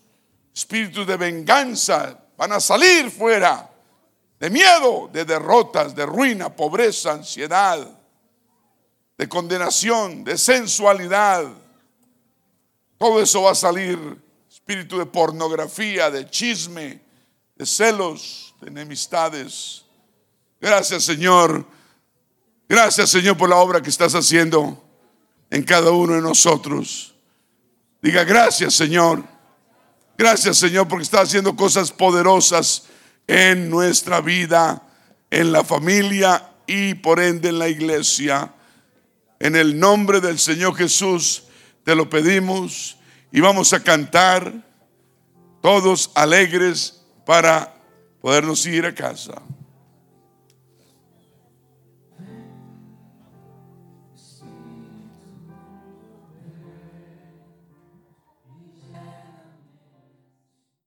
espíritus 0.54 1.06
de 1.06 1.16
venganza 1.16 2.22
van 2.36 2.52
a 2.52 2.60
salir 2.60 3.10
fuera, 3.10 3.70
de 4.38 4.50
miedo, 4.50 5.08
de 5.10 5.24
derrotas, 5.24 5.94
de 5.94 6.04
ruina, 6.04 6.54
pobreza, 6.54 7.12
ansiedad, 7.12 7.98
de 9.16 9.26
condenación, 9.26 10.22
de 10.22 10.36
sensualidad. 10.36 11.46
Todo 12.98 13.22
eso 13.22 13.40
va 13.40 13.52
a 13.52 13.54
salir, 13.54 14.19
espíritu 14.70 14.98
de 14.98 15.06
pornografía, 15.06 16.12
de 16.12 16.30
chisme, 16.30 17.00
de 17.56 17.66
celos, 17.66 18.54
de 18.60 18.68
enemistades. 18.68 19.84
Gracias 20.60 21.02
Señor. 21.02 21.66
Gracias 22.68 23.10
Señor 23.10 23.36
por 23.36 23.48
la 23.48 23.56
obra 23.56 23.82
que 23.82 23.90
estás 23.90 24.14
haciendo 24.14 24.80
en 25.50 25.64
cada 25.64 25.90
uno 25.90 26.14
de 26.14 26.20
nosotros. 26.20 27.16
Diga 28.00 28.22
gracias 28.22 28.74
Señor. 28.74 29.24
Gracias 30.16 30.58
Señor 30.58 30.86
porque 30.86 31.02
está 31.02 31.22
haciendo 31.22 31.56
cosas 31.56 31.90
poderosas 31.90 32.84
en 33.26 33.70
nuestra 33.70 34.20
vida, 34.20 34.86
en 35.32 35.50
la 35.50 35.64
familia 35.64 36.48
y 36.68 36.94
por 36.94 37.18
ende 37.18 37.48
en 37.48 37.58
la 37.58 37.68
iglesia. 37.68 38.54
En 39.40 39.56
el 39.56 39.80
nombre 39.80 40.20
del 40.20 40.38
Señor 40.38 40.76
Jesús 40.76 41.42
te 41.82 41.96
lo 41.96 42.08
pedimos 42.08 42.99
y 43.32 43.40
vamos 43.40 43.72
a 43.72 43.80
cantar 43.80 44.52
todos 45.60 46.10
alegres 46.14 47.02
para 47.26 47.74
podernos 48.20 48.64
ir 48.66 48.86
a 48.86 48.94
casa. 48.94 49.42